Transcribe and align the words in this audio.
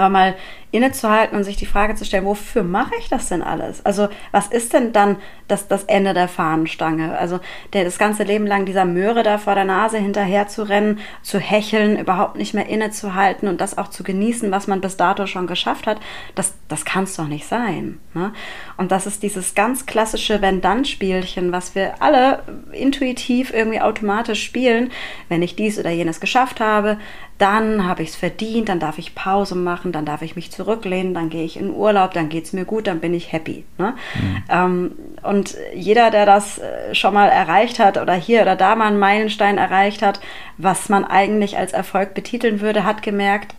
Aber 0.00 0.08
mal 0.08 0.34
innezuhalten 0.72 1.36
und 1.36 1.44
sich 1.44 1.56
die 1.56 1.66
Frage 1.66 1.94
zu 1.94 2.04
stellen, 2.04 2.24
wofür 2.24 2.62
mache 2.62 2.94
ich 2.98 3.08
das 3.08 3.28
denn 3.28 3.42
alles? 3.42 3.84
Also 3.84 4.08
was 4.30 4.46
ist 4.46 4.72
denn 4.72 4.92
dann 4.92 5.16
das, 5.48 5.68
das 5.68 5.84
Ende 5.84 6.14
der 6.14 6.28
Fahnenstange? 6.28 7.18
Also 7.18 7.40
der, 7.72 7.84
das 7.84 7.98
ganze 7.98 8.22
Leben 8.22 8.46
lang 8.46 8.64
dieser 8.64 8.84
Möhre 8.84 9.22
da 9.22 9.38
vor 9.38 9.54
der 9.54 9.64
Nase 9.64 9.98
hinterher 9.98 10.48
zu 10.48 10.62
rennen, 10.62 11.00
zu 11.22 11.38
hecheln, 11.38 11.98
überhaupt 11.98 12.36
nicht 12.36 12.54
mehr 12.54 12.68
innezuhalten 12.68 13.48
und 13.48 13.60
das 13.60 13.76
auch 13.76 13.88
zu 13.88 14.02
genießen, 14.04 14.50
was 14.50 14.68
man 14.68 14.80
bis 14.80 14.96
dato 14.96 15.26
schon 15.26 15.46
geschafft 15.46 15.86
hat, 15.86 16.00
das, 16.34 16.54
das 16.68 16.84
kann 16.84 17.04
es 17.04 17.16
doch 17.16 17.26
nicht 17.26 17.46
sein. 17.46 17.98
Ne? 18.14 18.32
Und 18.76 18.92
das 18.92 19.06
ist 19.06 19.22
dieses 19.22 19.54
ganz 19.54 19.86
klassische 19.86 20.40
Wenn-Dann-Spielchen, 20.40 21.52
was 21.52 21.74
wir 21.74 22.00
alle 22.00 22.42
intuitiv 22.72 23.52
irgendwie 23.52 23.80
automatisch 23.80 24.42
spielen. 24.42 24.92
Wenn 25.28 25.42
ich 25.42 25.56
dies 25.56 25.78
oder 25.78 25.90
jenes 25.90 26.20
geschafft 26.20 26.60
habe, 26.60 26.96
dann 27.40 27.86
habe 27.86 28.02
ich 28.02 28.10
es 28.10 28.16
verdient, 28.16 28.68
dann 28.68 28.80
darf 28.80 28.98
ich 28.98 29.14
Pause 29.14 29.54
machen, 29.54 29.92
dann 29.92 30.04
darf 30.04 30.20
ich 30.20 30.36
mich 30.36 30.52
zurücklehnen, 30.52 31.14
dann 31.14 31.30
gehe 31.30 31.44
ich 31.44 31.56
in 31.56 31.70
Urlaub, 31.70 32.12
dann 32.12 32.28
geht 32.28 32.44
es 32.44 32.52
mir 32.52 32.66
gut, 32.66 32.86
dann 32.86 33.00
bin 33.00 33.14
ich 33.14 33.32
happy. 33.32 33.64
Ne? 33.78 33.94
Mhm. 34.14 34.42
Ähm, 34.50 34.92
und 35.22 35.56
jeder, 35.74 36.10
der 36.10 36.26
das 36.26 36.58
äh, 36.58 36.94
schon 36.94 37.14
mal 37.14 37.28
erreicht 37.28 37.78
hat 37.78 37.96
oder 37.96 38.12
hier 38.12 38.42
oder 38.42 38.56
da 38.56 38.76
mal 38.76 38.88
einen 38.88 38.98
Meilenstein 38.98 39.56
erreicht 39.56 40.02
hat, 40.02 40.20
was 40.58 40.90
man 40.90 41.04
eigentlich 41.04 41.56
als 41.56 41.72
Erfolg 41.72 42.12
betiteln 42.12 42.60
würde, 42.60 42.84
hat 42.84 43.02
gemerkt, 43.02 43.54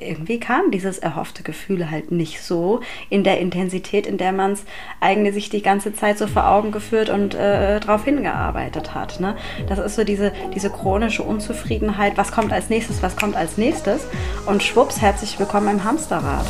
irgendwie 0.00 0.38
kam 0.38 0.70
dieses 0.70 0.98
erhoffte 0.98 1.42
Gefühl 1.42 1.90
halt 1.90 2.12
nicht 2.12 2.42
so 2.42 2.80
in 3.10 3.24
der 3.24 3.40
Intensität, 3.40 4.06
in 4.06 4.16
der 4.16 4.32
man 4.32 4.52
es 4.52 4.64
eigentlich 5.00 5.34
sich 5.34 5.48
die 5.48 5.62
ganze 5.62 5.92
Zeit 5.92 6.18
so 6.18 6.26
vor 6.26 6.48
Augen 6.48 6.72
geführt 6.72 7.08
und 7.08 7.34
äh, 7.34 7.80
darauf 7.80 8.04
hingearbeitet 8.04 8.94
hat. 8.94 9.18
Ne? 9.20 9.36
Das 9.68 9.78
ist 9.78 9.96
so 9.96 10.04
diese, 10.04 10.32
diese 10.54 10.70
chronische 10.70 11.22
Unzufriedenheit, 11.22 12.16
was 12.16 12.32
kommt 12.32 12.52
als 12.52 12.70
nächstes, 12.70 13.02
was 13.02 13.16
kommt 13.16 13.36
als 13.36 13.58
nächstes 13.58 14.06
und 14.46 14.62
schwupps, 14.62 15.00
herzlich 15.00 15.38
willkommen 15.38 15.68
im 15.68 15.84
Hamsterrad. 15.84 16.46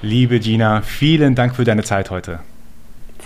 Liebe 0.00 0.38
Gina, 0.38 0.80
vielen 0.82 1.34
Dank 1.34 1.56
für 1.56 1.64
deine 1.64 1.82
Zeit 1.82 2.10
heute. 2.10 2.40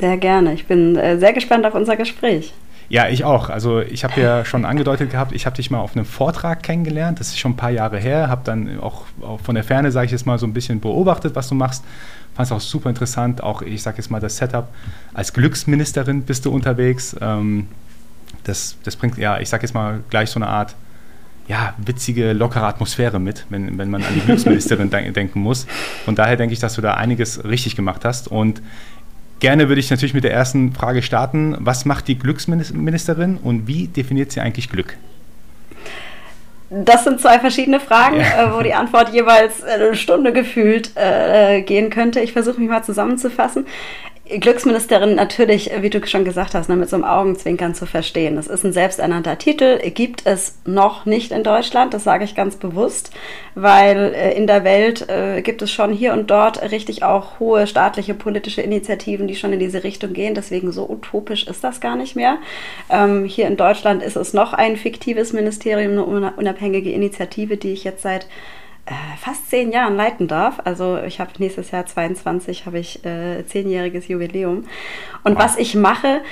Sehr 0.01 0.17
gerne. 0.17 0.55
Ich 0.55 0.67
bin 0.67 0.97
äh, 0.97 1.19
sehr 1.19 1.33
gespannt 1.33 1.67
auf 1.67 1.75
unser 1.75 1.97
Gespräch. 1.97 2.55
Ja, 2.93 3.09
ich 3.09 3.25
auch. 3.25 3.49
Also 3.49 3.81
ich 3.81 4.05
habe 4.05 4.21
ja 4.21 4.45
schon 4.45 4.67
angedeutet 4.67 5.11
gehabt, 5.11 5.33
ich 5.33 5.47
habe 5.47 5.57
dich 5.57 5.71
mal 5.71 5.81
auf 5.81 5.97
einem 5.97 6.05
Vortrag 6.05 6.63
kennengelernt. 6.63 7.21
Das 7.21 7.29
ist 7.29 7.39
schon 7.39 7.53
ein 7.53 7.57
paar 7.57 7.71
Jahre 7.71 7.99
her. 7.99 8.29
Habe 8.29 8.43
dann 8.45 8.79
auch, 8.81 9.07
auch, 9.23 9.41
von 9.41 9.55
der 9.55 9.65
Ferne, 9.65 9.91
sage 9.91 10.05
ich 10.05 10.13
jetzt 10.13 10.27
mal, 10.27 10.39
so 10.39 10.47
ein 10.47 10.53
bisschen 10.53 10.79
beobachtet, 10.79 11.35
was 11.35 11.49
du 11.49 11.55
machst. 11.55 11.83
Fand 12.35 12.49
es 12.49 12.53
auch 12.53 12.61
super 12.61 12.91
interessant. 12.91 13.43
Auch, 13.43 13.63
ich 13.63 13.83
sage 13.83 13.97
jetzt 13.97 14.11
mal, 14.11 14.21
das 14.21 14.37
Setup. 14.37 14.69
Als 15.15 15.33
Glücksministerin 15.33 16.25
bist 16.25 16.45
du 16.45 16.53
unterwegs. 16.53 17.17
Ähm, 17.19 17.69
das, 18.45 18.77
das 18.85 18.95
bringt, 18.97 19.17
ja, 19.17 19.41
ich 19.41 19.49
sage 19.49 19.63
jetzt 19.63 19.73
mal, 19.73 20.01
gleich 20.11 20.29
so 20.29 20.39
eine 20.39 20.49
Art 20.49 20.75
ja, 21.49 21.73
witzige, 21.79 22.35
lockere 22.35 22.67
Atmosphäre 22.67 23.19
mit, 23.19 23.47
wenn, 23.49 23.79
wenn 23.79 23.89
man 23.89 24.05
an 24.05 24.13
die 24.15 24.21
Glücksministerin 24.21 24.91
denken 25.15 25.41
muss. 25.41 25.67
Von 26.05 26.15
daher 26.15 26.37
denke 26.37 26.53
ich, 26.53 26.61
dass 26.61 26.75
du 26.75 26.83
da 26.83 26.93
einiges 26.93 27.43
richtig 27.43 27.75
gemacht 27.75 28.05
hast. 28.05 28.29
Und 28.29 28.61
Gerne 29.43 29.69
würde 29.69 29.81
ich 29.81 29.91
natürlich 29.91 30.15
mit 30.15 30.23
der 30.23 30.33
ersten 30.33 30.73
Frage 30.73 31.03
starten. 31.03 31.57
Was 31.59 31.85
macht 31.85 32.07
die 32.07 32.17
Glücksministerin 32.17 33.39
und 33.43 33.67
wie 33.67 33.89
definiert 33.89 34.31
sie 34.31 34.41
eigentlich 34.41 34.71
Glück? 34.71 34.97
Das 36.71 37.03
sind 37.03 37.21
zwei 37.21 37.41
verschiedene 37.41 37.81
Fragen, 37.81 38.21
ja. 38.21 38.51
äh, 38.51 38.55
wo 38.55 38.61
die 38.61 38.73
Antwort 38.73 39.13
jeweils 39.13 39.65
eine 39.65 39.97
Stunde 39.97 40.33
gefühlt 40.33 40.93
äh, 40.95 41.63
gehen 41.63 41.91
könnte. 41.91 42.21
Ich 42.21 42.33
versuche 42.33 42.61
mich 42.61 42.71
mal 42.71 42.85
zusammenzufassen. 42.85 43.67
Glücksministerin 44.25 45.17
natürlich, 45.17 45.71
wie 45.81 45.91
du 45.91 46.07
schon 46.07 46.25
gesagt 46.25 46.55
hast, 46.55 46.69
ne, 46.69 46.77
mit 46.77 46.89
so 46.89 46.95
einem 46.95 47.05
Augenzwinkern 47.05 47.75
zu 47.75 47.87
verstehen. 47.87 48.37
Das 48.37 48.47
ist 48.47 48.65
ein 48.65 48.73
selbsternannter 48.73 49.37
Titel, 49.37 49.79
gibt 49.91 50.27
es 50.27 50.59
noch 50.65 51.07
nicht 51.07 51.33
in 51.33 51.43
Deutschland, 51.43 51.93
das 51.93 52.05
sage 52.05 52.25
ich 52.25 52.37
ganz 52.37 52.55
bewusst, 52.55 53.11
weil 53.57 54.15
äh, 54.15 54.33
in 54.37 54.47
der 54.47 54.63
Welt 54.63 55.09
äh, 55.09 55.43
gibt 55.43 55.61
es 55.61 55.73
schon 55.73 55.93
hier 55.93 56.13
und 56.13 56.31
dort 56.31 56.71
richtig 56.71 57.03
auch 57.03 57.41
hohe 57.41 57.67
staatliche 57.67 58.15
politische 58.15 58.63
Initiativen, 58.63 59.27
die 59.27 59.35
schon 59.35 59.53
in 59.53 59.59
diese 59.59 59.83
Richtung 59.83 60.13
gehen. 60.13 60.35
Deswegen 60.35 60.71
so 60.71 60.89
utopisch 60.89 61.49
ist 61.49 61.65
das 61.65 61.81
gar 61.81 61.97
nicht 61.97 62.15
mehr. 62.15 62.39
Ähm, 62.91 63.25
hier 63.25 63.49
in 63.49 63.57
Deutschland 63.57 64.05
ist 64.05 64.17
es 64.17 64.33
noch 64.33 64.53
ein 64.53 64.77
fiktives 64.77 65.33
Ministerium, 65.33 65.93
eine 65.93 66.33
unabhängige 66.33 66.93
Initiative, 66.93 67.57
die 67.57 67.73
ich 67.73 67.83
jetzt 67.83 68.03
seit 68.03 68.29
fast 69.21 69.49
zehn 69.49 69.71
Jahren 69.71 69.97
leiten 69.97 70.29
darf. 70.29 70.61
Also 70.65 70.99
ich 70.99 71.21
habe 71.21 71.31
nächstes 71.39 71.71
Jahr 71.71 71.87
22, 71.87 72.67
habe 72.67 72.79
ich 72.79 73.05
äh, 73.05 73.47
zehnjähriges 73.47 74.09
Jubiläum. 74.09 74.65
Und 75.25 75.37
wow. 75.37 75.45
was 75.45 75.57
ich 75.57 75.75
mache, 75.75 76.23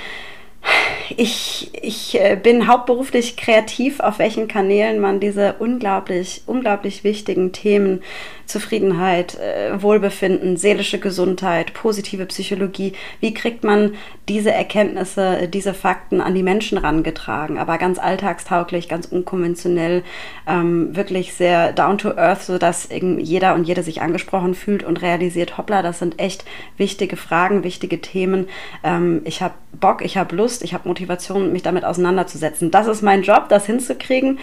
ich, 1.16 1.70
ich 1.82 2.20
äh, 2.20 2.36
bin 2.36 2.68
hauptberuflich 2.68 3.36
kreativ, 3.36 4.00
auf 4.00 4.18
welchen 4.18 4.48
Kanälen 4.48 5.00
man 5.00 5.20
diese 5.20 5.54
unglaublich, 5.58 6.42
unglaublich 6.46 7.04
wichtigen 7.04 7.52
Themen 7.52 8.02
Zufriedenheit, 8.46 9.38
äh, 9.38 9.80
Wohlbefinden, 9.80 10.56
seelische 10.56 10.98
Gesundheit, 10.98 11.72
positive 11.72 12.26
Psychologie, 12.26 12.94
wie 13.20 13.32
kriegt 13.32 13.64
man 13.64 13.94
diese 14.28 14.52
Erkenntnisse, 14.52 15.48
diese 15.48 15.72
Fakten 15.72 16.20
an 16.20 16.34
die 16.34 16.42
Menschen 16.42 16.78
rangetragen, 16.78 17.58
aber 17.58 17.78
ganz 17.78 17.98
alltagstauglich, 17.98 18.88
ganz 18.88 19.06
unkonventionell, 19.06 20.02
ähm, 20.48 20.94
wirklich 20.96 21.34
sehr 21.34 21.72
down 21.72 21.98
to 21.98 22.10
earth, 22.16 22.42
sodass 22.42 22.88
jeder 22.90 23.54
und 23.54 23.64
jede 23.64 23.82
sich 23.82 24.02
angesprochen 24.02 24.54
fühlt 24.54 24.82
und 24.82 25.00
realisiert, 25.00 25.56
hoppla, 25.56 25.82
das 25.82 26.00
sind 26.00 26.18
echt 26.20 26.44
wichtige 26.76 27.16
Fragen, 27.16 27.62
wichtige 27.62 28.00
Themen. 28.00 28.48
Ähm, 28.82 29.22
ich 29.24 29.42
habe 29.42 29.54
Bock, 29.72 30.04
ich 30.04 30.16
habe 30.16 30.34
Lust, 30.34 30.49
ich 30.58 30.74
habe 30.74 30.88
Motivation, 30.88 31.52
mich 31.52 31.62
damit 31.62 31.84
auseinanderzusetzen. 31.84 32.70
Das 32.70 32.86
ist 32.86 33.02
mein 33.02 33.22
Job, 33.22 33.48
das 33.48 33.66
hinzukriegen, 33.66 34.38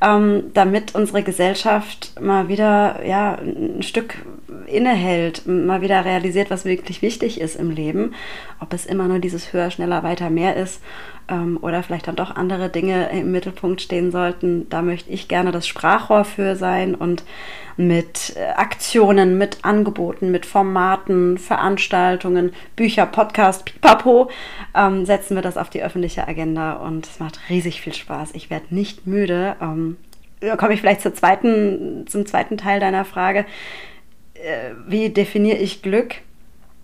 ähm, 0.00 0.44
damit 0.54 0.94
unsere 0.94 1.22
Gesellschaft 1.22 2.20
mal 2.20 2.48
wieder 2.48 3.04
ja, 3.06 3.34
ein 3.34 3.82
Stück 3.82 4.16
innehält, 4.66 5.46
mal 5.46 5.82
wieder 5.82 6.04
realisiert, 6.04 6.50
was 6.50 6.64
wirklich 6.64 7.02
wichtig 7.02 7.40
ist 7.40 7.56
im 7.56 7.70
Leben. 7.70 8.14
Ob 8.60 8.72
es 8.72 8.86
immer 8.86 9.08
nur 9.08 9.18
dieses 9.18 9.52
höher, 9.52 9.70
schneller, 9.70 10.02
weiter, 10.02 10.30
mehr 10.30 10.56
ist 10.56 10.80
ähm, 11.28 11.58
oder 11.60 11.82
vielleicht 11.82 12.08
dann 12.08 12.16
doch 12.16 12.34
andere 12.34 12.68
Dinge 12.68 13.10
im 13.10 13.32
Mittelpunkt 13.32 13.80
stehen 13.80 14.10
sollten. 14.10 14.68
Da 14.68 14.82
möchte 14.82 15.10
ich 15.10 15.28
gerne 15.28 15.52
das 15.52 15.66
Sprachrohr 15.66 16.24
für 16.24 16.56
sein 16.56 16.94
und 16.94 17.24
mit 17.76 18.34
äh, 18.36 18.50
Aktionen, 18.56 19.38
mit 19.38 19.58
Angeboten, 19.62 20.30
mit 20.30 20.46
Formaten, 20.46 21.38
Veranstaltungen, 21.38 22.52
Bücher, 22.76 23.06
Podcast, 23.06 23.64
Pipapo, 23.64 24.30
ähm, 24.74 25.06
setzen 25.06 25.34
wir 25.34 25.42
das 25.42 25.56
auf 25.56 25.70
die 25.70 25.82
öffentliche 25.82 26.26
Agenda 26.26 26.74
und 26.74 27.06
es 27.06 27.20
macht 27.20 27.40
riesig 27.48 27.80
viel 27.80 27.94
Spaß. 27.94 28.30
Ich 28.34 28.50
werde 28.50 28.74
nicht 28.74 29.06
müde. 29.06 29.56
Ähm, 29.60 29.96
da 30.40 30.56
komme 30.56 30.74
ich 30.74 30.80
vielleicht 30.80 31.02
zur 31.02 31.14
zweiten, 31.14 32.06
zum 32.06 32.26
zweiten 32.26 32.56
Teil 32.56 32.80
deiner 32.80 33.04
Frage. 33.04 33.44
Äh, 34.34 34.72
wie 34.86 35.10
definiere 35.10 35.58
ich 35.58 35.82
Glück? 35.82 36.16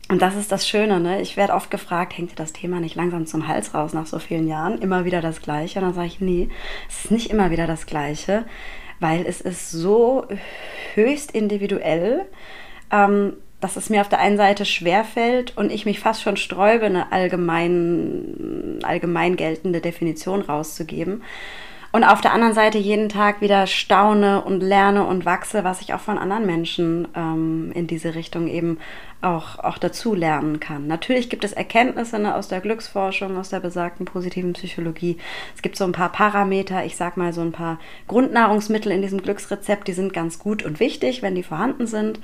Und 0.09 0.22
das 0.22 0.37
ist 0.37 0.53
das 0.53 0.69
Schöne, 0.69 1.00
ne? 1.00 1.21
Ich 1.21 1.37
werde 1.37 1.55
oft 1.55 1.71
gefragt, 1.71 2.17
hängt 2.17 2.31
dir 2.31 2.37
das 2.37 2.53
Thema 2.53 2.78
nicht 2.78 2.94
langsam 2.94 3.27
zum 3.27 3.49
Hals 3.49 3.75
raus 3.75 3.93
nach 3.93 4.06
so 4.06 4.21
vielen 4.21 4.47
Jahren? 4.47 4.78
Immer 4.78 5.05
wieder 5.05 5.21
das 5.21 5.43
Gleiche. 5.43 5.81
Und 5.81 5.84
dann 5.87 5.94
sage 5.94 6.06
ich, 6.06 6.21
nee, 6.21 6.49
es 6.89 7.06
ist 7.06 7.11
nicht 7.11 7.31
immer 7.31 7.50
wieder 7.50 7.67
das 7.67 7.87
Gleiche, 7.87 8.44
weil 9.00 9.27
es 9.27 9.41
ist 9.41 9.72
so 9.72 10.27
höchst 10.94 11.33
individuell, 11.33 12.25
ähm, 12.93 13.33
dass 13.61 13.77
es 13.77 13.91
mir 13.91 14.00
auf 14.00 14.09
der 14.09 14.21
einen 14.21 14.37
Seite 14.37 14.65
schwerfällt 14.65 15.56
und 15.56 15.72
ich 15.72 15.87
mich 15.87 15.99
fast 15.99 16.23
schon 16.23 16.37
sträube, 16.37 16.87
eine 16.87 17.11
allgemein, 17.11 18.78
allgemein 18.84 19.34
geltende 19.34 19.81
Definition 19.81 20.43
rauszugeben 20.43 21.23
und 21.97 22.05
auf 22.05 22.21
der 22.21 22.34
anderen 22.34 22.53
Seite 22.53 22.77
jeden 22.77 23.09
Tag 23.09 23.41
wieder 23.41 23.67
staune 23.67 24.45
und 24.45 24.61
lerne 24.61 25.07
und 25.07 25.25
wachse, 25.25 25.65
was 25.65 25.81
ich 25.81 25.95
auch 25.95 26.01
von 26.01 26.19
anderen 26.19 26.45
Menschen 26.45 27.09
ähm, 27.17 27.73
in 27.73 27.87
diese 27.87 28.15
Richtung 28.15 28.49
eben 28.49 28.77
auch, 29.23 29.59
auch 29.61 29.79
dazu 29.79 30.15
lernen 30.15 30.61
kann. 30.61 30.87
Natürlich 30.89 31.31
gibt 31.31 31.43
es 31.43 31.55
Erkenntnisse 31.55 32.19
ne, 32.19 32.35
aus 32.35 32.49
der 32.49 32.61
Glücksforschung, 32.61 33.39
aus 33.39 33.49
der 33.49 33.61
besagten 33.61 34.05
positiven 34.05 34.53
Psychologie. 34.53 35.17
Es 35.55 35.62
gibt 35.62 35.79
so 35.79 35.85
ein 35.85 35.93
paar 35.93 36.12
Parameter, 36.12 36.85
ich 36.85 36.97
sag 36.97 37.17
mal 37.17 37.33
so 37.33 37.41
ein 37.41 37.53
paar 37.53 37.79
Grundnahrungsmittel 38.09 38.93
in 38.93 39.01
diesem 39.01 39.23
Glücksrezept, 39.23 39.88
die 39.88 39.94
sind 39.94 40.12
ganz 40.12 40.38
gut 40.38 40.65
und 40.65 40.81
wichtig, 40.81 41.23
wenn 41.23 41.35
die 41.35 41.43
vorhanden 41.43 41.87
sind. 41.87 42.20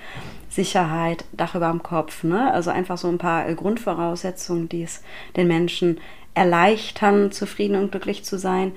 Sicherheit, 0.50 1.24
Dach 1.32 1.54
über 1.54 1.70
dem 1.70 1.82
Kopf, 1.82 2.24
ne? 2.24 2.52
also 2.52 2.68
einfach 2.68 2.98
so 2.98 3.08
ein 3.08 3.16
paar 3.16 3.50
Grundvoraussetzungen, 3.54 4.68
die 4.68 4.82
es 4.82 5.02
den 5.34 5.48
Menschen 5.48 5.98
erleichtern, 6.34 7.32
zufrieden 7.32 7.76
und 7.76 7.90
glücklich 7.90 8.22
zu 8.22 8.38
sein 8.38 8.72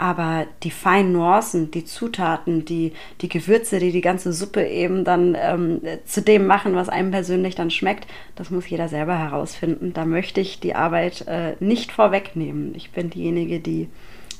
aber 0.00 0.46
die 0.62 0.70
feinen 0.70 1.12
Nuancen, 1.12 1.70
die 1.70 1.84
Zutaten, 1.84 2.64
die, 2.64 2.94
die 3.20 3.28
Gewürze, 3.28 3.78
die 3.80 3.92
die 3.92 4.00
ganze 4.00 4.32
Suppe 4.32 4.66
eben 4.66 5.04
dann 5.04 5.36
ähm, 5.38 5.82
zu 6.06 6.22
dem 6.22 6.46
machen, 6.46 6.74
was 6.74 6.88
einem 6.88 7.10
persönlich 7.10 7.54
dann 7.54 7.70
schmeckt, 7.70 8.06
das 8.34 8.48
muss 8.48 8.70
jeder 8.70 8.88
selber 8.88 9.18
herausfinden. 9.18 9.92
Da 9.92 10.06
möchte 10.06 10.40
ich 10.40 10.58
die 10.58 10.74
Arbeit 10.74 11.26
äh, 11.28 11.54
nicht 11.60 11.92
vorwegnehmen. 11.92 12.74
Ich 12.74 12.92
bin 12.92 13.10
diejenige, 13.10 13.60
die 13.60 13.90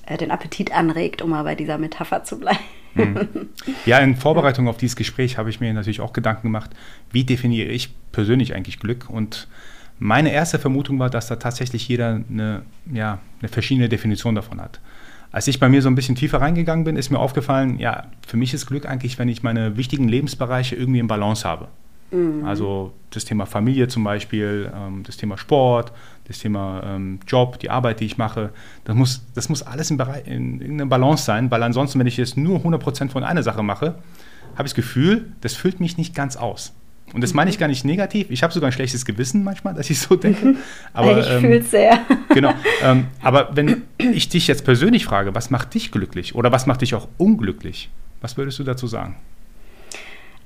äh, 0.06 0.16
den 0.16 0.30
Appetit 0.30 0.72
anregt, 0.72 1.20
um 1.20 1.28
mal 1.28 1.42
bei 1.42 1.56
dieser 1.56 1.76
Metapher 1.76 2.24
zu 2.24 2.38
bleiben. 2.38 2.58
Hm. 2.94 3.28
Ja, 3.84 3.98
in 3.98 4.16
Vorbereitung 4.16 4.66
auf 4.66 4.78
dieses 4.78 4.96
Gespräch 4.96 5.36
habe 5.36 5.50
ich 5.50 5.60
mir 5.60 5.74
natürlich 5.74 6.00
auch 6.00 6.14
Gedanken 6.14 6.44
gemacht, 6.44 6.70
wie 7.12 7.24
definiere 7.24 7.68
ich 7.68 7.90
persönlich 8.12 8.54
eigentlich 8.54 8.80
Glück 8.80 9.10
und 9.10 9.46
meine 9.98 10.32
erste 10.32 10.58
Vermutung 10.58 10.98
war, 10.98 11.10
dass 11.10 11.28
da 11.28 11.36
tatsächlich 11.36 11.86
jeder 11.86 12.24
eine, 12.30 12.62
ja, 12.90 13.18
eine 13.40 13.48
verschiedene 13.50 13.90
Definition 13.90 14.34
davon 14.34 14.58
hat. 14.58 14.80
Als 15.32 15.46
ich 15.46 15.60
bei 15.60 15.68
mir 15.68 15.80
so 15.80 15.88
ein 15.88 15.94
bisschen 15.94 16.16
tiefer 16.16 16.40
reingegangen 16.40 16.84
bin, 16.84 16.96
ist 16.96 17.10
mir 17.10 17.18
aufgefallen, 17.18 17.78
ja, 17.78 18.06
für 18.26 18.36
mich 18.36 18.52
ist 18.52 18.66
Glück 18.66 18.86
eigentlich, 18.86 19.18
wenn 19.18 19.28
ich 19.28 19.42
meine 19.42 19.76
wichtigen 19.76 20.08
Lebensbereiche 20.08 20.74
irgendwie 20.74 20.98
in 20.98 21.06
Balance 21.06 21.48
habe. 21.48 21.68
Mhm. 22.10 22.44
Also 22.44 22.92
das 23.10 23.24
Thema 23.24 23.46
Familie 23.46 23.88
zum 23.88 24.04
Beispiel, 24.04 24.72
ähm, 24.74 25.02
das 25.04 25.16
Thema 25.16 25.38
Sport, 25.38 25.92
das 26.26 26.38
Thema 26.38 26.82
ähm, 26.84 27.20
Job, 27.26 27.58
die 27.60 27.70
Arbeit, 27.70 28.00
die 28.00 28.06
ich 28.06 28.18
mache. 28.18 28.50
Das 28.84 28.96
muss, 28.96 29.24
das 29.34 29.48
muss 29.48 29.62
alles 29.62 29.90
in, 29.90 29.96
Bereich, 29.96 30.26
in, 30.26 30.60
in 30.60 30.72
einer 30.74 30.86
Balance 30.86 31.24
sein, 31.24 31.50
weil 31.50 31.62
ansonsten, 31.62 31.98
wenn 31.98 32.06
ich 32.06 32.16
jetzt 32.16 32.36
nur 32.36 32.58
100% 32.58 33.10
von 33.10 33.24
einer 33.24 33.42
Sache 33.42 33.62
mache, 33.62 33.96
habe 34.56 34.66
ich 34.66 34.72
das 34.72 34.74
Gefühl, 34.74 35.32
das 35.40 35.54
füllt 35.54 35.80
mich 35.80 35.96
nicht 35.96 36.14
ganz 36.14 36.36
aus. 36.36 36.74
Und 37.12 37.22
das 37.22 37.34
meine 37.34 37.50
ich 37.50 37.58
gar 37.58 37.68
nicht 37.68 37.84
negativ. 37.84 38.30
Ich 38.30 38.42
habe 38.42 38.52
sogar 38.52 38.68
ein 38.68 38.72
schlechtes 38.72 39.04
Gewissen 39.04 39.42
manchmal, 39.42 39.74
dass 39.74 39.90
ich 39.90 39.98
so 40.00 40.16
denke. 40.16 40.56
Aber, 40.92 41.18
ich 41.18 41.30
ähm, 41.30 41.40
fühle 41.40 41.58
es 41.58 41.70
sehr. 41.70 42.00
Genau. 42.34 42.52
Ähm, 42.82 43.08
aber 43.22 43.50
wenn 43.54 43.82
ich 43.98 44.28
dich 44.28 44.46
jetzt 44.46 44.64
persönlich 44.64 45.04
frage, 45.04 45.34
was 45.34 45.50
macht 45.50 45.74
dich 45.74 45.90
glücklich 45.90 46.34
oder 46.34 46.52
was 46.52 46.66
macht 46.66 46.82
dich 46.82 46.94
auch 46.94 47.08
unglücklich, 47.18 47.90
was 48.20 48.36
würdest 48.36 48.58
du 48.58 48.64
dazu 48.64 48.86
sagen? 48.86 49.16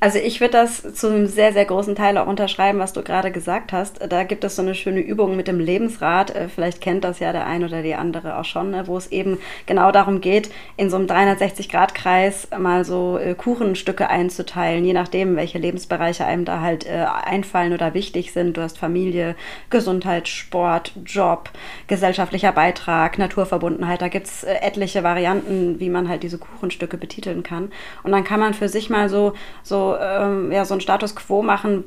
Also 0.04 0.18
ich 0.18 0.42
würde 0.42 0.52
das 0.52 0.82
zu 0.92 1.08
einem 1.08 1.26
sehr, 1.26 1.54
sehr 1.54 1.64
großen 1.64 1.94
Teil 1.94 2.18
auch 2.18 2.26
unterschreiben, 2.26 2.78
was 2.78 2.92
du 2.92 3.02
gerade 3.02 3.32
gesagt 3.32 3.72
hast. 3.72 4.00
Da 4.06 4.24
gibt 4.24 4.44
es 4.44 4.54
so 4.54 4.60
eine 4.60 4.74
schöne 4.74 5.00
Übung 5.00 5.34
mit 5.34 5.48
dem 5.48 5.58
Lebensrad. 5.58 6.36
Äh, 6.36 6.50
vielleicht 6.50 6.82
kennt 6.82 7.04
das 7.04 7.20
ja 7.20 7.32
der 7.32 7.46
ein 7.46 7.64
oder 7.64 7.80
die 7.80 7.94
andere 7.94 8.36
auch 8.36 8.44
schon, 8.44 8.72
ne, 8.72 8.86
wo 8.86 8.98
es 8.98 9.10
eben 9.10 9.38
genau 9.64 9.92
darum 9.92 10.20
geht, 10.20 10.50
in 10.76 10.90
so 10.90 10.96
einem 10.96 11.06
360-Grad-Kreis 11.06 12.48
mal 12.58 12.84
so 12.84 13.16
äh, 13.16 13.34
Kuchenstücke 13.34 14.10
einzuteilen, 14.10 14.84
je 14.84 14.92
nachdem, 14.92 15.36
welche 15.36 15.56
Lebensbereiche 15.56 16.26
einem 16.26 16.44
da 16.44 16.60
halt 16.60 16.84
äh, 16.84 17.06
einfallen 17.24 17.72
oder 17.72 17.94
wichtig 17.94 18.34
sind. 18.34 18.58
Du 18.58 18.60
hast 18.60 18.76
Familie, 18.76 19.36
Gesundheit, 19.70 20.28
Sport, 20.28 20.92
Job, 21.06 21.48
gesellschaftlicher 21.86 22.52
Beitrag, 22.52 23.16
Naturverbundenheit. 23.16 24.02
Da 24.02 24.08
gibt 24.08 24.26
es 24.26 24.44
etliche 24.44 25.02
Varianten, 25.02 25.80
wie 25.80 25.88
man 25.88 26.10
halt 26.10 26.24
diese 26.24 26.36
Kuchenstücke 26.36 26.98
betiteln 26.98 27.42
kann. 27.42 27.72
Und 28.02 28.12
dann 28.12 28.24
kann 28.24 28.40
man 28.40 28.52
für 28.52 28.68
sich 28.68 28.90
mal 28.90 29.08
so, 29.08 29.32
so 29.62 29.93
ähm, 30.00 30.52
ja, 30.52 30.64
so 30.64 30.74
ein 30.74 30.80
Status 30.80 31.14
quo 31.16 31.42
machen, 31.42 31.84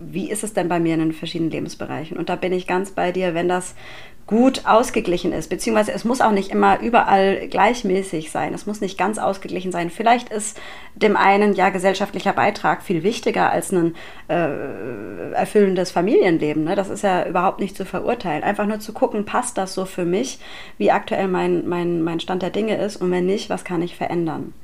wie 0.00 0.30
ist 0.30 0.44
es 0.44 0.52
denn 0.52 0.68
bei 0.68 0.78
mir 0.78 0.94
in 0.94 1.00
den 1.00 1.12
verschiedenen 1.12 1.50
Lebensbereichen? 1.50 2.16
Und 2.16 2.28
da 2.28 2.36
bin 2.36 2.52
ich 2.52 2.66
ganz 2.66 2.90
bei 2.90 3.12
dir, 3.12 3.34
wenn 3.34 3.48
das 3.48 3.74
gut 4.26 4.66
ausgeglichen 4.66 5.32
ist, 5.32 5.50
beziehungsweise 5.50 5.92
es 5.92 6.04
muss 6.04 6.20
auch 6.20 6.30
nicht 6.30 6.50
immer 6.50 6.80
überall 6.80 7.48
gleichmäßig 7.48 8.30
sein, 8.30 8.54
es 8.54 8.66
muss 8.66 8.80
nicht 8.80 8.96
ganz 8.96 9.18
ausgeglichen 9.18 9.72
sein. 9.72 9.90
Vielleicht 9.90 10.28
ist 10.28 10.58
dem 10.94 11.16
einen 11.16 11.54
ja 11.54 11.70
gesellschaftlicher 11.70 12.32
Beitrag 12.32 12.82
viel 12.82 13.02
wichtiger 13.02 13.50
als 13.50 13.72
ein 13.72 13.94
äh, 14.28 15.32
erfüllendes 15.32 15.90
Familienleben. 15.90 16.64
Ne? 16.64 16.76
Das 16.76 16.88
ist 16.88 17.02
ja 17.02 17.26
überhaupt 17.26 17.60
nicht 17.60 17.76
zu 17.76 17.84
verurteilen. 17.84 18.44
Einfach 18.44 18.66
nur 18.66 18.78
zu 18.78 18.92
gucken, 18.92 19.24
passt 19.24 19.58
das 19.58 19.74
so 19.74 19.84
für 19.84 20.04
mich, 20.04 20.38
wie 20.78 20.92
aktuell 20.92 21.28
mein, 21.28 21.68
mein, 21.68 22.02
mein 22.02 22.20
Stand 22.20 22.42
der 22.42 22.50
Dinge 22.50 22.76
ist 22.76 22.96
und 22.96 23.10
wenn 23.10 23.26
nicht, 23.26 23.50
was 23.50 23.64
kann 23.64 23.82
ich 23.82 23.96
verändern. 23.96 24.54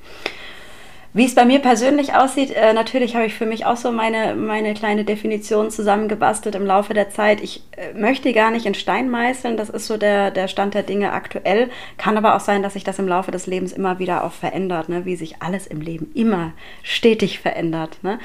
Wie 1.15 1.25
es 1.25 1.35
bei 1.35 1.47
mir 1.47 1.61
persönlich 1.61 2.15
aussieht, 2.15 2.51
äh, 2.51 2.75
natürlich 2.75 3.17
habe 3.17 3.25
ich 3.25 3.35
für 3.35 3.47
mich 3.47 3.65
auch 3.65 3.79
so 3.79 3.91
meine, 3.91 4.35
meine 4.35 4.75
kleine 4.75 5.05
Definition 5.05 5.71
zusammengebastelt 5.71 6.55
im 6.55 6.67
Laufe 6.67 6.93
der 6.93 7.09
Zeit. 7.09 7.43
Ich 7.43 7.63
äh, 7.77 7.95
möchte 7.99 8.33
gar 8.35 8.51
nicht 8.51 8.67
in 8.67 8.75
Stein 8.75 9.09
meißeln, 9.09 9.57
das 9.57 9.71
ist 9.71 9.87
so 9.87 9.97
der, 9.97 10.31
der 10.31 10.49
Stand 10.49 10.75
der 10.75 10.83
Dinge 10.83 11.13
aktuell. 11.13 11.71
Kann 11.97 12.19
aber 12.19 12.37
auch 12.37 12.41
sein, 12.41 12.63
dass 12.63 12.75
sich 12.75 12.85
das 12.85 12.99
im 12.99 13.09
Laufe 13.09 13.31
des 13.31 13.47
Lebens 13.47 13.73
immer 13.73 13.99
wieder 13.99 14.23
auch 14.23 14.33
verändert, 14.33 14.91
ne? 14.91 15.07
wie 15.07 15.17
sich 15.17 15.41
alles 15.41 15.67
im 15.67 15.81
Leben 15.81 16.11
immer 16.15 16.53
stetig 16.83 17.39
verändert. 17.39 17.99
Ne? 18.03 18.19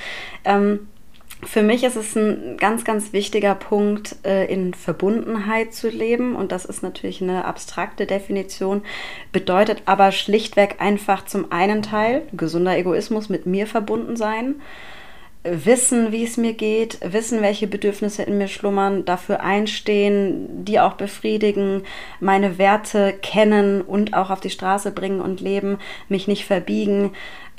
Ähm, 0.44 0.90
für 1.46 1.64
mich 1.64 1.84
ist 1.84 1.96
es 1.96 2.16
ein 2.16 2.58
ganz, 2.58 2.84
ganz 2.86 3.14
wichtiger 3.14 3.56
Punkt, 3.56 4.16
äh, 4.26 4.46
in 4.46 4.74
Verbundenheit 4.74 5.74
zu 5.74 5.90
leben. 5.90 6.36
Und 6.36 6.52
das 6.52 6.66
ist 6.66 6.84
natürlich 6.84 7.22
eine 7.22 7.46
abstrakte 7.46 8.06
Definition, 8.06 8.84
bedeutet 9.32 9.84
aber 9.86 10.12
schlichtweg 10.12 10.76
einfach 10.80 11.26
zum 11.26 11.52
einen 11.52 11.82
Teil 11.82 12.24
gesunder 12.34 12.78
Egoismus 12.78 13.30
mit 13.30 13.46
mir 13.46 13.68
verbunden 13.68 14.16
sein. 14.16 14.56
Wissen, 15.46 16.14
wie 16.14 16.24
es 16.24 16.38
mir 16.38 16.54
geht, 16.54 17.00
wissen, 17.04 17.42
welche 17.42 17.68
Bedürfnisse 17.68 18.24
in 18.24 18.38
mir 18.38 18.48
schlummern, 18.48 19.04
dafür 19.04 19.42
einstehen, 19.42 20.64
die 20.64 20.80
auch 20.80 20.94
befriedigen, 20.94 21.84
meine 22.22 22.58
Werte 22.58 23.14
kennen 23.22 23.82
und 23.82 24.14
auch 24.14 24.30
auf 24.30 24.40
die 24.40 24.50
Straße 24.50 24.92
bringen 24.92 25.20
und 25.20 25.42
leben, 25.42 25.80
mich 26.08 26.30
nicht 26.30 26.46
verbiegen, 26.46 27.12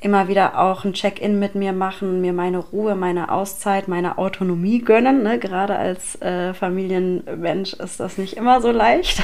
immer 0.05 0.29
wieder 0.29 0.61
auch 0.61 0.85
ein 0.85 0.93
Check-in 0.93 1.39
mit 1.39 1.55
mir 1.55 1.73
machen, 1.73 2.21
mir 2.21 2.35
meine 2.35 2.59
Ruhe, 2.59 2.95
meine 2.95 3.31
Auszeit, 3.33 3.89
meine 3.89 4.19
Autonomie 4.19 4.81
gönnen. 4.81 5.23
Ne? 5.23 5.39
Gerade 5.39 5.77
als 5.77 6.21
äh, 6.21 6.53
Familienmensch 6.53 7.73
ist 7.73 8.01
das 8.01 8.19
nicht 8.19 8.35
immer 8.35 8.61
so 8.61 8.71
leicht. 8.71 9.23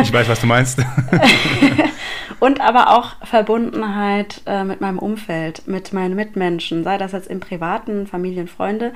ich 0.00 0.12
weiß, 0.12 0.28
was 0.28 0.40
du 0.40 0.46
meinst. 0.46 0.78
Und 2.40 2.60
aber 2.60 2.96
auch 2.96 3.16
Verbundenheit 3.26 4.42
äh, 4.46 4.62
mit 4.64 4.80
meinem 4.80 4.98
Umfeld, 4.98 5.66
mit 5.66 5.92
meinen 5.92 6.14
Mitmenschen, 6.14 6.84
sei 6.84 6.98
das 6.98 7.12
jetzt 7.12 7.28
im 7.28 7.40
privaten, 7.40 8.06
Familien, 8.06 8.46
Freunde 8.46 8.92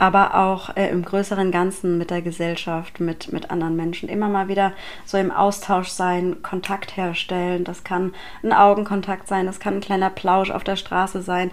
aber 0.00 0.34
auch 0.34 0.74
äh, 0.76 0.88
im 0.88 1.04
größeren 1.04 1.50
Ganzen 1.50 1.98
mit 1.98 2.10
der 2.10 2.22
Gesellschaft, 2.22 3.00
mit, 3.00 3.34
mit 3.34 3.50
anderen 3.50 3.76
Menschen. 3.76 4.08
Immer 4.08 4.30
mal 4.30 4.48
wieder 4.48 4.72
so 5.04 5.18
im 5.18 5.30
Austausch 5.30 5.88
sein, 5.88 6.40
Kontakt 6.42 6.96
herstellen. 6.96 7.64
Das 7.64 7.84
kann 7.84 8.14
ein 8.42 8.54
Augenkontakt 8.54 9.28
sein, 9.28 9.44
das 9.44 9.60
kann 9.60 9.74
ein 9.74 9.80
kleiner 9.82 10.08
Plausch 10.08 10.50
auf 10.50 10.64
der 10.64 10.76
Straße 10.76 11.20
sein. 11.20 11.50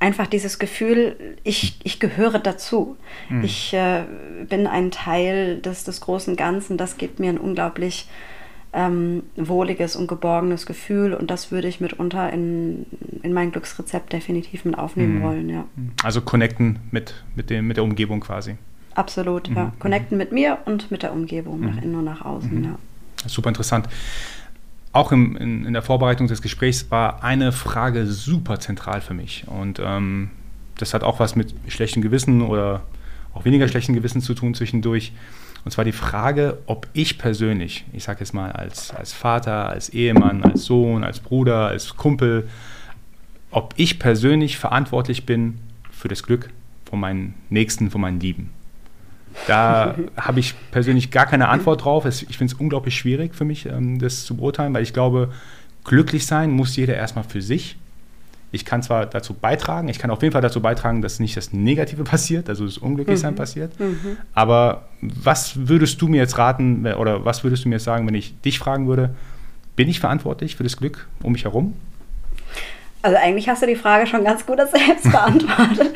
Einfach 0.00 0.26
dieses 0.26 0.58
Gefühl, 0.58 1.36
ich, 1.44 1.78
ich 1.84 2.00
gehöre 2.00 2.38
dazu. 2.38 2.96
Mhm. 3.28 3.44
Ich 3.44 3.74
äh, 3.74 4.04
bin 4.48 4.66
ein 4.66 4.90
Teil 4.90 5.58
des, 5.58 5.84
des 5.84 6.00
großen 6.00 6.36
Ganzen. 6.36 6.78
Das 6.78 6.96
gibt 6.96 7.20
mir 7.20 7.28
ein 7.28 7.38
unglaublich 7.38 8.08
ähm, 8.72 9.24
wohliges 9.36 9.96
und 9.96 10.06
geborgenes 10.06 10.64
Gefühl 10.64 11.12
und 11.14 11.30
das 11.30 11.50
würde 11.50 11.68
ich 11.68 11.80
mitunter 11.80 12.32
in, 12.32 12.86
in 13.22 13.32
mein 13.32 13.50
Glücksrezept 13.50 14.12
definitiv 14.12 14.64
mit 14.64 14.78
aufnehmen 14.78 15.18
mhm. 15.18 15.22
wollen, 15.22 15.48
ja. 15.48 15.64
Also 16.04 16.20
connecten 16.20 16.78
mit, 16.90 17.14
mit, 17.34 17.50
dem, 17.50 17.66
mit 17.66 17.76
der 17.76 17.84
Umgebung 17.84 18.20
quasi. 18.20 18.56
Absolut, 18.94 19.50
mhm. 19.50 19.56
ja. 19.56 19.72
Connecten 19.78 20.16
mit 20.16 20.30
mir 20.30 20.58
und 20.66 20.90
mit 20.90 21.02
der 21.02 21.12
Umgebung, 21.12 21.60
nach 21.60 21.74
mhm. 21.74 21.82
innen 21.82 21.94
und 21.96 22.04
nach 22.04 22.24
außen, 22.24 22.58
mhm. 22.58 22.64
ja. 22.64 22.78
Super 23.26 23.48
interessant. 23.48 23.88
Auch 24.92 25.12
im, 25.12 25.36
in, 25.36 25.66
in, 25.66 25.72
der 25.72 25.82
Vorbereitung 25.82 26.26
des 26.26 26.42
Gesprächs 26.42 26.90
war 26.90 27.22
eine 27.22 27.52
Frage 27.52 28.06
super 28.06 28.58
zentral 28.58 29.00
für 29.00 29.14
mich. 29.14 29.44
Und 29.46 29.80
ähm, 29.82 30.30
das 30.78 30.94
hat 30.94 31.04
auch 31.04 31.20
was 31.20 31.36
mit 31.36 31.54
schlechtem 31.68 32.02
Gewissen 32.02 32.42
oder 32.42 32.82
auch 33.34 33.44
weniger 33.44 33.68
schlechtem 33.68 33.94
Gewissen 33.94 34.20
zu 34.20 34.34
tun 34.34 34.54
zwischendurch. 34.54 35.12
Und 35.64 35.70
zwar 35.70 35.84
die 35.84 35.92
Frage, 35.92 36.58
ob 36.66 36.86
ich 36.92 37.18
persönlich, 37.18 37.84
ich 37.92 38.04
sage 38.04 38.20
jetzt 38.20 38.32
mal 38.32 38.50
als, 38.52 38.94
als 38.94 39.12
Vater, 39.12 39.68
als 39.68 39.90
Ehemann, 39.90 40.42
als 40.42 40.64
Sohn, 40.64 41.04
als 41.04 41.20
Bruder, 41.20 41.66
als 41.68 41.96
Kumpel, 41.96 42.48
ob 43.50 43.74
ich 43.76 43.98
persönlich 43.98 44.58
verantwortlich 44.58 45.26
bin 45.26 45.58
für 45.90 46.08
das 46.08 46.22
Glück 46.22 46.50
von 46.88 47.00
meinen 47.00 47.34
Nächsten, 47.50 47.90
von 47.90 48.00
meinen 48.00 48.20
Lieben. 48.20 48.50
Da 49.46 49.96
habe 50.16 50.40
ich 50.40 50.54
persönlich 50.70 51.10
gar 51.10 51.26
keine 51.26 51.48
Antwort 51.48 51.84
drauf. 51.84 52.06
Ich 52.06 52.38
finde 52.38 52.54
es 52.54 52.58
unglaublich 52.58 52.96
schwierig 52.96 53.34
für 53.34 53.44
mich, 53.44 53.66
ähm, 53.66 53.98
das 53.98 54.24
zu 54.24 54.36
beurteilen, 54.36 54.72
weil 54.72 54.82
ich 54.82 54.92
glaube, 54.92 55.30
glücklich 55.84 56.26
sein 56.26 56.50
muss 56.50 56.76
jeder 56.76 56.94
erstmal 56.94 57.24
für 57.24 57.42
sich 57.42 57.76
ich 58.52 58.64
kann 58.64 58.82
zwar 58.82 59.06
dazu 59.06 59.34
beitragen, 59.34 59.88
ich 59.88 59.98
kann 59.98 60.10
auf 60.10 60.22
jeden 60.22 60.32
Fall 60.32 60.42
dazu 60.42 60.60
beitragen, 60.60 61.02
dass 61.02 61.20
nicht 61.20 61.36
das 61.36 61.52
Negative 61.52 62.04
passiert, 62.04 62.48
also 62.48 62.64
das 62.64 62.78
Unglücklichsein 62.78 63.34
mhm. 63.34 63.38
passiert. 63.38 63.78
Mhm. 63.78 64.16
Aber 64.34 64.88
was 65.00 65.68
würdest 65.68 66.00
du 66.02 66.08
mir 66.08 66.18
jetzt 66.18 66.38
raten 66.38 66.86
oder 66.86 67.24
was 67.24 67.44
würdest 67.44 67.64
du 67.64 67.68
mir 67.68 67.78
sagen, 67.78 68.06
wenn 68.06 68.14
ich 68.14 68.38
dich 68.40 68.58
fragen 68.58 68.88
würde, 68.88 69.14
bin 69.76 69.88
ich 69.88 70.00
verantwortlich 70.00 70.56
für 70.56 70.62
das 70.62 70.76
Glück 70.76 71.08
um 71.22 71.32
mich 71.32 71.44
herum? 71.44 71.74
Also 73.02 73.16
eigentlich 73.16 73.48
hast 73.48 73.62
du 73.62 73.66
die 73.66 73.76
Frage 73.76 74.06
schon 74.06 74.24
ganz 74.24 74.44
gut 74.44 74.58
selbst 74.58 75.04
beantwortet. 75.10 75.94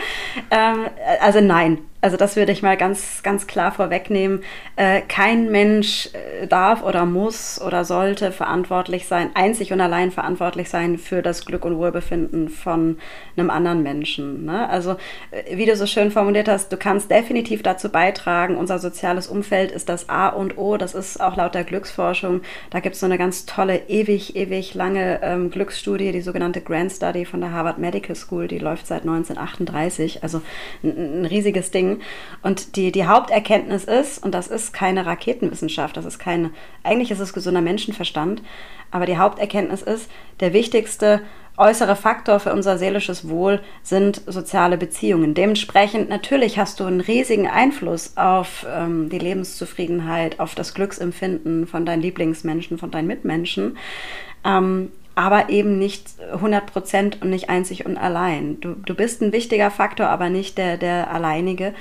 ähm, 0.50 0.86
also 1.20 1.40
nein, 1.40 1.78
also 2.04 2.18
das 2.18 2.36
würde 2.36 2.52
ich 2.52 2.62
mal 2.62 2.76
ganz, 2.76 3.22
ganz 3.22 3.46
klar 3.46 3.72
vorwegnehmen. 3.72 4.42
Äh, 4.76 5.00
kein 5.00 5.50
Mensch 5.50 6.10
äh, 6.12 6.46
darf 6.46 6.82
oder 6.82 7.06
muss 7.06 7.58
oder 7.58 7.86
sollte 7.86 8.30
verantwortlich 8.30 9.06
sein, 9.06 9.30
einzig 9.32 9.72
und 9.72 9.80
allein 9.80 10.10
verantwortlich 10.10 10.68
sein 10.68 10.98
für 10.98 11.22
das 11.22 11.46
Glück 11.46 11.64
und 11.64 11.78
Wohlbefinden 11.78 12.50
von 12.50 12.98
einem 13.38 13.48
anderen 13.48 13.82
Menschen. 13.82 14.44
Ne? 14.44 14.68
Also 14.68 14.96
äh, 15.30 15.56
wie 15.56 15.64
du 15.64 15.74
so 15.76 15.86
schön 15.86 16.10
formuliert 16.10 16.46
hast, 16.46 16.70
du 16.70 16.76
kannst 16.76 17.10
definitiv 17.10 17.62
dazu 17.62 17.88
beitragen. 17.88 18.58
Unser 18.58 18.78
soziales 18.80 19.26
Umfeld 19.26 19.72
ist 19.72 19.88
das 19.88 20.10
A 20.10 20.28
und 20.28 20.58
O. 20.58 20.76
Das 20.76 20.94
ist 20.94 21.22
auch 21.22 21.38
laut 21.38 21.54
der 21.54 21.64
Glücksforschung. 21.64 22.42
Da 22.68 22.80
gibt 22.80 22.96
es 22.96 23.00
so 23.00 23.06
eine 23.06 23.16
ganz 23.16 23.46
tolle, 23.46 23.88
ewig, 23.88 24.36
ewig 24.36 24.74
lange 24.74 25.20
ähm, 25.22 25.50
Glücksstudie, 25.50 26.12
die 26.12 26.20
sogenannte 26.20 26.60
Grand 26.60 26.92
Study 26.92 27.24
von 27.24 27.40
der 27.40 27.52
Harvard 27.52 27.78
Medical 27.78 28.14
School. 28.14 28.46
Die 28.46 28.58
läuft 28.58 28.86
seit 28.86 29.04
1938. 29.04 30.22
Also 30.22 30.42
ein, 30.82 31.22
ein 31.22 31.24
riesiges 31.24 31.70
Ding. 31.70 31.93
Und 32.42 32.76
die, 32.76 32.92
die 32.92 33.06
Haupterkenntnis 33.06 33.84
ist, 33.84 34.22
und 34.22 34.32
das 34.32 34.48
ist 34.48 34.72
keine 34.72 35.06
Raketenwissenschaft, 35.06 35.96
das 35.96 36.04
ist 36.04 36.18
keine, 36.18 36.50
eigentlich 36.82 37.10
ist 37.10 37.20
es 37.20 37.32
gesunder 37.32 37.60
Menschenverstand, 37.60 38.42
aber 38.90 39.06
die 39.06 39.18
Haupterkenntnis 39.18 39.82
ist, 39.82 40.10
der 40.40 40.52
wichtigste 40.52 41.22
äußere 41.56 41.94
Faktor 41.94 42.40
für 42.40 42.52
unser 42.52 42.78
seelisches 42.78 43.28
Wohl 43.28 43.60
sind 43.82 44.22
soziale 44.26 44.76
Beziehungen. 44.76 45.34
Dementsprechend 45.34 46.08
natürlich 46.08 46.58
hast 46.58 46.80
du 46.80 46.84
einen 46.84 47.00
riesigen 47.00 47.46
Einfluss 47.46 48.16
auf 48.16 48.66
ähm, 48.68 49.08
die 49.08 49.18
Lebenszufriedenheit, 49.18 50.40
auf 50.40 50.54
das 50.54 50.74
Glücksempfinden 50.74 51.66
von 51.66 51.86
deinen 51.86 52.02
Lieblingsmenschen, 52.02 52.78
von 52.78 52.90
deinen 52.90 53.06
Mitmenschen. 53.06 53.76
Ähm, 54.44 54.90
aber 55.14 55.48
eben 55.48 55.78
nicht 55.78 56.06
100 56.32 56.66
Prozent 56.66 57.22
und 57.22 57.30
nicht 57.30 57.48
einzig 57.48 57.86
und 57.86 57.96
allein. 57.96 58.60
Du, 58.60 58.74
du 58.74 58.94
bist 58.94 59.22
ein 59.22 59.32
wichtiger 59.32 59.70
Faktor, 59.70 60.08
aber 60.08 60.28
nicht 60.28 60.58
der, 60.58 60.76
der 60.76 61.12
alleinige. 61.12 61.72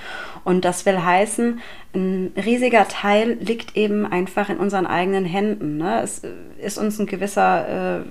Und 0.44 0.66
das 0.66 0.86
will 0.86 1.04
heißen, 1.04 1.60
ein 1.96 2.32
riesiger 2.36 2.88
Teil 2.88 3.38
liegt 3.40 3.76
eben 3.78 4.06
einfach 4.06 4.50
in 4.50 4.58
unseren 4.58 4.86
eigenen 4.86 5.26
Händen. 5.26 5.78
Ne? 5.78 6.02
Es 6.02 6.22
ist 6.58 6.78
uns 6.78 7.00
ein 7.00 7.06
gewisser, 7.06 8.00
äh, 8.00 8.04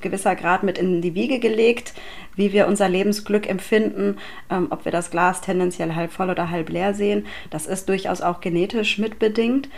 gewisser 0.00 0.36
Grad 0.36 0.62
mit 0.62 0.78
in 0.78 1.00
die 1.00 1.14
Wiege 1.14 1.38
gelegt, 1.38 1.94
wie 2.34 2.52
wir 2.52 2.66
unser 2.66 2.88
Lebensglück 2.88 3.48
empfinden, 3.48 4.16
ähm, 4.50 4.68
ob 4.70 4.84
wir 4.84 4.92
das 4.92 5.10
Glas 5.10 5.40
tendenziell 5.40 5.94
halb 5.94 6.12
voll 6.12 6.30
oder 6.30 6.50
halb 6.50 6.68
leer 6.68 6.94
sehen. 6.94 7.26
Das 7.50 7.66
ist 7.66 7.88
durchaus 7.88 8.20
auch 8.20 8.40
genetisch 8.40 8.98
mitbedingt. 8.98 9.68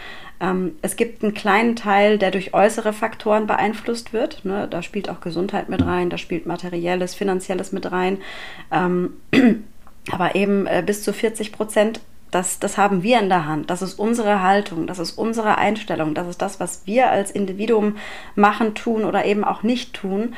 Ähm, 0.40 0.73
es 0.83 0.97
gibt 0.97 1.23
einen 1.23 1.35
kleinen 1.35 1.76
Teil, 1.76 2.18
der 2.18 2.30
durch 2.30 2.54
äußere 2.54 2.92
Faktoren 2.92 3.47
beeinflusst 3.47 4.12
wird. 4.12 4.45
Ne? 4.45 4.68
Da 4.68 4.83
spielt 4.83 5.09
auch 5.09 5.21
Gesundheit 5.21 5.68
mit 5.68 5.85
rein, 5.85 6.11
da 6.11 6.18
spielt 6.18 6.47
materielles, 6.47 7.14
finanzielles 7.14 7.73
mit 7.73 7.90
rein. 7.90 8.18
Ähm, 8.71 9.14
aber 10.11 10.35
eben 10.35 10.66
äh, 10.66 10.83
bis 10.85 11.02
zu 11.02 11.12
40 11.12 11.52
Prozent 11.52 12.00
das, 12.30 12.59
das 12.59 12.76
haben 12.76 13.02
wir 13.02 13.21
in 13.21 13.28
der 13.28 13.47
Hand. 13.47 13.71
Das 13.71 13.83
ist 13.83 13.99
unsere 13.99 14.42
Haltung, 14.42 14.87
das 14.87 14.99
ist 14.99 15.12
unsere 15.12 15.57
Einstellung, 15.59 16.14
das 16.14 16.28
ist 16.28 16.42
das, 16.42 16.61
was 16.61 16.83
wir 16.85 17.11
als 17.11 17.30
Individuum 17.30 17.97
machen, 18.35 18.75
tun 18.75 19.04
oder 19.04 19.25
eben 19.25 19.45
auch 19.45 19.62
nicht 19.62 19.95
tun. 19.95 20.35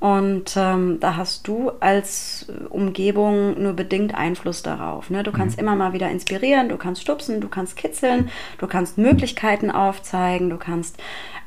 Und 0.00 0.56
ähm, 0.56 0.98
da 1.00 1.16
hast 1.16 1.48
du 1.48 1.72
als 1.80 2.46
Umgebung 2.70 3.60
nur 3.60 3.72
bedingt 3.72 4.14
Einfluss 4.14 4.62
darauf. 4.62 5.10
Ne? 5.10 5.24
Du 5.24 5.32
kannst 5.32 5.56
mhm. 5.56 5.64
immer 5.64 5.76
mal 5.76 5.92
wieder 5.92 6.08
inspirieren, 6.08 6.68
du 6.68 6.76
kannst 6.76 7.02
stupsen, 7.02 7.40
du 7.40 7.48
kannst 7.48 7.76
kitzeln, 7.76 8.30
du 8.58 8.68
kannst 8.68 8.96
Möglichkeiten 8.96 9.72
aufzeigen, 9.72 10.50
du 10.50 10.56
kannst 10.56 10.98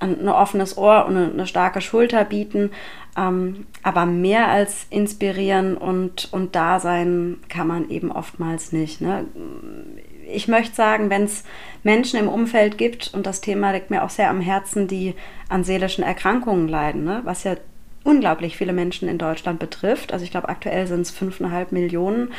ein, 0.01 0.19
ein 0.19 0.27
offenes 0.27 0.77
Ohr 0.77 1.05
und 1.05 1.15
eine, 1.15 1.31
eine 1.31 1.47
starke 1.47 1.79
Schulter 1.79 2.25
bieten. 2.25 2.71
Ähm, 3.17 3.67
aber 3.83 4.05
mehr 4.05 4.49
als 4.49 4.85
inspirieren 4.89 5.77
und, 5.77 6.29
und 6.33 6.55
da 6.55 6.79
sein 6.79 7.37
kann 7.47 7.67
man 7.67 7.89
eben 7.89 8.11
oftmals 8.11 8.73
nicht. 8.73 8.99
Ne? 8.99 9.25
Ich 10.27 10.49
möchte 10.49 10.75
sagen, 10.75 11.09
wenn 11.09 11.23
es 11.23 11.43
Menschen 11.83 12.19
im 12.19 12.27
Umfeld 12.27 12.77
gibt, 12.77 13.13
und 13.13 13.25
das 13.25 13.41
Thema 13.41 13.71
liegt 13.71 13.91
mir 13.91 14.03
auch 14.03 14.09
sehr 14.09 14.29
am 14.29 14.41
Herzen, 14.41 14.87
die 14.87 15.15
an 15.49 15.63
seelischen 15.63 16.03
Erkrankungen 16.03 16.67
leiden, 16.67 17.03
ne? 17.03 17.21
was 17.23 17.43
ja 17.43 17.55
unglaublich 18.03 18.57
viele 18.57 18.73
Menschen 18.73 19.07
in 19.07 19.17
Deutschland 19.17 19.59
betrifft. 19.59 20.11
Also 20.11 20.25
ich 20.25 20.31
glaube, 20.31 20.49
aktuell 20.49 20.87
sind 20.87 21.01
es 21.01 21.11
fünfeinhalb 21.11 21.71
Millionen 21.71 22.29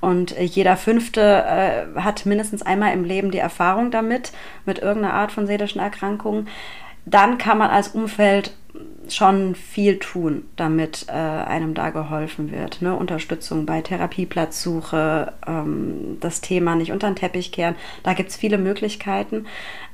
und 0.00 0.38
jeder 0.38 0.76
Fünfte 0.76 1.20
äh, 1.20 2.00
hat 2.00 2.26
mindestens 2.26 2.62
einmal 2.62 2.92
im 2.94 3.04
Leben 3.04 3.30
die 3.30 3.38
Erfahrung 3.38 3.90
damit, 3.90 4.32
mit 4.64 4.78
irgendeiner 4.78 5.14
Art 5.14 5.32
von 5.32 5.46
seelischen 5.46 5.80
Erkrankungen. 5.80 6.48
Dann 7.04 7.38
kann 7.38 7.58
man 7.58 7.70
als 7.70 7.88
Umfeld 7.88 8.52
schon 9.08 9.54
viel 9.54 9.98
tun, 9.98 10.44
damit 10.56 11.06
äh, 11.08 11.12
einem 11.12 11.74
da 11.74 11.90
geholfen 11.90 12.52
wird. 12.52 12.80
Ne? 12.82 12.94
Unterstützung 12.94 13.66
bei 13.66 13.80
Therapieplatzsuche, 13.80 15.32
ähm, 15.46 16.18
das 16.20 16.40
Thema 16.40 16.76
nicht 16.76 16.92
unter 16.92 17.08
den 17.10 17.16
Teppich 17.16 17.50
kehren. 17.52 17.74
Da 18.02 18.14
gibt 18.14 18.30
es 18.30 18.36
viele 18.36 18.58
Möglichkeiten. 18.58 19.46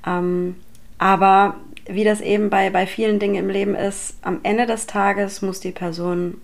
Ähm, 0.06 0.56
aber 0.98 1.56
wie 1.88 2.04
das 2.04 2.20
eben 2.20 2.50
bei, 2.50 2.70
bei 2.70 2.86
vielen 2.86 3.18
Dingen 3.18 3.36
im 3.36 3.48
Leben 3.48 3.74
ist, 3.74 4.16
am 4.22 4.40
Ende 4.42 4.66
des 4.66 4.86
Tages 4.86 5.42
muss 5.42 5.60
die 5.60 5.72
Person 5.72 6.40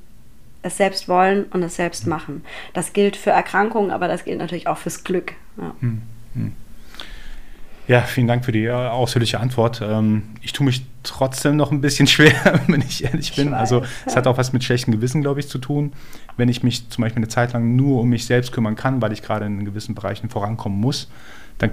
es 0.63 0.77
selbst 0.77 1.09
wollen 1.09 1.45
und 1.47 1.63
es 1.63 1.77
selbst 1.77 2.07
machen. 2.07 2.45
Das 2.73 2.93
gilt 2.93 3.17
für 3.17 3.31
Erkrankungen, 3.31 3.91
aber 3.91 4.09
das 4.09 4.25
gilt 4.25 4.39
natürlich 4.39 4.69
auch 4.69 4.79
fürs 4.79 5.05
Glück. 5.05 5.35
Ja. 5.57 5.75
Hm, 5.81 6.03
hm. 6.35 6.53
Ja, 7.89 8.03
vielen 8.03 8.29
Dank 8.29 8.45
für 8.45 8.53
die 8.53 8.65
äh, 8.65 8.71
ausführliche 8.71 9.41
Antwort. 9.41 9.83
Ähm, 9.83 10.23
ich 10.41 10.53
tue 10.53 10.65
mich 10.65 10.87
trotzdem 11.03 11.57
noch 11.57 11.73
ein 11.73 11.81
bisschen 11.81 12.07
schwer, 12.07 12.61
wenn 12.69 12.81
ich 12.81 13.05
ehrlich 13.05 13.35
bin. 13.35 13.49
Ich 13.49 13.55
also 13.55 13.83
es 14.07 14.15
hat 14.15 14.27
auch 14.27 14.39
was 14.39 14.53
mit 14.53 14.63
schlechtem 14.63 14.93
Gewissen, 14.93 15.21
glaube 15.21 15.41
ich, 15.41 15.49
zu 15.49 15.59
tun. 15.59 15.93
Wenn 16.37 16.49
ich 16.49 16.63
mich 16.63 16.89
zum 16.91 17.03
Beispiel 17.03 17.19
eine 17.19 17.29
Zeit 17.29 17.53
lang 17.53 17.75
nur 17.75 18.01
um 18.01 18.09
mich 18.09 18.25
selbst 18.25 18.53
kümmern 18.53 18.77
kann, 18.77 19.03
weil 19.03 19.13
ich 19.13 19.23
gerade 19.23 19.47
in 19.47 19.65
gewissen 19.65 19.95
Bereichen 19.95 20.31
vorankommen 20.31 20.81
muss, 20.81 21.11
dann 21.59 21.73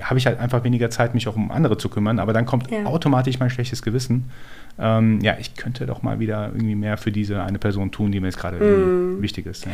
habe 0.00 0.18
ich 0.18 0.26
halt 0.26 0.38
einfach 0.38 0.64
weniger 0.64 0.90
Zeit, 0.90 1.14
mich 1.14 1.28
auch 1.28 1.36
um 1.36 1.50
andere 1.50 1.78
zu 1.78 1.88
kümmern. 1.88 2.18
Aber 2.18 2.32
dann 2.32 2.46
kommt 2.46 2.70
ja. 2.70 2.84
automatisch 2.84 3.38
mein 3.38 3.50
schlechtes 3.50 3.82
Gewissen. 3.82 4.30
Ähm, 4.78 5.20
ja, 5.20 5.36
ich 5.38 5.54
könnte 5.56 5.86
doch 5.86 6.02
mal 6.02 6.20
wieder 6.20 6.50
irgendwie 6.54 6.74
mehr 6.74 6.96
für 6.96 7.12
diese 7.12 7.42
eine 7.42 7.58
Person 7.58 7.90
tun, 7.90 8.12
die 8.12 8.20
mir 8.20 8.26
jetzt 8.26 8.38
gerade 8.38 8.58
mm. 8.58 9.22
wichtig 9.22 9.46
ist. 9.46 9.66
Ja. 9.66 9.72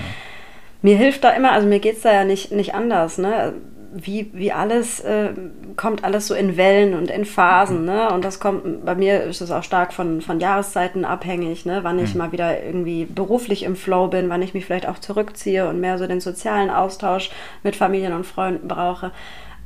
Mir 0.83 0.97
hilft 0.97 1.25
da 1.25 1.31
immer, 1.31 1.53
also 1.53 1.67
mir 1.67 1.79
geht 1.81 1.97
es 1.97 2.03
da 2.03 2.13
ja 2.13 2.25
nicht, 2.25 2.53
nicht 2.53 2.75
anders. 2.75 3.19
Ne? 3.19 3.55
wie, 3.95 4.31
wie 4.33 4.51
alles, 4.51 5.01
äh, 5.01 5.31
kommt 5.77 6.03
alles 6.03 6.27
so 6.27 6.35
in 6.35 6.57
Wellen 6.57 6.95
und 6.95 7.11
in 7.11 7.25
Phasen, 7.25 7.85
ne? 7.85 8.11
Und 8.11 8.25
das 8.25 8.41
kommt, 8.41 8.85
bei 8.85 8.97
mir 8.97 9.23
ist 9.23 9.41
es 9.41 9.53
auch 9.53 9.63
stark 9.63 9.93
von, 9.93 10.21
von 10.21 10.41
Jahreszeiten 10.41 11.05
abhängig, 11.05 11.65
ne? 11.65 11.81
Wann 11.83 12.01
ich 12.01 12.15
mhm. 12.15 12.19
mal 12.19 12.33
wieder 12.33 12.63
irgendwie 12.63 13.05
beruflich 13.05 13.63
im 13.63 13.77
Flow 13.77 14.09
bin, 14.09 14.29
wann 14.29 14.43
ich 14.43 14.53
mich 14.53 14.67
vielleicht 14.67 14.89
auch 14.89 14.99
zurückziehe 14.99 15.69
und 15.69 15.81
mehr 15.81 15.99
so 15.99 16.09
den 16.09 16.21
sozialen 16.21 16.71
Austausch 16.71 17.31
mit 17.63 17.77
Familien 17.77 18.13
und 18.13 18.27
Freunden 18.27 18.67
brauche. 18.67 19.13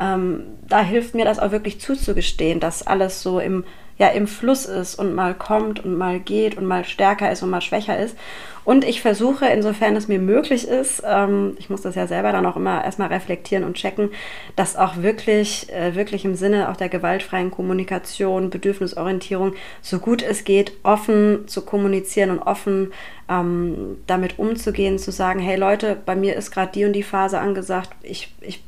Ähm, 0.00 0.44
da 0.68 0.80
hilft 0.80 1.14
mir 1.14 1.24
das 1.24 1.38
auch 1.38 1.50
wirklich 1.50 1.80
zuzugestehen, 1.80 2.60
dass 2.60 2.86
alles 2.86 3.22
so 3.22 3.40
im 3.40 3.64
ja 3.98 4.08
im 4.08 4.26
Fluss 4.26 4.64
ist 4.64 4.94
und 4.94 5.14
mal 5.14 5.34
kommt 5.34 5.84
und 5.84 5.98
mal 5.98 6.20
geht 6.20 6.56
und 6.56 6.64
mal 6.64 6.84
stärker 6.84 7.30
ist 7.30 7.42
und 7.42 7.50
mal 7.50 7.60
schwächer 7.60 7.98
ist. 7.98 8.16
Und 8.64 8.84
ich 8.84 9.00
versuche, 9.00 9.46
insofern 9.46 9.96
es 9.96 10.08
mir 10.08 10.18
möglich 10.18 10.68
ist, 10.68 11.02
ähm, 11.04 11.56
ich 11.58 11.70
muss 11.70 11.82
das 11.82 11.94
ja 11.94 12.06
selber 12.06 12.32
dann 12.32 12.46
auch 12.46 12.56
immer 12.56 12.84
erstmal 12.84 13.08
reflektieren 13.08 13.64
und 13.64 13.74
checken, 13.74 14.10
dass 14.56 14.76
auch 14.76 14.98
wirklich, 14.98 15.72
äh, 15.72 15.94
wirklich 15.94 16.24
im 16.24 16.34
Sinne 16.34 16.68
auch 16.68 16.76
der 16.76 16.90
gewaltfreien 16.90 17.50
Kommunikation, 17.50 18.50
Bedürfnisorientierung, 18.50 19.54
so 19.80 19.98
gut 19.98 20.22
es 20.22 20.44
geht, 20.44 20.72
offen 20.82 21.48
zu 21.48 21.62
kommunizieren 21.62 22.30
und 22.30 22.40
offen 22.40 22.92
ähm, 23.28 23.98
damit 24.06 24.38
umzugehen, 24.38 24.98
zu 24.98 25.12
sagen, 25.12 25.40
hey 25.40 25.56
Leute, 25.56 25.96
bei 26.04 26.14
mir 26.14 26.36
ist 26.36 26.50
gerade 26.50 26.72
die 26.72 26.84
und 26.84 26.92
die 26.92 27.02
Phase 27.02 27.40
angesagt, 27.40 27.90
ich, 28.02 28.34
ich 28.42 28.62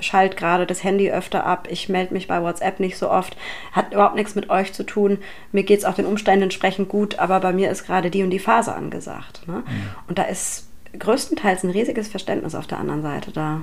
schalt 0.00 0.36
gerade 0.36 0.66
das 0.66 0.84
Handy 0.84 1.10
öfter 1.10 1.46
ab, 1.46 1.68
ich 1.70 1.88
melde 1.88 2.12
mich 2.12 2.28
bei 2.28 2.42
WhatsApp 2.42 2.78
nicht 2.78 2.98
so 2.98 3.10
oft, 3.10 3.36
hat 3.72 3.92
überhaupt 3.92 4.14
nichts 4.14 4.34
mit 4.34 4.50
euch 4.50 4.72
zu 4.72 4.84
tun. 4.84 5.18
Mir 5.52 5.62
geht 5.62 5.78
es 5.78 5.84
auch 5.84 5.94
den 5.94 6.06
Umständen 6.06 6.44
entsprechend 6.44 6.88
gut, 6.88 7.18
aber 7.18 7.40
bei 7.40 7.52
mir 7.52 7.70
ist 7.70 7.86
gerade 7.86 8.10
die 8.10 8.22
und 8.22 8.30
die 8.30 8.38
Phase 8.38 8.74
angesagt. 8.74 9.46
Ne? 9.46 9.58
Mhm. 9.66 9.88
Und 10.08 10.18
da 10.18 10.24
ist 10.24 10.68
größtenteils 10.98 11.64
ein 11.64 11.70
riesiges 11.70 12.08
Verständnis 12.08 12.54
auf 12.54 12.66
der 12.66 12.78
anderen 12.78 13.02
Seite 13.02 13.32
da. 13.32 13.62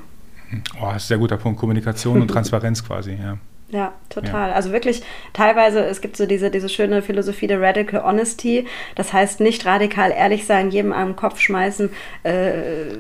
Oh, 0.82 0.86
das 0.86 0.98
ist 0.98 1.06
ein 1.06 1.08
sehr 1.08 1.18
guter 1.18 1.38
Punkt. 1.38 1.60
Kommunikation 1.60 2.22
und 2.22 2.28
Transparenz 2.30 2.84
quasi, 2.84 3.14
ja. 3.14 3.38
Ja, 3.70 3.92
total. 4.10 4.50
Ja. 4.50 4.56
Also 4.56 4.72
wirklich 4.72 5.02
teilweise, 5.34 5.80
es 5.80 6.02
gibt 6.02 6.16
so 6.16 6.28
diese, 6.28 6.52
diese 6.52 6.70
schöne 6.70 7.02
Philosophie 7.02 7.48
der 7.48 7.60
Radical 7.60 8.04
Honesty. 8.04 8.68
Das 8.94 9.14
heißt 9.14 9.40
nicht 9.40 9.66
radikal 9.66 10.12
ehrlich 10.12 10.46
sein, 10.46 10.70
jedem 10.70 10.94
am 10.94 11.16
Kopf 11.16 11.40
schmeißen, 11.40 11.90
äh, 12.22 12.98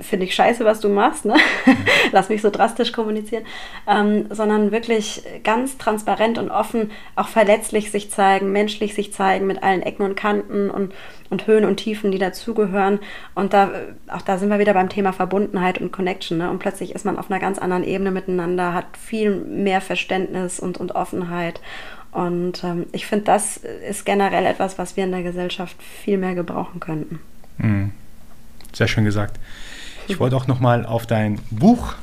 finde 0.00 0.26
ich 0.26 0.34
scheiße, 0.34 0.64
was 0.64 0.80
du 0.80 0.88
machst, 0.88 1.24
ne? 1.24 1.34
lass 2.12 2.28
mich 2.28 2.42
so 2.42 2.50
drastisch 2.50 2.92
kommunizieren, 2.92 3.44
ähm, 3.86 4.26
sondern 4.30 4.72
wirklich 4.72 5.22
ganz 5.44 5.78
transparent 5.78 6.38
und 6.38 6.50
offen, 6.50 6.90
auch 7.14 7.28
verletzlich 7.28 7.90
sich 7.90 8.10
zeigen, 8.10 8.52
menschlich 8.52 8.94
sich 8.94 9.12
zeigen 9.12 9.46
mit 9.46 9.62
allen 9.62 9.82
Ecken 9.82 10.02
und 10.02 10.16
Kanten 10.16 10.70
und, 10.70 10.92
und 11.30 11.46
Höhen 11.46 11.64
und 11.64 11.76
Tiefen, 11.76 12.12
die 12.12 12.18
dazugehören. 12.18 13.00
Und 13.34 13.52
da, 13.52 13.70
auch 14.08 14.22
da 14.22 14.38
sind 14.38 14.48
wir 14.48 14.58
wieder 14.58 14.74
beim 14.74 14.88
Thema 14.88 15.12
Verbundenheit 15.12 15.78
und 15.78 15.92
Connection. 15.92 16.38
Ne? 16.38 16.50
Und 16.50 16.58
plötzlich 16.58 16.94
ist 16.94 17.04
man 17.04 17.18
auf 17.18 17.30
einer 17.30 17.40
ganz 17.40 17.58
anderen 17.58 17.84
Ebene 17.84 18.10
miteinander, 18.10 18.74
hat 18.74 18.96
viel 18.96 19.30
mehr 19.30 19.80
Verständnis 19.80 20.60
und, 20.60 20.78
und 20.78 20.94
Offenheit. 20.94 21.60
Und 22.12 22.64
ähm, 22.64 22.86
ich 22.92 23.06
finde, 23.06 23.26
das 23.26 23.58
ist 23.58 24.06
generell 24.06 24.46
etwas, 24.46 24.78
was 24.78 24.96
wir 24.96 25.04
in 25.04 25.12
der 25.12 25.22
Gesellschaft 25.22 25.76
viel 25.82 26.16
mehr 26.16 26.34
gebrauchen 26.34 26.80
könnten. 26.80 27.20
Mhm. 27.58 27.92
Sehr 28.72 28.88
schön 28.88 29.04
gesagt. 29.04 29.38
Ich 30.08 30.20
wollte 30.20 30.36
auch 30.36 30.46
noch 30.46 30.60
mal 30.60 30.86
auf 30.86 31.06
dein 31.06 31.38
Buch 31.50 31.94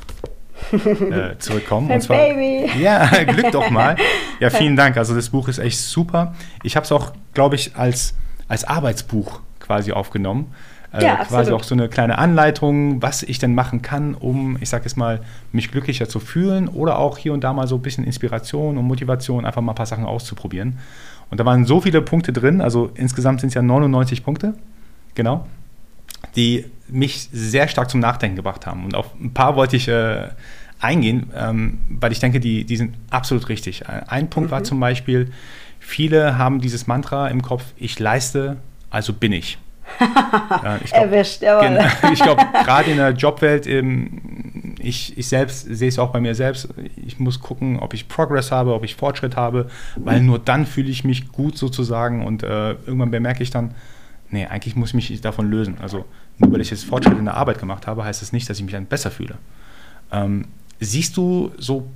äh, 0.72 1.36
zurückkommen. 1.38 1.90
und 1.90 2.00
zwar, 2.00 2.18
Baby. 2.18 2.70
Ja, 2.80 3.06
Glück 3.24 3.52
doch 3.52 3.70
mal. 3.70 3.96
Ja, 4.40 4.50
vielen 4.50 4.76
Dank. 4.76 4.96
Also 4.96 5.14
das 5.14 5.30
Buch 5.30 5.48
ist 5.48 5.58
echt 5.58 5.78
super. 5.78 6.34
Ich 6.62 6.76
habe 6.76 6.84
es 6.84 6.92
auch, 6.92 7.12
glaube 7.32 7.54
ich, 7.54 7.76
als, 7.76 8.14
als 8.48 8.64
Arbeitsbuch 8.64 9.40
quasi 9.60 9.92
aufgenommen. 9.92 10.52
Äh, 10.92 11.02
ja, 11.02 11.16
quasi 11.24 11.50
auch 11.50 11.64
so 11.64 11.74
eine 11.74 11.88
kleine 11.88 12.18
Anleitung, 12.18 13.02
was 13.02 13.24
ich 13.24 13.40
denn 13.40 13.54
machen 13.54 13.82
kann, 13.82 14.14
um, 14.14 14.56
ich 14.60 14.68
sage 14.68 14.84
jetzt 14.84 14.96
mal, 14.96 15.20
mich 15.50 15.72
glücklicher 15.72 16.08
zu 16.08 16.20
fühlen 16.20 16.68
oder 16.68 16.98
auch 16.98 17.18
hier 17.18 17.32
und 17.32 17.42
da 17.42 17.52
mal 17.52 17.66
so 17.66 17.74
ein 17.74 17.82
bisschen 17.82 18.04
Inspiration 18.04 18.78
und 18.78 18.84
Motivation, 18.84 19.44
einfach 19.44 19.60
mal 19.60 19.72
ein 19.72 19.76
paar 19.76 19.86
Sachen 19.86 20.04
auszuprobieren. 20.04 20.78
Und 21.30 21.40
da 21.40 21.44
waren 21.44 21.64
so 21.64 21.80
viele 21.80 22.00
Punkte 22.00 22.32
drin, 22.32 22.60
also 22.60 22.90
insgesamt 22.94 23.40
sind 23.40 23.48
es 23.48 23.54
ja 23.54 23.62
99 23.62 24.22
Punkte, 24.22 24.54
genau, 25.16 25.46
die 26.36 26.66
mich 26.88 27.28
sehr 27.32 27.68
stark 27.68 27.90
zum 27.90 28.00
Nachdenken 28.00 28.36
gebracht 28.36 28.66
haben. 28.66 28.84
Und 28.84 28.94
auf 28.94 29.14
ein 29.20 29.32
paar 29.32 29.56
wollte 29.56 29.76
ich 29.76 29.88
äh, 29.88 30.28
eingehen, 30.80 31.30
ähm, 31.34 31.80
weil 31.88 32.12
ich 32.12 32.20
denke, 32.20 32.40
die, 32.40 32.64
die 32.64 32.76
sind 32.76 32.94
absolut 33.10 33.48
richtig. 33.48 33.88
Ein 33.88 34.30
Punkt 34.30 34.50
mhm. 34.50 34.52
war 34.52 34.64
zum 34.64 34.80
Beispiel, 34.80 35.32
viele 35.80 36.38
haben 36.38 36.60
dieses 36.60 36.86
Mantra 36.86 37.28
im 37.28 37.42
Kopf, 37.42 37.64
ich 37.76 37.98
leiste, 37.98 38.58
also 38.90 39.12
bin 39.12 39.32
ich. 39.32 39.58
ja, 40.00 40.78
ich 40.82 40.90
glaub, 40.90 41.04
Erwischt, 41.04 41.42
jawohl. 41.42 41.78
ich 42.12 42.22
glaube, 42.22 42.42
gerade 42.64 42.90
in 42.90 42.96
der 42.96 43.10
Jobwelt, 43.10 43.66
ähm, 43.66 44.74
ich, 44.78 45.16
ich 45.16 45.28
selbst 45.28 45.62
sehe 45.62 45.88
es 45.88 45.98
auch 45.98 46.10
bei 46.10 46.20
mir 46.20 46.34
selbst, 46.34 46.68
ich 46.96 47.18
muss 47.18 47.40
gucken, 47.40 47.78
ob 47.78 47.94
ich 47.94 48.08
Progress 48.08 48.50
habe, 48.50 48.74
ob 48.74 48.84
ich 48.84 48.94
Fortschritt 48.94 49.36
habe, 49.36 49.68
weil 49.96 50.20
nur 50.20 50.38
dann 50.38 50.66
fühle 50.66 50.90
ich 50.90 51.04
mich 51.04 51.28
gut 51.32 51.56
sozusagen 51.56 52.24
und 52.24 52.42
äh, 52.42 52.72
irgendwann 52.72 53.10
bemerke 53.10 53.42
ich 53.42 53.50
dann, 53.50 53.74
nee, 54.30 54.46
eigentlich 54.46 54.76
muss 54.76 54.90
ich 54.90 54.94
mich 54.94 55.20
davon 55.20 55.50
lösen. 55.50 55.76
Also 55.80 56.04
nur 56.38 56.52
weil 56.52 56.60
ich 56.60 56.70
jetzt 56.70 56.84
Fortschritt 56.84 57.18
in 57.18 57.24
der 57.24 57.34
Arbeit 57.34 57.58
gemacht 57.58 57.86
habe, 57.86 58.04
heißt 58.04 58.22
das 58.22 58.32
nicht, 58.32 58.48
dass 58.48 58.58
ich 58.58 58.64
mich 58.64 58.72
dann 58.72 58.86
besser 58.86 59.10
fühle. 59.10 59.36
Ähm, 60.12 60.46
siehst 60.80 61.16
du 61.16 61.52
so 61.58 61.88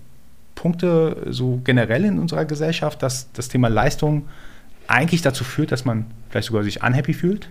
Punkte 0.55 1.27
so 1.31 1.61
generell 1.63 2.05
in 2.05 2.19
unserer 2.19 2.45
Gesellschaft, 2.45 3.03
dass 3.03 3.31
das 3.33 3.49
Thema 3.49 3.69
Leistung 3.69 4.27
eigentlich 4.89 5.23
dazu 5.23 5.45
führt, 5.45 5.71
dass 5.71 5.85
man 5.85 6.07
vielleicht 6.31 6.49
sogar 6.49 6.65
sich 6.65 6.83
unhappy 6.83 7.15
fühlt? 7.15 7.49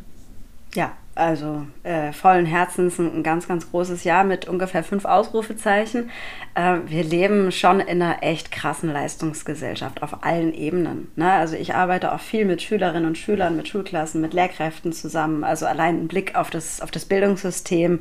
Ja, 0.74 0.92
also 1.18 1.66
äh, 1.84 2.14
vollen 2.14 2.46
Herzens 2.46 3.00
ein, 3.00 3.24
ganz, 3.24 3.48
ganz 3.48 3.70
großes 3.72 4.04
Jahr 4.04 4.24
mit 4.24 4.48
ungefähr 4.48 4.84
fünf 4.84 5.06
Ausrufezeichen. 5.06 6.10
Äh, 6.56 6.78
wir 6.86 7.04
leben 7.04 7.52
schon 7.52 7.80
in 7.80 8.02
einer 8.02 8.24
echt 8.24 8.52
krassen 8.52 8.92
Leistungsgesellschaft 8.92 10.04
auf 10.04 10.24
allen 10.24 10.54
Ebenen. 10.54 11.12
Ne? 11.16 11.32
Also 11.32 11.56
ich 11.56 11.76
arbeite 11.76 12.14
auch 12.14 12.20
viel 12.20 12.46
mit 12.46 12.62
Schülerinnen 12.62 13.06
und 13.06 13.18
Schülern, 13.18 13.58
mit 13.58 13.68
Schulklassen, 13.68 14.22
mit 14.22 14.34
Lehrkräften 14.34 14.94
zusammen. 14.94 15.44
Also 15.44 15.66
allein 15.66 16.04
ein 16.04 16.08
Blick 16.08 16.36
auf 16.36 16.50
das, 16.50 16.82
auf 16.82 16.92
das 16.92 17.06
Bildungssystem 17.06 18.00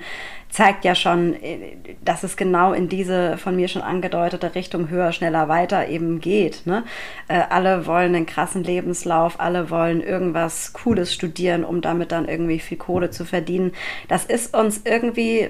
zeigt 0.48 0.84
ja 0.84 0.94
schon, 0.94 1.34
äh, 1.34 1.76
dass 2.04 2.22
es 2.22 2.36
genau 2.36 2.72
in 2.72 2.88
diese 2.88 3.36
von 3.36 3.56
mir 3.56 3.68
schon 3.68 3.82
angedeutete 3.82 4.54
Richtung 4.54 4.88
höher, 4.88 5.12
schneller, 5.12 5.48
weiter 5.48 5.88
eben 5.88 6.20
geht. 6.20 6.66
Ne? 6.66 6.84
Äh, 7.28 7.42
alle 7.50 7.86
wollen 7.86 8.14
einen 8.14 8.26
krassen 8.26 8.64
Lebenslauf, 8.64 9.40
alle 9.40 9.70
wollen 9.70 10.00
irgendwas 10.00 10.72
Cooles 10.72 11.12
studieren, 11.12 11.64
um 11.64 11.80
damit 11.80 12.12
dann 12.12 12.28
irgendwie 12.28 12.58
viel 12.58 12.78
Kohle 12.78 13.05
zu 13.10 13.24
verdienen. 13.24 13.72
Das 14.08 14.24
ist 14.24 14.56
uns 14.56 14.82
irgendwie, 14.84 15.48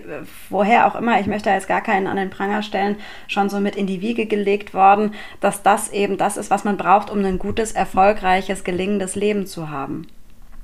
woher 0.50 0.86
auch 0.86 0.94
immer, 0.94 1.20
ich 1.20 1.26
möchte 1.26 1.50
jetzt 1.50 1.68
gar 1.68 1.82
keinen 1.82 2.06
an 2.06 2.16
den 2.16 2.30
Pranger 2.30 2.62
stellen, 2.62 2.96
schon 3.28 3.48
so 3.48 3.60
mit 3.60 3.76
in 3.76 3.86
die 3.86 4.00
Wiege 4.00 4.26
gelegt 4.26 4.74
worden, 4.74 5.14
dass 5.40 5.62
das 5.62 5.90
eben 5.90 6.16
das 6.16 6.36
ist, 6.36 6.50
was 6.50 6.64
man 6.64 6.76
braucht, 6.76 7.10
um 7.10 7.24
ein 7.24 7.38
gutes, 7.38 7.72
erfolgreiches, 7.72 8.64
gelingendes 8.64 9.14
Leben 9.16 9.46
zu 9.46 9.70
haben. 9.70 10.06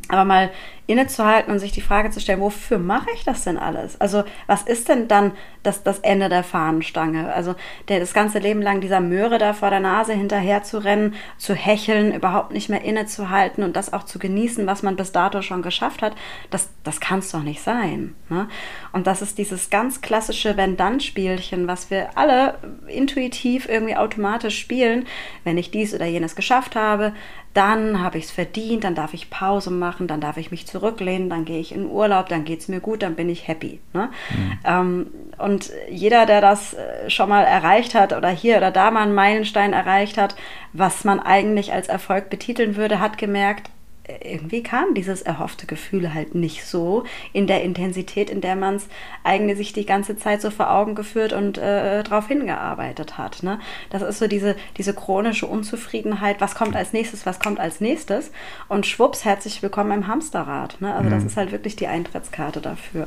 Aber 0.08 0.25
mal 0.25 0.50
innezuhalten 0.86 1.52
und 1.52 1.60
sich 1.60 1.72
die 1.72 1.80
Frage 1.80 2.10
zu 2.10 2.20
stellen, 2.20 2.40
wofür 2.40 2.78
mache 2.78 3.08
ich 3.14 3.24
das 3.24 3.44
denn 3.44 3.56
alles? 3.56 4.00
Also 4.00 4.24
was 4.46 4.62
ist 4.62 4.88
denn 4.88 5.06
dann 5.06 5.32
das, 5.62 5.82
das 5.84 6.00
Ende 6.00 6.28
der 6.28 6.42
Fahnenstange? 6.42 7.32
Also 7.32 7.54
der, 7.88 8.00
das 8.00 8.12
ganze 8.12 8.40
Leben 8.40 8.60
lang 8.60 8.80
dieser 8.80 9.00
Möhre 9.00 9.38
da 9.38 9.52
vor 9.52 9.70
der 9.70 9.80
Nase 9.80 10.12
hinterher 10.12 10.64
zu 10.64 10.78
rennen, 10.78 11.14
zu 11.38 11.54
hecheln, 11.54 12.12
überhaupt 12.12 12.52
nicht 12.52 12.68
mehr 12.68 12.82
innezuhalten 12.82 13.62
und 13.62 13.76
das 13.76 13.92
auch 13.92 14.02
zu 14.02 14.18
genießen, 14.18 14.66
was 14.66 14.82
man 14.82 14.96
bis 14.96 15.12
dato 15.12 15.40
schon 15.40 15.62
geschafft 15.62 16.02
hat, 16.02 16.14
das, 16.50 16.70
das 16.82 17.00
kann 17.00 17.20
es 17.20 17.30
doch 17.30 17.42
nicht 17.42 17.62
sein. 17.62 18.14
Ne? 18.28 18.48
Und 18.92 19.06
das 19.06 19.22
ist 19.22 19.38
dieses 19.38 19.70
ganz 19.70 20.00
klassische 20.00 20.56
Wenn-Dann-Spielchen, 20.56 21.68
was 21.68 21.90
wir 21.90 22.18
alle 22.18 22.58
intuitiv 22.88 23.68
irgendwie 23.68 23.96
automatisch 23.96 24.58
spielen. 24.58 25.06
Wenn 25.44 25.58
ich 25.58 25.70
dies 25.70 25.94
oder 25.94 26.06
jenes 26.06 26.34
geschafft 26.34 26.74
habe, 26.74 27.12
dann 27.54 28.00
habe 28.00 28.18
ich 28.18 28.24
es 28.24 28.30
verdient, 28.30 28.84
dann 28.84 28.94
darf 28.94 29.12
ich 29.12 29.28
Pause 29.28 29.70
machen, 29.70 30.06
dann 30.06 30.20
darf 30.20 30.38
ich 30.38 30.50
mich 30.50 30.66
zurücklehnen, 30.72 31.30
dann 31.30 31.44
gehe 31.44 31.60
ich 31.60 31.72
in 31.72 31.86
Urlaub, 31.86 32.28
dann 32.28 32.44
geht 32.44 32.60
es 32.60 32.68
mir 32.68 32.80
gut, 32.80 33.02
dann 33.02 33.14
bin 33.14 33.28
ich 33.28 33.46
happy. 33.46 33.80
Ne? 33.92 34.08
Mhm. 34.30 34.58
Ähm, 34.64 35.06
und 35.38 35.70
jeder, 35.90 36.26
der 36.26 36.40
das 36.40 36.74
äh, 36.74 37.08
schon 37.10 37.28
mal 37.28 37.44
erreicht 37.44 37.94
hat 37.94 38.12
oder 38.12 38.28
hier 38.28 38.56
oder 38.56 38.70
da 38.70 38.90
mal 38.90 39.02
einen 39.02 39.14
Meilenstein 39.14 39.72
erreicht 39.72 40.18
hat, 40.18 40.34
was 40.72 41.04
man 41.04 41.20
eigentlich 41.20 41.72
als 41.72 41.88
Erfolg 41.88 42.30
betiteln 42.30 42.76
würde, 42.76 42.98
hat 42.98 43.18
gemerkt, 43.18 43.70
irgendwie 44.09 44.62
kam 44.64 44.94
dieses 44.94 45.23
erhoffte 45.23 45.66
Gefühl 45.66 46.12
halt 46.12 46.35
nicht 46.35 46.66
so 46.66 47.04
in 47.32 47.47
der 47.47 47.62
Intensität, 47.62 48.30
in 48.30 48.40
der 48.40 48.56
man 48.56 48.76
es 48.76 48.88
eigentlich 49.23 49.56
sich 49.56 49.73
die 49.73 49.87
ganze 49.87 50.16
Zeit 50.16 50.42
so 50.42 50.50
vor 50.50 50.73
Augen 50.73 50.94
geführt 50.94 51.32
und 51.32 51.56
äh, 51.59 52.02
darauf 52.02 52.26
hingearbeitet 52.26 53.16
hat. 53.16 53.42
Ne? 53.42 53.61
Das 53.90 54.02
ist 54.02 54.18
so 54.18 54.26
diese, 54.26 54.56
diese 54.76 54.92
chronische 54.92 55.47
Unzufriedenheit, 55.47 56.40
was 56.40 56.56
kommt 56.56 56.75
als 56.75 56.92
nächstes, 56.92 57.26
was 57.26 57.38
kommt 57.38 57.61
als 57.61 57.80
nächstes 57.80 58.32
und 58.68 58.87
schwupps, 58.87 59.25
herzlich 59.25 59.62
willkommen 59.62 59.92
im 59.92 60.06
Hamsterrad. 60.09 60.80
Ne? 60.80 60.92
Also 60.92 61.09
mhm. 61.09 61.14
das 61.14 61.25
ist 61.25 61.37
halt 61.37 61.52
wirklich 61.52 61.76
die 61.76 61.87
Eintrittskarte 61.87 62.61
dafür. 62.61 63.06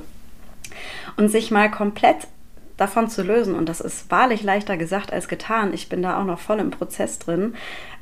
Und 1.18 1.30
sich 1.30 1.52
mal 1.52 1.70
komplett 1.70 2.28
davon 2.78 3.10
zu 3.10 3.22
lösen, 3.24 3.56
und 3.56 3.68
das 3.68 3.82
ist 3.82 4.12
wahrlich 4.12 4.44
leichter 4.44 4.78
gesagt 4.78 5.12
als 5.12 5.28
getan, 5.28 5.74
ich 5.74 5.88
bin 5.90 6.02
da 6.02 6.20
auch 6.20 6.26
noch 6.26 6.40
voll 6.40 6.60
im 6.60 6.72
Prozess 6.72 7.20
drin, 7.20 7.54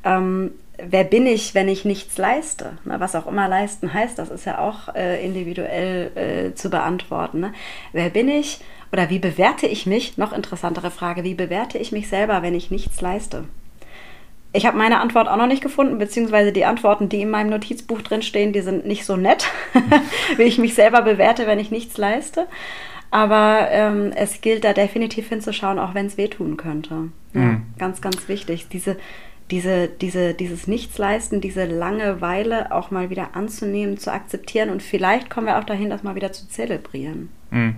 ähm, 0.04 0.52
wer 0.78 1.04
bin 1.04 1.26
ich, 1.26 1.54
wenn 1.56 1.68
ich 1.68 1.86
nichts 1.86 2.18
leiste? 2.18 2.78
Na, 2.84 3.00
was 3.00 3.16
auch 3.16 3.28
immer 3.28 3.48
leisten 3.48 3.94
heißt, 3.94 4.18
das 4.18 4.30
ist 4.30 4.46
ja 4.46 4.60
auch 4.60 4.94
äh, 4.96 5.24
individuell 5.24 6.12
äh, 6.16 6.56
zu 6.56 6.70
beantworten. 6.70 7.40
Ne? 7.40 7.54
Wer 7.92 8.10
bin 8.10 8.28
ich 8.28 8.60
oder 8.92 9.10
wie 9.10 9.20
bewerte 9.20 9.68
ich 9.68 9.86
mich? 9.86 10.18
Noch 10.18 10.34
interessantere 10.34 10.92
Frage, 10.92 11.24
wie 11.24 11.36
bewerte 11.36 11.78
ich 11.78 11.92
mich 11.92 12.10
selber, 12.10 12.42
wenn 12.42 12.56
ich 12.56 12.72
nichts 12.72 13.02
leiste? 13.02 13.46
Ich 14.56 14.68
habe 14.68 14.78
meine 14.78 15.00
Antwort 15.00 15.28
auch 15.28 15.38
noch 15.38 15.48
nicht 15.48 15.64
gefunden, 15.64 15.98
beziehungsweise 15.98 16.52
die 16.52 16.66
Antworten, 16.66 17.10
die 17.10 17.22
in 17.22 17.32
meinem 17.32 17.50
Notizbuch 17.50 18.02
drinstehen, 18.04 18.54
die 18.54 18.62
sind 18.62 18.86
nicht 18.86 19.04
so 19.04 19.18
nett, 19.18 19.48
wie 20.38 20.44
ich 20.44 20.60
mich 20.60 20.76
selber 20.76 21.02
bewerte, 21.02 21.48
wenn 21.48 21.58
ich 21.58 21.72
nichts 21.72 21.98
leiste. 21.98 22.48
Aber 23.10 23.68
ähm, 23.72 24.12
es 24.16 24.42
gilt 24.42 24.64
da 24.64 24.74
definitiv 24.74 25.30
hinzuschauen, 25.30 25.80
auch 25.80 25.96
wenn 25.96 26.06
es 26.06 26.18
wehtun 26.18 26.58
könnte. 26.58 27.10
Ja, 27.34 27.42
mhm. 27.42 27.66
Ganz, 27.80 28.02
ganz 28.02 28.28
wichtig. 28.28 28.68
Diese, 28.70 28.98
diese, 29.54 29.88
diese, 29.88 30.34
dieses 30.34 30.66
Nichtsleisten, 30.66 31.40
diese 31.40 31.66
Langeweile 31.66 32.72
auch 32.72 32.90
mal 32.90 33.12
wieder 33.12 33.36
anzunehmen, 33.36 34.00
zu 34.00 34.12
akzeptieren 34.12 34.72
und 34.72 34.82
vielleicht 34.82 35.30
kommen 35.30 35.46
wir 35.46 35.60
auch 35.60 35.64
dahin, 35.64 35.92
das 35.92 36.02
mal 36.02 36.16
wieder 36.16 36.32
zu 36.32 36.50
zelebrieren. 36.50 37.30
Mhm. 37.52 37.76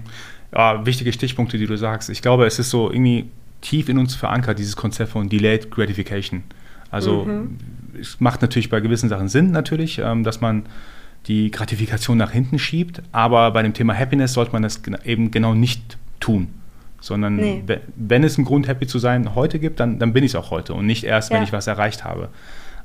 Ja, 0.53 0.85
wichtige 0.85 1.11
Stichpunkte, 1.11 1.57
die 1.57 1.67
du 1.67 1.75
sagst. 1.75 2.09
Ich 2.09 2.21
glaube, 2.21 2.45
es 2.45 2.59
ist 2.59 2.69
so 2.69 2.89
irgendwie 2.89 3.29
tief 3.59 3.89
in 3.89 3.97
uns 3.97 4.15
verankert, 4.15 4.57
dieses 4.57 4.77
Konzept 4.77 5.11
von 5.11 5.27
Delayed 5.27 5.69
Gratification. 5.69 6.43
Also 6.91 7.25
mhm. 7.25 7.57
es 7.99 8.21
macht 8.21 8.41
natürlich 8.41 8.69
bei 8.69 8.79
gewissen 8.79 9.09
Sachen 9.09 9.27
Sinn, 9.27 9.51
natürlich, 9.51 9.99
ähm, 9.99 10.23
dass 10.23 10.39
man 10.39 10.67
die 11.27 11.51
Gratifikation 11.51 12.17
nach 12.17 12.31
hinten 12.31 12.57
schiebt, 12.57 13.01
aber 13.11 13.51
bei 13.51 13.63
dem 13.63 13.73
Thema 13.73 13.93
Happiness 13.93 14.31
sollte 14.31 14.53
man 14.53 14.63
das 14.63 14.81
eben 15.03 15.29
genau 15.29 15.53
nicht 15.53 15.97
tun 16.21 16.53
sondern 17.05 17.35
nee. 17.35 17.63
wenn 17.95 18.23
es 18.23 18.37
einen 18.37 18.45
Grund, 18.45 18.67
happy 18.67 18.87
zu 18.87 18.97
sein, 18.97 19.35
heute 19.35 19.59
gibt, 19.59 19.79
dann, 19.79 19.99
dann 19.99 20.11
bin 20.11 20.23
ich 20.23 20.31
es 20.31 20.35
auch 20.35 20.49
heute 20.49 20.73
und 20.73 20.85
nicht 20.85 21.03
erst, 21.03 21.29
ja. 21.29 21.37
wenn 21.37 21.43
ich 21.43 21.53
was 21.53 21.67
erreicht 21.67 22.03
habe. 22.03 22.29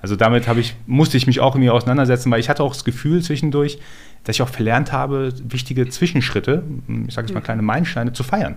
Also 0.02 0.16
damit 0.16 0.46
ich, 0.56 0.76
musste 0.86 1.16
ich 1.16 1.26
mich 1.26 1.40
auch 1.40 1.54
irgendwie 1.54 1.70
auseinandersetzen, 1.70 2.30
weil 2.30 2.40
ich 2.40 2.48
hatte 2.48 2.62
auch 2.62 2.74
das 2.74 2.84
Gefühl 2.84 3.22
zwischendurch, 3.22 3.78
dass 4.24 4.36
ich 4.36 4.42
auch 4.42 4.48
verlernt 4.48 4.92
habe, 4.92 5.32
wichtige 5.44 5.88
Zwischenschritte, 5.88 6.62
ich 7.06 7.14
sage 7.14 7.26
jetzt 7.26 7.34
mal 7.34 7.40
mhm. 7.40 7.44
kleine 7.44 7.62
Meilensteine, 7.62 8.12
zu 8.12 8.22
feiern. 8.22 8.56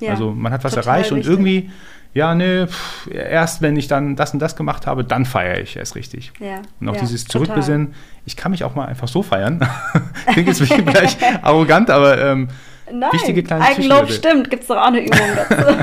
Ja, 0.00 0.10
also 0.10 0.32
man 0.32 0.52
hat 0.52 0.62
was 0.64 0.76
erreicht 0.76 1.10
wichtig. 1.10 1.26
und 1.26 1.32
irgendwie, 1.32 1.70
ja, 2.12 2.34
ne, 2.34 2.68
erst 3.10 3.62
wenn 3.62 3.76
ich 3.76 3.88
dann 3.88 4.16
das 4.16 4.32
und 4.32 4.40
das 4.40 4.56
gemacht 4.56 4.86
habe, 4.86 5.04
dann 5.04 5.24
feiere 5.24 5.60
ich 5.60 5.76
erst 5.76 5.94
richtig. 5.94 6.32
Ja, 6.40 6.62
und 6.80 6.88
auch 6.88 6.94
ja, 6.94 7.00
dieses 7.00 7.24
Zurückbesinnen, 7.24 7.94
ich 8.26 8.36
kann 8.36 8.50
mich 8.50 8.64
auch 8.64 8.74
mal 8.74 8.86
einfach 8.86 9.08
so 9.08 9.22
feiern. 9.22 9.66
Klingt 10.32 10.48
jetzt 10.48 10.62
vielleicht 10.62 11.22
arrogant, 11.42 11.90
aber 11.90 12.20
ähm, 12.20 12.48
Nein, 12.92 13.12
wichtige 13.12 13.42
kleine 13.42 13.64
Eigenlob 13.64 14.10
stimmt, 14.10 14.50
gibt 14.50 14.62
es 14.62 14.68
doch 14.68 14.76
auch 14.76 14.86
eine 14.86 15.04
Übung 15.04 15.18
dazu. 15.36 15.76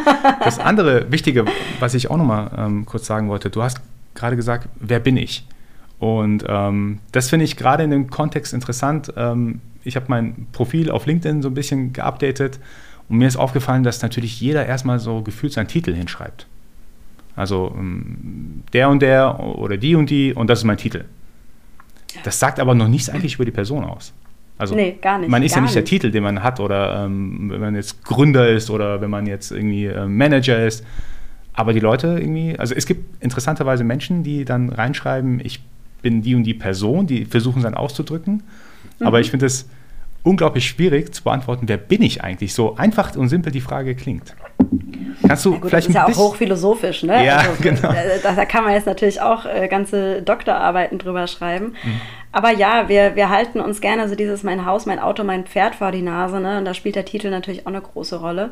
das 0.44 0.58
andere 0.58 1.10
Wichtige, 1.10 1.44
was 1.78 1.94
ich 1.94 2.10
auch 2.10 2.16
nochmal 2.16 2.50
ähm, 2.56 2.86
kurz 2.86 3.06
sagen 3.06 3.28
wollte, 3.28 3.50
du 3.50 3.62
hast 3.62 3.80
gerade 4.14 4.36
gesagt, 4.36 4.68
wer 4.78 5.00
bin 5.00 5.16
ich? 5.16 5.46
Und 5.98 6.44
ähm, 6.48 7.00
das 7.12 7.28
finde 7.28 7.44
ich 7.44 7.56
gerade 7.56 7.84
in 7.84 7.90
dem 7.90 8.10
Kontext 8.10 8.52
interessant. 8.52 9.12
Ähm, 9.16 9.60
ich 9.84 9.96
habe 9.96 10.06
mein 10.08 10.46
Profil 10.52 10.90
auf 10.90 11.06
LinkedIn 11.06 11.42
so 11.42 11.48
ein 11.48 11.54
bisschen 11.54 11.92
geupdatet 11.92 12.58
und 13.08 13.18
mir 13.18 13.28
ist 13.28 13.36
aufgefallen, 13.36 13.82
dass 13.82 14.02
natürlich 14.02 14.40
jeder 14.40 14.66
erstmal 14.66 14.98
so 14.98 15.22
gefühlt 15.22 15.52
seinen 15.52 15.68
Titel 15.68 15.94
hinschreibt. 15.94 16.46
Also 17.36 17.74
ähm, 17.76 18.64
der 18.72 18.88
und 18.88 19.00
der 19.00 19.40
oder 19.40 19.76
die 19.76 19.94
und 19.94 20.10
die 20.10 20.34
und 20.34 20.48
das 20.48 20.60
ist 20.60 20.64
mein 20.64 20.76
Titel. 20.76 21.04
Das 22.24 22.38
sagt 22.38 22.60
aber 22.60 22.74
noch 22.74 22.88
nichts 22.88 23.08
eigentlich 23.08 23.36
über 23.36 23.44
die 23.44 23.50
Person 23.50 23.84
aus. 23.84 24.12
Also 24.60 24.74
nee, 24.74 24.98
gar 25.00 25.18
nicht. 25.18 25.30
Man 25.30 25.42
ist 25.42 25.54
ja 25.54 25.62
nicht, 25.62 25.68
nicht, 25.68 25.76
der 25.76 25.84
Titel, 25.84 26.10
den 26.10 26.22
man 26.22 26.42
hat, 26.42 26.60
oder 26.60 27.04
ähm, 27.04 27.50
wenn 27.50 27.60
man 27.60 27.74
jetzt 27.74 28.04
Gründer 28.04 28.46
ist 28.46 28.68
oder 28.68 29.00
wenn 29.00 29.08
man 29.08 29.26
jetzt 29.26 29.50
irgendwie 29.50 29.86
äh, 29.86 30.06
Manager 30.06 30.66
ist. 30.66 30.84
Aber 31.54 31.72
die 31.72 31.80
Leute 31.80 32.18
irgendwie, 32.20 32.58
also 32.58 32.74
es 32.74 32.84
gibt 32.84 33.22
interessanterweise 33.22 33.84
Menschen, 33.84 34.22
die 34.22 34.44
dann 34.44 34.68
reinschreiben, 34.68 35.40
ich 35.42 35.60
bin 36.02 36.20
die 36.20 36.34
und 36.34 36.44
die 36.44 36.54
Person, 36.54 37.06
die 37.06 37.24
versuchen 37.24 37.58
es 37.58 37.64
dann 37.64 37.74
auszudrücken. 37.74 38.42
Mhm. 38.98 39.06
Aber 39.06 39.20
ich 39.20 39.30
finde 39.30 39.46
es 39.46 39.66
unglaublich 40.22 40.68
schwierig 40.68 41.14
zu 41.14 41.22
beantworten, 41.22 41.66
wer 41.66 41.78
bin 41.78 42.02
ich 42.02 42.22
eigentlich? 42.22 42.52
So 42.52 42.76
einfach 42.76 43.16
und 43.16 43.30
simpel 43.30 43.52
die 43.52 43.62
Frage 43.62 43.94
klingt. 43.94 44.34
Kannst 45.26 45.44
du 45.44 45.52
ja, 45.52 45.58
gut, 45.58 45.70
vielleicht 45.70 45.88
das 45.88 45.94
ist 45.94 45.94
ja 45.94 46.06
auch 46.06 46.16
hochphilosophisch, 46.16 47.02
ne? 47.02 47.24
Ja, 47.24 47.38
also, 47.38 47.50
genau. 47.62 47.90
Äh, 47.90 48.20
da, 48.22 48.32
da, 48.32 48.44
kann 48.44 48.64
man 48.64 48.74
jetzt 48.74 48.86
natürlich 48.86 49.20
auch 49.20 49.46
äh, 49.46 49.68
ganze 49.68 50.22
Doktorarbeiten 50.22 50.98
drüber 50.98 51.26
schreiben. 51.26 51.74
Mhm. 51.82 52.00
Aber 52.32 52.50
ja, 52.50 52.88
wir, 52.88 53.16
wir 53.16 53.28
halten 53.28 53.60
uns 53.60 53.80
gerne 53.80 54.08
so 54.08 54.14
dieses 54.14 54.42
mein 54.42 54.64
Haus, 54.64 54.86
mein 54.86 55.00
Auto, 55.00 55.24
mein 55.24 55.44
Pferd 55.46 55.74
vor 55.74 55.90
die 55.90 56.02
Nase, 56.02 56.40
ne? 56.40 56.58
Und 56.58 56.64
da 56.64 56.74
spielt 56.74 56.94
der 56.94 57.04
Titel 57.04 57.30
natürlich 57.30 57.62
auch 57.62 57.70
eine 57.70 57.80
große 57.80 58.20
Rolle. 58.20 58.50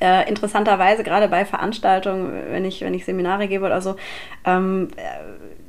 Äh, 0.00 0.28
interessanterweise, 0.28 1.04
gerade 1.04 1.28
bei 1.28 1.44
Veranstaltungen, 1.44 2.32
wenn 2.50 2.64
ich, 2.64 2.80
wenn 2.80 2.94
ich 2.94 3.04
Seminare 3.04 3.46
gebe 3.46 3.66
oder 3.66 3.80
so, 3.80 3.96
ähm, 4.44 4.88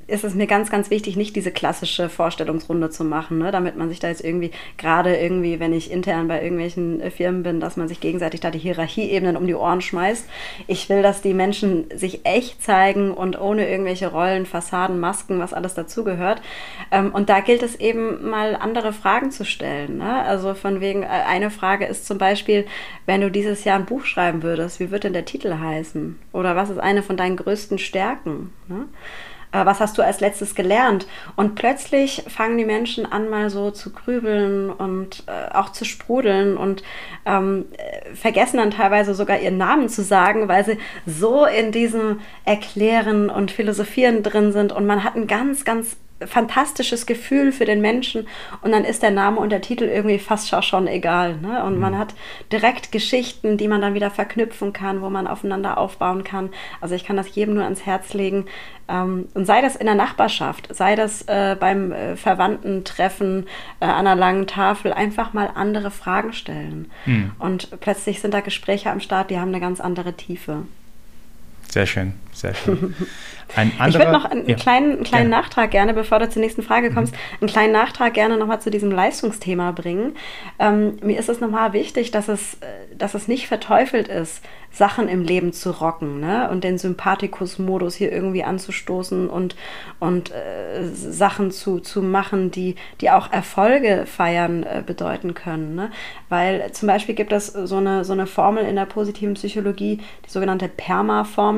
ist 0.08 0.24
es 0.24 0.36
mir 0.36 0.46
ganz, 0.46 0.70
ganz 0.70 0.90
wichtig, 0.92 1.16
nicht 1.16 1.36
diese 1.36 1.52
klassische 1.52 2.10
Vorstellungsrunde 2.10 2.92
zu 2.92 3.04
machen, 3.04 3.40
ne? 3.40 3.52
damit 3.52 3.76
man 3.76 3.90
sich 3.90 4.00
da 4.00 4.08
jetzt 4.08 4.24
irgendwie, 4.24 4.52
gerade 4.78 5.16
irgendwie, 5.16 5.60
wenn 5.60 5.74
ich 5.74 5.92
intern 5.92 6.28
bei 6.28 6.44
irgendwelchen 6.44 7.02
äh, 7.02 7.10
Firmen 7.10 7.42
bin, 7.42 7.60
dass 7.60 7.76
man 7.76 7.88
sich 7.88 8.00
gegenseitig 8.00 8.40
da 8.40 8.52
die 8.52 8.60
Hierarchieebenen 8.60 9.36
um 9.36 9.48
die 9.48 9.56
Ohren 9.56 9.82
schmeißt. 9.82 10.28
Ich 10.68 10.90
will, 10.90 11.02
dass 11.02 11.22
die 11.22 11.34
Menschen 11.34 11.86
sich 11.96 12.24
echt 12.24 12.62
zeigen 12.62 13.12
und 13.12 13.40
ohne 13.40 13.68
irgendwelche 13.68 14.08
Rollen, 14.08 14.46
Fassaden, 14.46 15.00
Masken, 15.00 15.40
was 15.40 15.54
alles 15.54 15.74
dazugehört. 15.74 16.42
Ähm, 16.92 17.12
und 17.12 17.30
da 17.30 17.40
gilt 17.40 17.64
es 17.64 17.76
eben 17.76 18.30
mal 18.30 18.56
andere 18.56 18.94
Fragen 18.94 19.32
zu 19.32 19.44
stellen. 19.44 19.98
Ne? 19.98 20.24
Also 20.24 20.54
von 20.54 20.82
wegen, 20.82 21.02
äh, 21.02 21.08
eine 21.08 21.50
Frage 21.50 21.86
ist 21.86 22.06
zum 22.06 22.20
Beispiel, 22.20 22.66
wenn 23.08 23.22
du 23.22 23.32
dieses 23.32 23.64
Jahr 23.64 23.80
ein 23.80 23.86
Buch 23.86 24.06
schreiben 24.06 24.44
würdest, 24.44 24.80
wie 24.80 24.92
wird 24.92 25.04
denn 25.04 25.14
der 25.14 25.26
Titel 25.26 25.58
heißen? 25.58 26.20
Oder 26.32 26.56
was 26.56 26.70
ist 26.70 26.80
eine 26.80 27.02
von 27.02 27.18
deinen 27.18 27.38
größten 27.38 27.80
Stärken? 27.80 28.54
Ne? 28.68 28.86
Äh, 29.56 29.66
was 29.66 29.80
hast 29.80 29.98
du 29.98 30.02
als 30.02 30.20
letztes 30.20 30.56
gelernt? 30.56 31.08
Und 31.36 31.56
plötzlich 31.56 32.24
fangen 32.28 32.58
die 32.58 32.66
Menschen 32.66 33.06
an, 33.06 33.30
mal 33.30 33.50
so 33.50 33.72
zu 33.72 33.92
grübeln 33.92 34.70
und 34.70 35.24
äh, 35.28 35.54
auch 35.54 35.72
zu 35.72 35.86
sprudeln 35.86 36.58
und 36.58 36.84
ähm, 37.26 37.66
äh, 37.78 38.14
vergessen 38.16 38.58
dann 38.58 38.72
teilweise 38.72 39.14
sogar 39.16 39.40
ihren 39.40 39.58
Namen 39.58 39.88
zu 39.88 40.04
sagen, 40.04 40.48
weil 40.48 40.66
sie 40.66 40.78
so 41.06 41.46
in 41.46 41.72
diesem 41.72 42.20
Erklären 42.44 43.30
und 43.30 43.52
Philosophieren 43.52 44.24
drin 44.24 44.52
sind. 44.52 44.74
Und 44.74 44.86
man 44.86 45.04
hat 45.04 45.16
ein 45.16 45.28
ganz, 45.28 45.64
ganz 45.64 45.98
fantastisches 46.26 47.06
Gefühl 47.06 47.52
für 47.52 47.66
den 47.66 47.82
Menschen 47.82 48.28
und 48.62 48.72
dann 48.72 48.86
ist 48.86 49.04
der 49.04 49.12
Name 49.12 49.40
und 49.40 49.50
der 49.50 49.62
Titel 49.62 49.84
irgendwie 49.84 50.20
fast 50.20 50.56
schon 50.64 50.88
egal. 50.88 51.36
Ne? 51.38 51.64
Und 51.64 51.76
mhm. 51.76 51.82
man 51.82 51.98
hat 51.98 52.16
direkt 52.52 52.92
Geschichten, 52.92 53.58
die 53.58 53.68
man 53.68 53.82
dann 53.82 53.96
wieder 53.96 54.12
verknüpfen 54.12 54.72
kann, 54.72 55.02
wo 55.02 55.10
man 55.10 55.28
aufeinander 55.28 55.78
aufbauen 55.78 56.24
kann. 56.24 56.50
Also 56.80 56.96
ich 56.96 57.04
kann 57.04 57.18
das 57.18 57.36
jedem 57.36 57.56
nur 57.56 57.66
ans 57.66 57.86
Herz 57.86 58.14
legen. 58.14 58.46
Ähm, 58.88 59.28
und 59.34 59.46
sei 59.46 59.62
das 59.62 59.76
in 59.76 59.88
der 59.88 59.96
Nachbarschaft, 59.96 60.74
sei 60.74 60.96
das 60.96 61.24
äh, 61.24 61.58
beim 61.60 61.92
äh, 61.92 62.16
Verwandtentreffen 62.16 63.48
äh, 63.82 63.86
an 63.86 64.08
einer 64.08 64.16
langen 64.16 64.48
Tafel, 64.48 64.94
einfach 64.94 65.34
mal 65.34 65.50
andere 65.54 65.92
Fragen 65.92 66.32
stellen. 66.32 66.92
Mhm. 67.06 67.32
Und 67.40 67.80
plötzlich 67.82 68.22
sind 68.22 68.34
da 68.34 68.40
Gespräche 68.40 68.90
am 68.90 69.02
Start, 69.02 69.32
die 69.32 69.40
haben 69.40 69.50
eine 69.50 69.60
ganz 69.60 69.82
andere 69.82 70.14
Tiefe. 70.14 70.64
Sehr 71.70 71.86
schön, 71.86 72.14
sehr 72.32 72.54
schön. 72.54 72.96
Ein 73.56 73.72
anderer, 73.78 73.88
ich 73.88 73.96
würde 73.96 74.12
noch 74.12 74.26
einen 74.26 74.50
ja, 74.50 74.56
kleinen, 74.56 75.04
kleinen 75.04 75.30
gerne. 75.30 75.30
Nachtrag 75.30 75.72
gerne, 75.72 75.94
bevor 75.94 76.20
du 76.20 76.30
zur 76.30 76.42
nächsten 76.42 76.64
Frage 76.64 76.92
kommst, 76.92 77.14
mhm. 77.14 77.20
einen 77.42 77.50
kleinen 77.50 77.74
Nachtrag 77.74 78.14
gerne 78.14 78.38
nochmal 78.38 78.60
zu 78.60 78.72
diesem 78.72 78.92
Leistungsthema 78.92 79.72
bringen. 79.72 80.16
Ähm, 80.58 80.98
mir 81.04 81.20
ist 81.20 81.30
es 81.30 81.40
nochmal 81.42 81.74
wichtig, 81.74 82.12
dass 82.12 82.28
es, 82.28 82.56
äh, 82.56 82.96
dass 82.98 83.14
es 83.14 83.28
nicht 83.28 83.48
verteufelt 83.48 84.08
ist, 84.08 84.42
Sachen 84.76 85.08
im 85.08 85.24
Leben 85.24 85.54
zu 85.54 85.72
rocken 85.72 86.20
ne? 86.20 86.50
und 86.52 86.66
den 86.66 86.78
Sympathikus-Modus 86.78 87.96
hier 87.96 88.12
irgendwie 88.12 88.44
anzustoßen 88.44 89.30
und, 89.30 89.56
und 90.00 90.32
äh, 90.32 90.84
Sachen 90.94 91.52
zu, 91.52 91.80
zu 91.80 92.02
machen, 92.02 92.52
die, 92.52 92.76
die 93.00 93.10
auch 93.10 93.32
Erfolge 93.32 94.06
feiern 94.06 94.64
äh, 94.64 94.84
bedeuten 94.86 95.34
können. 95.34 95.76
Ne? 95.76 95.92
Weil 96.28 96.74
zum 96.74 96.88
Beispiel 96.88 97.16
gibt 97.16 97.32
es 97.32 97.48
so 97.48 97.78
eine, 97.78 98.04
so 98.04 98.12
eine 98.12 98.28
Formel 98.28 98.66
in 98.66 98.76
der 98.76 98.86
positiven 98.86 99.36
Psychologie, 99.36 100.02
die 100.26 100.30
sogenannte 100.30 100.68
PERMA-Formel. 100.68 101.55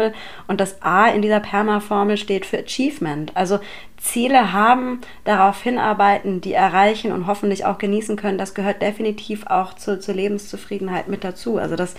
Und 0.47 0.59
das 0.59 0.81
A 0.81 1.07
in 1.07 1.21
dieser 1.21 1.39
PERMA-Formel 1.39 2.17
steht 2.17 2.45
für 2.45 2.59
Achievement. 2.59 3.31
Also 3.35 3.59
Ziele 3.97 4.53
haben, 4.53 5.01
darauf 5.23 5.61
hinarbeiten, 5.61 6.41
die 6.41 6.53
erreichen 6.53 7.11
und 7.11 7.27
hoffentlich 7.27 7.65
auch 7.65 7.77
genießen 7.77 8.15
können, 8.15 8.37
das 8.37 8.53
gehört 8.53 8.81
definitiv 8.81 9.47
auch 9.47 9.73
zur, 9.73 9.99
zur 9.99 10.15
Lebenszufriedenheit 10.15 11.07
mit 11.07 11.23
dazu. 11.23 11.57
Also 11.57 11.75
das 11.75 11.95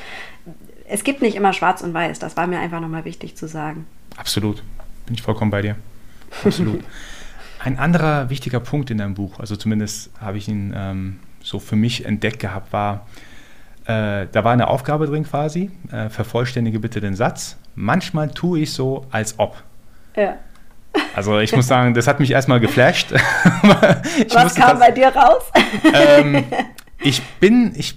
es 0.88 1.04
gibt 1.04 1.22
nicht 1.22 1.36
immer 1.36 1.52
schwarz 1.52 1.82
und 1.82 1.94
weiß. 1.94 2.18
Das 2.18 2.36
war 2.36 2.46
mir 2.46 2.58
einfach 2.58 2.80
nochmal 2.80 3.04
wichtig 3.04 3.36
zu 3.36 3.46
sagen. 3.46 3.86
Absolut. 4.16 4.62
Bin 5.06 5.14
ich 5.14 5.22
vollkommen 5.22 5.50
bei 5.50 5.62
dir. 5.62 5.76
Absolut. 6.44 6.82
Ein 7.60 7.78
anderer 7.78 8.30
wichtiger 8.30 8.60
Punkt 8.60 8.90
in 8.90 8.98
deinem 8.98 9.14
Buch, 9.14 9.40
also 9.40 9.56
zumindest 9.56 10.10
habe 10.20 10.38
ich 10.38 10.46
ihn 10.46 10.72
ähm, 10.76 11.18
so 11.42 11.58
für 11.58 11.74
mich 11.74 12.04
entdeckt 12.04 12.38
gehabt, 12.38 12.72
war, 12.72 13.06
äh, 13.84 14.26
da 14.30 14.44
war 14.44 14.52
eine 14.52 14.68
Aufgabe 14.68 15.06
drin 15.06 15.24
quasi, 15.24 15.70
äh, 15.90 16.08
vervollständige 16.08 16.78
bitte 16.78 17.00
den 17.00 17.16
Satz. 17.16 17.56
Manchmal 17.80 18.28
tue 18.30 18.58
ich 18.60 18.72
so, 18.72 19.06
als 19.12 19.38
ob. 19.38 19.62
Ja. 20.16 20.34
Also 21.14 21.38
ich 21.38 21.54
muss 21.54 21.68
sagen, 21.68 21.94
das 21.94 22.08
hat 22.08 22.18
mich 22.18 22.32
erstmal 22.32 22.58
geflasht. 22.58 23.12
Was 24.32 24.56
kam 24.56 24.80
bei 24.80 24.90
dir 24.90 25.14
raus? 25.14 25.44
Ähm, 25.94 26.44
ich 26.98 27.22
bin, 27.40 27.72
ich 27.76 27.96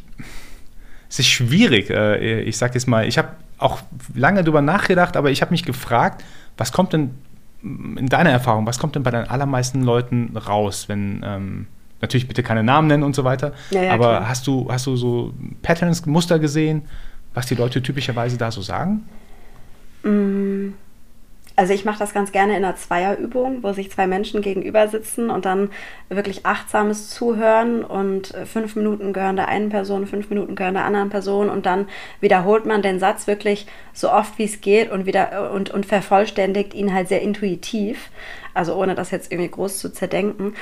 es 1.09 1.17
ist 1.17 1.29
schwierig. 1.29 1.89
Äh, 1.89 2.41
ich 2.41 2.57
sage 2.57 2.75
jetzt 2.75 2.87
mal, 2.87 3.07
ich 3.07 3.17
habe 3.17 3.29
auch 3.57 3.79
lange 4.13 4.43
darüber 4.43 4.61
nachgedacht, 4.61 5.17
aber 5.17 5.31
ich 5.31 5.41
habe 5.41 5.49
mich 5.49 5.63
gefragt, 5.63 6.23
was 6.57 6.71
kommt 6.71 6.93
denn 6.93 7.15
in 7.63 8.07
deiner 8.07 8.29
Erfahrung, 8.29 8.67
was 8.67 8.77
kommt 8.77 8.93
denn 8.93 9.01
bei 9.01 9.11
den 9.11 9.27
allermeisten 9.27 9.81
Leuten 9.81 10.37
raus, 10.37 10.89
wenn 10.89 11.23
ähm, 11.25 11.67
natürlich 12.01 12.27
bitte 12.27 12.43
keine 12.43 12.61
Namen 12.61 12.87
nennen 12.87 13.03
und 13.03 13.15
so 13.15 13.23
weiter, 13.23 13.53
ja, 13.71 13.83
ja, 13.83 13.93
aber 13.93 14.27
hast 14.27 14.45
du, 14.45 14.67
hast 14.71 14.85
du 14.85 14.95
so 14.95 15.33
Patterns, 15.63 16.05
Muster 16.05 16.37
gesehen, 16.37 16.83
was 17.33 17.47
die 17.47 17.55
Leute 17.55 17.81
typischerweise 17.81 18.37
da 18.37 18.51
so 18.51 18.61
sagen? 18.61 19.07
Mm. 20.03 20.73
Also 21.57 21.73
ich 21.73 21.83
mache 21.85 21.99
das 21.99 22.13
ganz 22.13 22.31
gerne 22.31 22.57
in 22.57 22.63
einer 22.63 22.77
Zweierübung, 22.77 23.61
wo 23.61 23.73
sich 23.73 23.91
zwei 23.91 24.07
Menschen 24.07 24.41
gegenüber 24.41 24.87
sitzen 24.87 25.29
und 25.29 25.45
dann 25.45 25.69
wirklich 26.09 26.45
achtsames 26.45 27.09
Zuhören 27.09 27.83
und 27.83 28.33
fünf 28.45 28.75
Minuten 28.75 29.11
gehören 29.11 29.35
der 29.35 29.49
einen 29.49 29.69
Person, 29.69 30.07
fünf 30.07 30.29
Minuten 30.29 30.55
gehören 30.55 30.75
der 30.75 30.85
anderen 30.85 31.09
Person 31.09 31.49
und 31.49 31.65
dann 31.65 31.87
wiederholt 32.21 32.65
man 32.65 32.81
den 32.81 32.99
Satz 32.99 33.27
wirklich 33.27 33.67
so 33.93 34.11
oft 34.11 34.37
wie 34.37 34.45
es 34.45 34.61
geht 34.61 34.91
und 34.91 35.05
wieder 35.05 35.51
und, 35.51 35.69
und 35.69 35.85
vervollständigt 35.85 36.73
ihn 36.73 36.93
halt 36.93 37.09
sehr 37.09 37.21
intuitiv, 37.21 38.09
also 38.53 38.73
ohne 38.73 38.95
das 38.95 39.11
jetzt 39.11 39.31
irgendwie 39.31 39.51
groß 39.51 39.77
zu 39.77 39.91
zerdenken. 39.91 40.55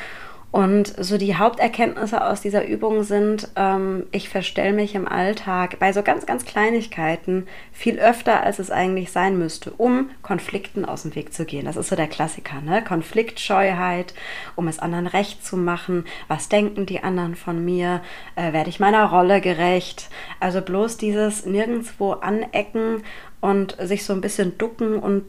Und 0.52 0.94
so 0.98 1.20
die 1.20 1.36
Haupterkenntnisse 1.36 2.26
aus 2.26 2.42
dieser 2.42 2.66
Übung 2.66 3.04
sind, 3.04 3.50
ähm, 3.56 4.08
ich 4.12 4.30
verstelle 4.30 4.74
mich 4.74 4.96
im 4.96 5.08
Alltag 5.08 5.78
bei 5.78 5.94
so 5.94 6.02
ganz, 6.02 6.26
ganz 6.26 6.44
Kleinigkeiten 6.44 7.46
viel 7.72 8.00
öfter, 8.00 8.42
als 8.42 8.58
es 8.58 8.72
eigentlich 8.72 9.12
sein 9.12 9.38
müsste, 9.38 9.72
um 9.72 10.10
Konflikten 10.24 10.86
aus 10.86 11.04
dem 11.04 11.14
Weg 11.14 11.34
zu 11.34 11.46
gehen. 11.46 11.66
Das 11.66 11.78
ist 11.78 11.90
so 11.90 11.96
der 11.96 12.08
Klassiker, 12.08 12.62
ne? 12.62 12.84
Konfliktscheuheit, 12.84 14.16
um 14.56 14.68
es 14.68 14.80
anderen 14.80 15.06
recht 15.06 15.46
zu 15.46 15.56
machen. 15.56 16.06
Was 16.28 16.50
denken 16.50 16.88
die 16.88 17.04
anderen 17.04 17.36
von 17.36 17.64
mir? 17.64 18.02
Äh, 18.36 18.52
werde 18.52 18.70
ich 18.72 18.80
meiner 18.80 19.06
Rolle 19.06 19.42
gerecht? 19.42 20.10
Also 20.40 20.62
bloß 20.62 20.98
dieses 20.98 21.46
nirgendwo 21.46 22.14
anecken 22.14 23.04
und 23.40 23.78
sich 23.80 24.04
so 24.04 24.14
ein 24.14 24.22
bisschen 24.22 24.58
ducken 24.58 24.98
und 24.98 25.24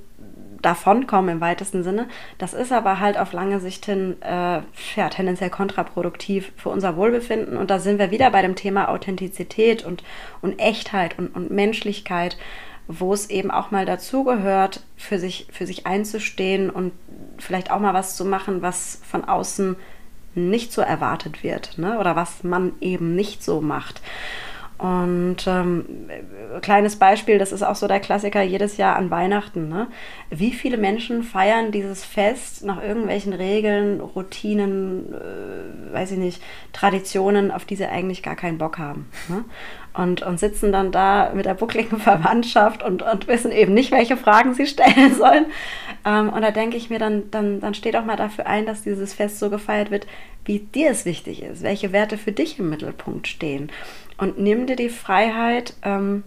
davonkommen 0.63 1.31
im 1.31 1.41
weitesten 1.41 1.83
Sinne. 1.83 2.09
Das 2.39 2.55
ist 2.55 2.73
aber 2.73 3.01
halt 3.01 3.19
auf 3.19 3.33
lange 3.33 3.61
Sicht 3.61 3.87
hin 3.87 4.17
äh, 4.23 4.61
ja, 4.97 5.09
tendenziell 5.11 5.51
kontraproduktiv 5.51 6.53
für 6.57 6.69
unser 6.69 6.97
Wohlbefinden. 6.97 7.57
Und 7.57 7.71
da 7.71 7.79
sind 7.79 7.99
wir 7.99 8.11
wieder 8.11 8.31
bei 8.31 8.43
dem 8.43 8.55
Thema 8.55 8.89
Authentizität 8.89 9.85
und, 9.85 10.03
und 10.43 10.59
Echtheit 10.59 11.19
und, 11.19 11.29
und 11.35 11.51
Menschlichkeit, 11.51 12.37
wo 12.89 13.13
es 13.13 13.31
eben 13.31 13.51
auch 13.51 13.71
mal 13.71 13.87
dazugehört, 13.87 14.83
für 14.97 15.19
sich, 15.19 15.47
für 15.53 15.67
sich 15.67 15.87
einzustehen 15.87 16.71
und 16.71 16.93
vielleicht 17.39 17.71
auch 17.71 17.81
mal 17.81 17.95
was 17.95 18.17
zu 18.17 18.25
machen, 18.25 18.63
was 18.63 19.01
von 19.09 19.25
außen 19.25 19.77
nicht 20.35 20.73
so 20.73 20.81
erwartet 20.81 21.43
wird 21.43 21.79
ne? 21.79 21.99
oder 21.99 22.17
was 22.17 22.45
man 22.45 22.73
eben 22.81 23.15
nicht 23.15 23.43
so 23.43 23.61
macht. 23.61 24.01
Und 24.81 25.47
ähm, 25.47 25.85
kleines 26.63 26.97
Beispiel, 26.97 27.37
das 27.37 27.53
ist 27.53 27.63
auch 27.63 27.75
so 27.75 27.87
der 27.87 28.01
Klassiker 28.01 28.41
jedes 28.41 28.79
Jahr 28.79 28.97
an 28.97 29.11
Weihnachten. 29.11 29.69
Ne? 29.69 29.89
Wie 30.31 30.53
viele 30.53 30.79
Menschen 30.79 31.23
feiern 31.23 31.71
dieses 31.71 32.03
Fest 32.03 32.65
nach 32.65 32.83
irgendwelchen 32.83 33.35
Regeln, 33.35 34.01
Routinen, 34.01 35.13
äh, 35.13 35.93
weiß 35.93 36.13
ich 36.13 36.19
nicht, 36.19 36.43
Traditionen, 36.73 37.51
auf 37.51 37.67
die 37.67 37.77
sie 37.77 37.85
eigentlich 37.85 38.23
gar 38.23 38.37
keinen 38.37 38.57
Bock 38.57 38.79
haben? 38.79 39.11
Ne? 39.29 39.45
Und, 39.93 40.23
und 40.23 40.41
sitzen 40.41 40.73
dann 40.73 40.93
da 40.93 41.33
mit 41.35 41.45
der 41.45 41.55
buckligen 41.55 41.99
Verwandtschaft 42.01 42.83
und, 42.83 43.03
und 43.03 43.29
wissen 43.29 43.53
eben 43.53 43.75
nicht, 43.75 43.93
welche 43.93 44.17
Fragen 44.17 44.55
sie 44.55 44.67
stellen 44.67 45.15
sollen. 45.19 45.45
Ähm, 46.07 46.31
und 46.31 46.41
da 46.41 46.53
denke 46.53 46.79
ich 46.79 46.89
mir, 46.89 46.99
dann, 46.99 47.31
dann, 47.31 47.61
dann 47.61 47.75
steht 47.75 47.97
auch 47.97 48.07
mal 48.07 48.17
dafür 48.17 48.47
ein, 48.47 48.65
dass 48.65 48.81
dieses 48.81 49.13
Fest 49.13 49.41
so 49.41 49.51
gefeiert 49.51 49.91
wird, 49.91 50.07
wie 50.47 50.61
dir 50.61 50.91
es 50.91 51.05
wichtig 51.05 51.43
ist, 51.43 51.63
welche 51.63 51.93
Werte 51.93 52.17
für 52.17 52.33
dich 52.33 52.59
im 52.59 52.71
Mittelpunkt 52.71 53.29
stehen 53.29 53.71
und 54.21 54.39
nimm 54.39 54.67
dir 54.67 54.77
die 54.77 54.91
Freiheit, 54.91 55.75
ähm, 55.83 56.23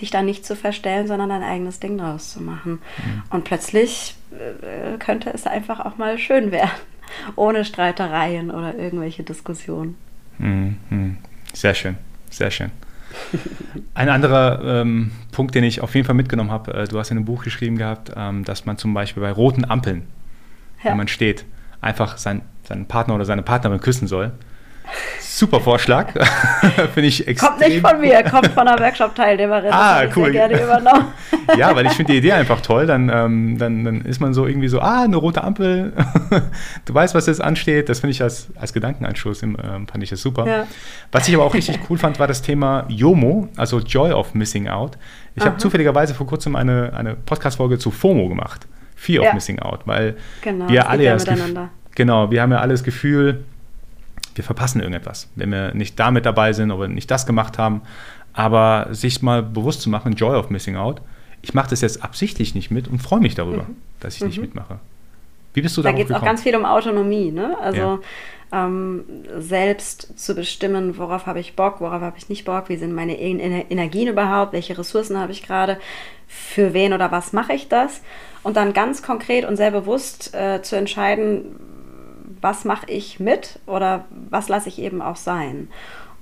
dich 0.00 0.10
da 0.10 0.22
nicht 0.22 0.44
zu 0.44 0.54
verstellen, 0.54 1.06
sondern 1.06 1.30
dein 1.30 1.42
eigenes 1.42 1.80
Ding 1.80 1.98
draus 1.98 2.32
zu 2.32 2.42
machen. 2.42 2.72
Mhm. 2.72 3.22
Und 3.30 3.44
plötzlich 3.44 4.14
äh, 4.32 4.98
könnte 4.98 5.30
es 5.30 5.46
einfach 5.46 5.80
auch 5.80 5.96
mal 5.96 6.18
schön 6.18 6.52
werden, 6.52 6.70
ohne 7.36 7.64
Streitereien 7.64 8.50
oder 8.50 8.76
irgendwelche 8.76 9.22
Diskussionen. 9.22 9.96
Mhm. 10.38 11.16
Sehr 11.52 11.74
schön, 11.74 11.96
sehr 12.30 12.50
schön. 12.50 12.70
Ein 13.94 14.08
anderer 14.08 14.82
ähm, 14.82 15.10
Punkt, 15.32 15.54
den 15.54 15.64
ich 15.64 15.80
auf 15.80 15.94
jeden 15.94 16.06
Fall 16.06 16.14
mitgenommen 16.14 16.52
habe, 16.52 16.72
äh, 16.74 16.86
du 16.86 16.98
hast 16.98 17.10
in 17.10 17.16
einem 17.16 17.26
Buch 17.26 17.42
geschrieben 17.42 17.76
gehabt, 17.76 18.12
ähm, 18.16 18.44
dass 18.44 18.66
man 18.66 18.78
zum 18.78 18.94
Beispiel 18.94 19.22
bei 19.22 19.32
roten 19.32 19.64
Ampeln, 19.64 20.02
ja. 20.84 20.90
wenn 20.90 20.98
man 20.98 21.08
steht, 21.08 21.44
einfach 21.80 22.18
sein, 22.18 22.42
seinen 22.62 22.86
Partner 22.86 23.16
oder 23.16 23.24
seine 23.24 23.42
Partnerin 23.42 23.80
küssen 23.80 24.06
soll. 24.06 24.32
Super 25.20 25.60
Vorschlag. 25.60 26.12
Finde 26.94 27.08
ich 27.08 27.26
extrem. 27.26 27.50
Kommt 27.50 27.60
nicht 27.60 27.80
von 27.80 28.00
mir, 28.00 28.22
kommt 28.24 28.48
von 28.48 28.68
einer 28.68 28.78
Workshop-Teilnehmerin. 28.78 29.72
Ah, 29.72 30.02
cool. 30.16 30.28
Ich 30.28 30.32
gerne 30.34 30.62
übernommen. 30.62 31.06
ja, 31.56 31.74
weil 31.74 31.86
ich 31.86 31.92
finde 31.92 32.12
die 32.12 32.18
Idee 32.18 32.32
einfach 32.32 32.60
toll. 32.60 32.86
Dann, 32.86 33.08
ähm, 33.08 33.56
dann, 33.56 33.84
dann 33.84 34.00
ist 34.02 34.20
man 34.20 34.34
so 34.34 34.46
irgendwie 34.46 34.68
so, 34.68 34.80
ah, 34.80 35.04
eine 35.04 35.16
rote 35.16 35.42
Ampel. 35.42 35.92
du 36.84 36.94
weißt, 36.94 37.14
was 37.14 37.26
jetzt 37.26 37.40
ansteht. 37.40 37.88
Das 37.88 38.00
finde 38.00 38.12
ich 38.12 38.22
als, 38.22 38.48
als 38.56 38.72
Gedankenanstoß, 38.72 39.42
ähm, 39.44 39.56
fand 39.90 40.02
ich 40.02 40.10
das 40.10 40.20
super. 40.20 40.46
Ja. 40.46 40.66
Was 41.12 41.28
ich 41.28 41.34
aber 41.34 41.44
auch 41.44 41.54
richtig 41.54 41.78
cool 41.88 41.96
fand, 41.96 42.18
war 42.18 42.26
das 42.26 42.42
Thema 42.42 42.84
JOMO, 42.88 43.48
also 43.56 43.78
Joy 43.78 44.12
of 44.12 44.34
Missing 44.34 44.68
Out. 44.68 44.98
Ich 45.36 45.44
habe 45.44 45.56
zufälligerweise 45.56 46.14
vor 46.14 46.26
kurzem 46.26 46.56
eine, 46.56 46.92
eine 46.94 47.14
Podcast-Folge 47.14 47.78
zu 47.78 47.90
FOMO 47.90 48.28
gemacht. 48.28 48.66
Fear 48.96 49.22
ja. 49.22 49.28
of 49.30 49.34
Missing 49.34 49.60
Out, 49.60 49.80
weil 49.86 50.16
genau, 50.42 50.68
wir 50.68 50.90
alle 50.90 51.04
ja 51.04 51.14
das 51.14 51.24
Gefühl, 51.24 51.70
genau, 51.94 52.30
wir 52.30 52.42
haben 52.42 52.52
ja 52.52 52.58
alle 52.58 52.74
das 52.74 52.84
Gefühl, 52.84 53.44
wir 54.34 54.44
verpassen 54.44 54.80
irgendetwas, 54.80 55.28
wenn 55.34 55.50
wir 55.50 55.74
nicht 55.74 55.98
damit 55.98 56.26
dabei 56.26 56.52
sind 56.52 56.70
oder 56.70 56.88
nicht 56.88 57.10
das 57.10 57.26
gemacht 57.26 57.58
haben. 57.58 57.82
Aber 58.32 58.88
sich 58.92 59.22
mal 59.22 59.42
bewusst 59.42 59.82
zu 59.82 59.90
machen, 59.90 60.14
Joy 60.14 60.36
of 60.36 60.50
Missing 60.50 60.76
Out, 60.76 61.00
ich 61.42 61.54
mache 61.54 61.70
das 61.70 61.80
jetzt 61.80 62.02
absichtlich 62.02 62.54
nicht 62.54 62.70
mit 62.70 62.88
und 62.88 63.00
freue 63.00 63.20
mich 63.20 63.34
darüber, 63.34 63.64
mhm. 63.64 63.76
dass 63.98 64.14
ich 64.14 64.20
mhm. 64.20 64.26
nicht 64.28 64.40
mitmache. 64.40 64.78
Wie 65.54 65.62
bist 65.62 65.76
du 65.76 65.82
da 65.82 65.90
Da 65.90 65.96
geht 65.96 66.10
es 66.10 66.14
auch 66.14 66.24
ganz 66.24 66.42
viel 66.42 66.54
um 66.54 66.64
Autonomie, 66.64 67.32
ne? 67.32 67.56
Also 67.60 68.00
ja. 68.52 68.66
ähm, 68.66 69.04
selbst 69.38 70.18
zu 70.18 70.34
bestimmen, 70.34 70.96
worauf 70.96 71.26
habe 71.26 71.40
ich 71.40 71.56
Bock, 71.56 71.80
worauf 71.80 72.02
habe 72.02 72.18
ich 72.18 72.28
nicht 72.28 72.44
Bock, 72.44 72.68
wie 72.68 72.76
sind 72.76 72.94
meine 72.94 73.18
Energien 73.18 74.08
überhaupt, 74.08 74.52
welche 74.52 74.78
Ressourcen 74.78 75.18
habe 75.18 75.32
ich 75.32 75.42
gerade, 75.42 75.78
für 76.28 76.72
wen 76.72 76.92
oder 76.92 77.10
was 77.10 77.32
mache 77.32 77.54
ich 77.54 77.68
das? 77.68 78.00
Und 78.44 78.56
dann 78.56 78.72
ganz 78.72 79.02
konkret 79.02 79.44
und 79.44 79.56
sehr 79.56 79.72
bewusst 79.72 80.34
äh, 80.34 80.62
zu 80.62 80.76
entscheiden, 80.76 81.56
was 82.40 82.64
mache 82.64 82.90
ich 82.90 83.20
mit 83.20 83.58
oder 83.66 84.04
was 84.30 84.48
lasse 84.48 84.68
ich 84.68 84.78
eben 84.78 85.02
auch 85.02 85.16
sein. 85.16 85.68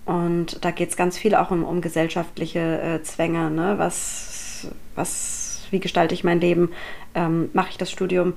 Und 0.09 0.65
da 0.65 0.71
geht 0.71 0.89
es 0.89 0.97
ganz 0.97 1.19
viel 1.19 1.35
auch 1.35 1.51
um, 1.51 1.65
um 1.65 1.83
gesellschaftliche 1.83 2.81
äh, 2.81 3.03
Zwänge. 3.03 3.51
Ne? 3.51 3.75
Was, 3.77 4.69
was, 4.95 5.67
wie 5.71 5.81
gestalte 5.81 6.15
ich 6.15 6.25
mein 6.25 6.41
Leben? 6.41 6.71
Ähm, 7.15 7.51
mache 7.53 7.69
ich 7.71 7.77
das 7.77 7.91
Studium? 7.91 8.33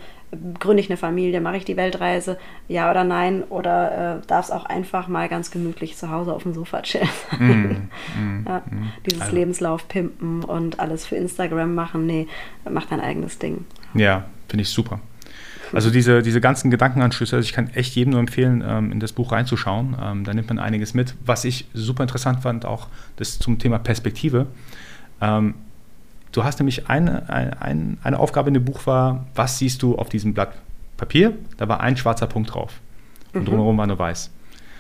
Gründe 0.60 0.82
ich 0.82 0.90
eine 0.90 0.98
Familie? 0.98 1.40
Mache 1.40 1.56
ich 1.56 1.64
die 1.64 1.78
Weltreise? 1.78 2.38
Ja 2.68 2.92
oder 2.92 3.06
nein? 3.06 3.44
Oder 3.44 4.18
äh, 4.18 4.28
darf 4.28 4.48
es 4.48 4.52
auch 4.52 4.66
einfach 4.66 5.08
mal 5.08 5.30
ganz 5.30 5.50
gemütlich 5.50 5.96
zu 5.96 6.10
Hause 6.10 6.34
auf 6.34 6.44
dem 6.44 6.54
Sofa 6.54 6.82
chillen? 6.82 7.08
Mm, 7.40 7.88
mm, 8.20 8.46
ja, 8.48 8.60
mm. 8.70 8.92
Dieses 9.06 9.22
also. 9.22 9.36
Lebenslauf 9.36 9.88
pimpen 9.88 10.44
und 10.44 10.82
alles 10.82 11.06
für 11.06 11.16
Instagram 11.16 11.74
machen. 11.74 12.06
Nee, 12.06 12.28
mach 12.70 12.86
dein 12.88 13.00
eigenes 13.00 13.40
Ding. 13.40 13.64
Ja, 13.94 14.26
finde 14.50 14.64
ich 14.64 14.70
super. 14.70 15.00
Also 15.74 15.90
diese, 15.90 16.22
diese 16.22 16.42
ganzen 16.42 16.70
Gedankenanschlüsse, 16.72 17.38
also 17.38 17.46
ich 17.46 17.54
kann 17.54 17.70
echt 17.70 17.96
jedem 17.96 18.12
nur 18.12 18.20
empfehlen, 18.20 18.64
ähm, 18.66 18.92
in 18.92 19.00
das 19.00 19.14
Buch 19.14 19.32
reinzuschauen. 19.32 19.96
Ähm, 20.02 20.24
da 20.24 20.34
nimmt 20.34 20.50
man 20.50 20.60
einiges 20.60 20.94
mit. 20.94 21.16
Was 21.26 21.46
ich 21.46 21.68
super 21.74 22.04
interessant 22.04 22.42
fand, 22.42 22.66
auch 22.66 22.88
das 23.16 23.40
zum 23.40 23.60
Thema 23.60 23.80
Perspektive. 23.80 24.48
Ähm, 25.22 25.54
du 26.32 26.44
hast 26.44 26.60
nämlich 26.60 26.90
eine, 26.90 27.30
eine, 27.30 27.98
eine 28.04 28.20
Aufgabe 28.20 28.50
in 28.50 28.56
dem 28.56 28.66
Buch 28.66 28.86
war, 28.86 29.26
was 29.36 29.60
siehst 29.60 29.82
du 29.82 29.96
auf 29.96 30.10
diesem 30.10 30.34
Blatt 30.34 30.54
Papier? 30.98 31.34
Da 31.58 31.68
war 31.68 31.80
ein 31.80 31.98
schwarzer 31.98 32.28
Punkt 32.28 32.54
drauf. 32.54 32.80
Und 33.34 33.42
mhm. 33.42 33.46
drumherum 33.46 33.78
war 33.78 33.88
nur 33.88 34.00
weiß. 34.00 34.30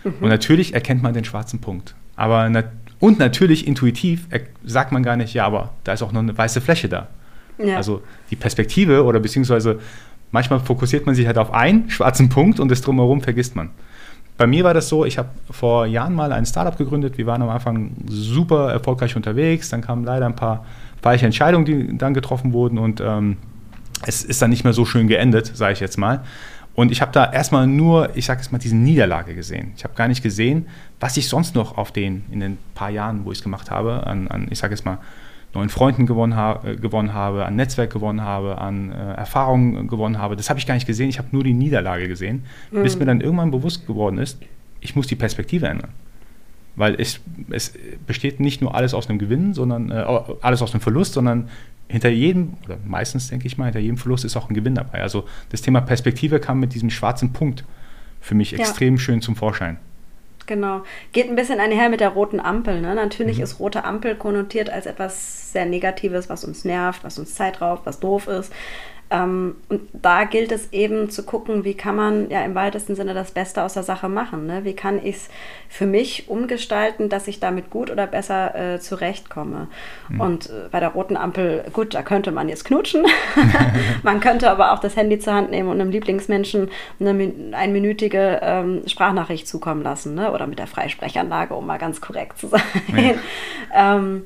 Mhm. 0.03 0.13
Und 0.21 0.29
natürlich 0.29 0.73
erkennt 0.73 1.01
man 1.01 1.13
den 1.13 1.25
schwarzen 1.25 1.61
Punkt. 1.61 1.95
Aber 2.15 2.49
nat 2.49 2.67
und 2.99 3.17
natürlich 3.17 3.65
intuitiv 3.65 4.27
sagt 4.63 4.91
man 4.91 5.01
gar 5.01 5.17
nicht, 5.17 5.33
ja, 5.33 5.43
aber 5.47 5.71
da 5.83 5.93
ist 5.93 6.03
auch 6.03 6.11
noch 6.11 6.21
eine 6.21 6.37
weiße 6.37 6.61
Fläche 6.61 6.87
da. 6.87 7.07
Ja. 7.57 7.77
Also 7.77 8.03
die 8.29 8.35
Perspektive 8.35 9.03
oder 9.03 9.19
beziehungsweise 9.19 9.79
manchmal 10.31 10.59
fokussiert 10.59 11.05
man 11.05 11.15
sich 11.15 11.27
halt 11.27 11.37
auf 11.37 11.53
einen 11.53 11.89
schwarzen 11.89 12.29
Punkt 12.29 12.59
und 12.59 12.69
das 12.69 12.81
drumherum 12.81 13.21
vergisst 13.21 13.55
man. 13.55 13.69
Bei 14.37 14.47
mir 14.47 14.63
war 14.63 14.73
das 14.73 14.89
so, 14.89 15.05
ich 15.05 15.17
habe 15.17 15.29
vor 15.51 15.85
Jahren 15.85 16.15
mal 16.15 16.31
ein 16.31 16.45
Startup 16.45 16.75
gegründet. 16.75 17.17
Wir 17.17 17.27
waren 17.27 17.41
am 17.41 17.49
Anfang 17.49 17.91
super 18.07 18.71
erfolgreich 18.71 19.15
unterwegs. 19.15 19.69
Dann 19.69 19.81
kamen 19.81 20.03
leider 20.03 20.25
ein 20.25 20.35
paar 20.35 20.65
falsche 21.01 21.25
Entscheidungen, 21.25 21.65
die 21.65 21.97
dann 21.97 22.13
getroffen 22.13 22.53
wurden 22.53 22.77
und 22.77 23.01
ähm, 23.01 23.37
es 24.05 24.23
ist 24.23 24.41
dann 24.41 24.49
nicht 24.49 24.63
mehr 24.63 24.73
so 24.73 24.85
schön 24.85 25.07
geendet, 25.07 25.51
sage 25.55 25.73
ich 25.73 25.79
jetzt 25.79 25.97
mal. 25.97 26.23
Und 26.73 26.91
ich 26.91 27.01
habe 27.01 27.11
da 27.11 27.31
erstmal 27.31 27.67
nur, 27.67 28.15
ich 28.15 28.25
sage 28.25 28.39
jetzt 28.39 28.51
mal, 28.51 28.57
diese 28.57 28.75
Niederlage 28.75 29.35
gesehen. 29.35 29.73
Ich 29.75 29.83
habe 29.83 29.93
gar 29.93 30.07
nicht 30.07 30.23
gesehen, 30.23 30.67
was 30.99 31.17
ich 31.17 31.27
sonst 31.27 31.53
noch 31.53 31.77
auf 31.77 31.91
den, 31.91 32.23
in 32.31 32.39
den 32.39 32.57
paar 32.73 32.89
Jahren, 32.89 33.25
wo 33.25 33.31
ich 33.31 33.39
es 33.39 33.43
gemacht 33.43 33.69
habe, 33.69 34.07
an, 34.07 34.27
an 34.29 34.47
ich 34.49 34.59
sage 34.59 34.73
jetzt 34.73 34.85
mal, 34.85 34.99
neuen 35.53 35.69
Freunden 35.69 36.05
gewonnen, 36.05 36.35
ha 36.35 36.61
äh, 36.63 36.75
gewonnen 36.75 37.13
habe, 37.13 37.45
an 37.45 37.55
Netzwerk 37.55 37.91
gewonnen 37.91 38.21
habe, 38.21 38.57
an 38.57 38.91
äh, 38.91 39.13
Erfahrungen 39.13 39.87
gewonnen 39.87 40.17
habe. 40.17 40.35
Das 40.35 40.49
habe 40.49 40.59
ich 40.59 40.65
gar 40.65 40.75
nicht 40.75 40.87
gesehen. 40.87 41.09
Ich 41.09 41.17
habe 41.17 41.29
nur 41.31 41.43
die 41.43 41.53
Niederlage 41.53 42.07
gesehen, 42.07 42.43
mhm. 42.71 42.83
bis 42.83 42.97
mir 42.97 43.05
dann 43.05 43.21
irgendwann 43.21 43.51
bewusst 43.51 43.87
geworden 43.87 44.17
ist, 44.17 44.39
ich 44.79 44.95
muss 44.95 45.07
die 45.07 45.15
Perspektive 45.15 45.67
ändern. 45.67 45.91
Weil 46.75 46.95
es, 46.99 47.19
es 47.49 47.73
besteht 48.07 48.39
nicht 48.39 48.61
nur 48.61 48.73
alles 48.75 48.93
aus 48.93 49.09
einem 49.09 49.19
Gewinn, 49.19 49.53
sondern 49.53 49.91
äh, 49.91 50.05
alles 50.41 50.61
aus 50.61 50.73
einem 50.73 50.81
Verlust, 50.81 51.13
sondern 51.13 51.49
hinter 51.89 52.09
jedem, 52.09 52.53
oder 52.65 52.77
meistens 52.85 53.27
denke 53.27 53.45
ich 53.47 53.57
mal, 53.57 53.65
hinter 53.65 53.79
jedem 53.79 53.97
Verlust 53.97 54.23
ist 54.23 54.37
auch 54.37 54.49
ein 54.49 54.53
Gewinn 54.53 54.75
dabei. 54.75 55.01
Also 55.01 55.25
das 55.49 55.61
Thema 55.61 55.81
Perspektive 55.81 56.39
kam 56.39 56.61
mit 56.61 56.73
diesem 56.73 56.89
schwarzen 56.89 57.33
Punkt 57.33 57.65
für 58.21 58.35
mich 58.35 58.51
ja. 58.51 58.59
extrem 58.59 58.97
schön 58.97 59.21
zum 59.21 59.35
Vorschein. 59.35 59.77
Genau. 60.51 60.83
Geht 61.13 61.29
ein 61.29 61.37
bisschen 61.37 61.61
einher 61.61 61.87
mit 61.87 62.01
der 62.01 62.09
roten 62.09 62.41
Ampel. 62.41 62.81
Ne? 62.81 62.93
Natürlich 62.93 63.37
mhm. 63.37 63.43
ist 63.43 63.61
rote 63.61 63.85
Ampel 63.85 64.15
konnotiert 64.15 64.69
als 64.69 64.85
etwas 64.85 65.53
sehr 65.53 65.65
Negatives, 65.65 66.27
was 66.27 66.43
uns 66.43 66.65
nervt, 66.65 67.05
was 67.05 67.17
uns 67.17 67.35
Zeit 67.35 67.61
raubt, 67.61 67.85
was 67.85 68.01
doof 68.01 68.27
ist. 68.27 68.51
Ähm, 69.11 69.55
und 69.67 69.81
da 69.93 70.23
gilt 70.23 70.51
es 70.53 70.71
eben 70.71 71.09
zu 71.09 71.23
gucken, 71.23 71.65
wie 71.65 71.73
kann 71.73 71.97
man 71.97 72.29
ja 72.29 72.43
im 72.43 72.55
weitesten 72.55 72.95
Sinne 72.95 73.13
das 73.13 73.31
Beste 73.31 73.61
aus 73.61 73.73
der 73.73 73.83
Sache 73.83 74.07
machen. 74.07 74.47
Ne? 74.47 74.63
Wie 74.63 74.73
kann 74.73 74.97
ich 75.03 75.17
es 75.17 75.29
für 75.67 75.85
mich 75.85 76.29
umgestalten, 76.29 77.09
dass 77.09 77.27
ich 77.27 77.41
damit 77.41 77.69
gut 77.69 77.91
oder 77.91 78.07
besser 78.07 78.55
äh, 78.55 78.79
zurechtkomme. 78.79 79.67
Mhm. 80.09 80.21
Und 80.21 80.49
äh, 80.49 80.69
bei 80.71 80.79
der 80.79 80.89
roten 80.89 81.17
Ampel, 81.17 81.65
gut, 81.73 81.93
da 81.93 82.03
könnte 82.03 82.31
man 82.31 82.47
jetzt 82.47 82.63
knutschen. 82.63 83.05
man 84.03 84.21
könnte 84.21 84.49
aber 84.49 84.71
auch 84.71 84.79
das 84.79 84.95
Handy 84.95 85.19
zur 85.19 85.33
Hand 85.33 85.51
nehmen 85.51 85.67
und 85.67 85.81
einem 85.81 85.91
Lieblingsmenschen 85.91 86.69
eine 86.99 87.33
einminütige 87.51 88.39
ähm, 88.41 88.83
Sprachnachricht 88.87 89.47
zukommen 89.47 89.83
lassen. 89.83 90.15
Ne? 90.15 90.31
Oder 90.31 90.47
mit 90.47 90.57
der 90.57 90.67
Freisprechanlage, 90.67 91.53
um 91.53 91.67
mal 91.67 91.77
ganz 91.77 91.99
korrekt 91.99 92.37
zu 92.37 92.47
sein. 92.47 92.61
Ja. 93.73 93.97
ähm, 93.97 94.23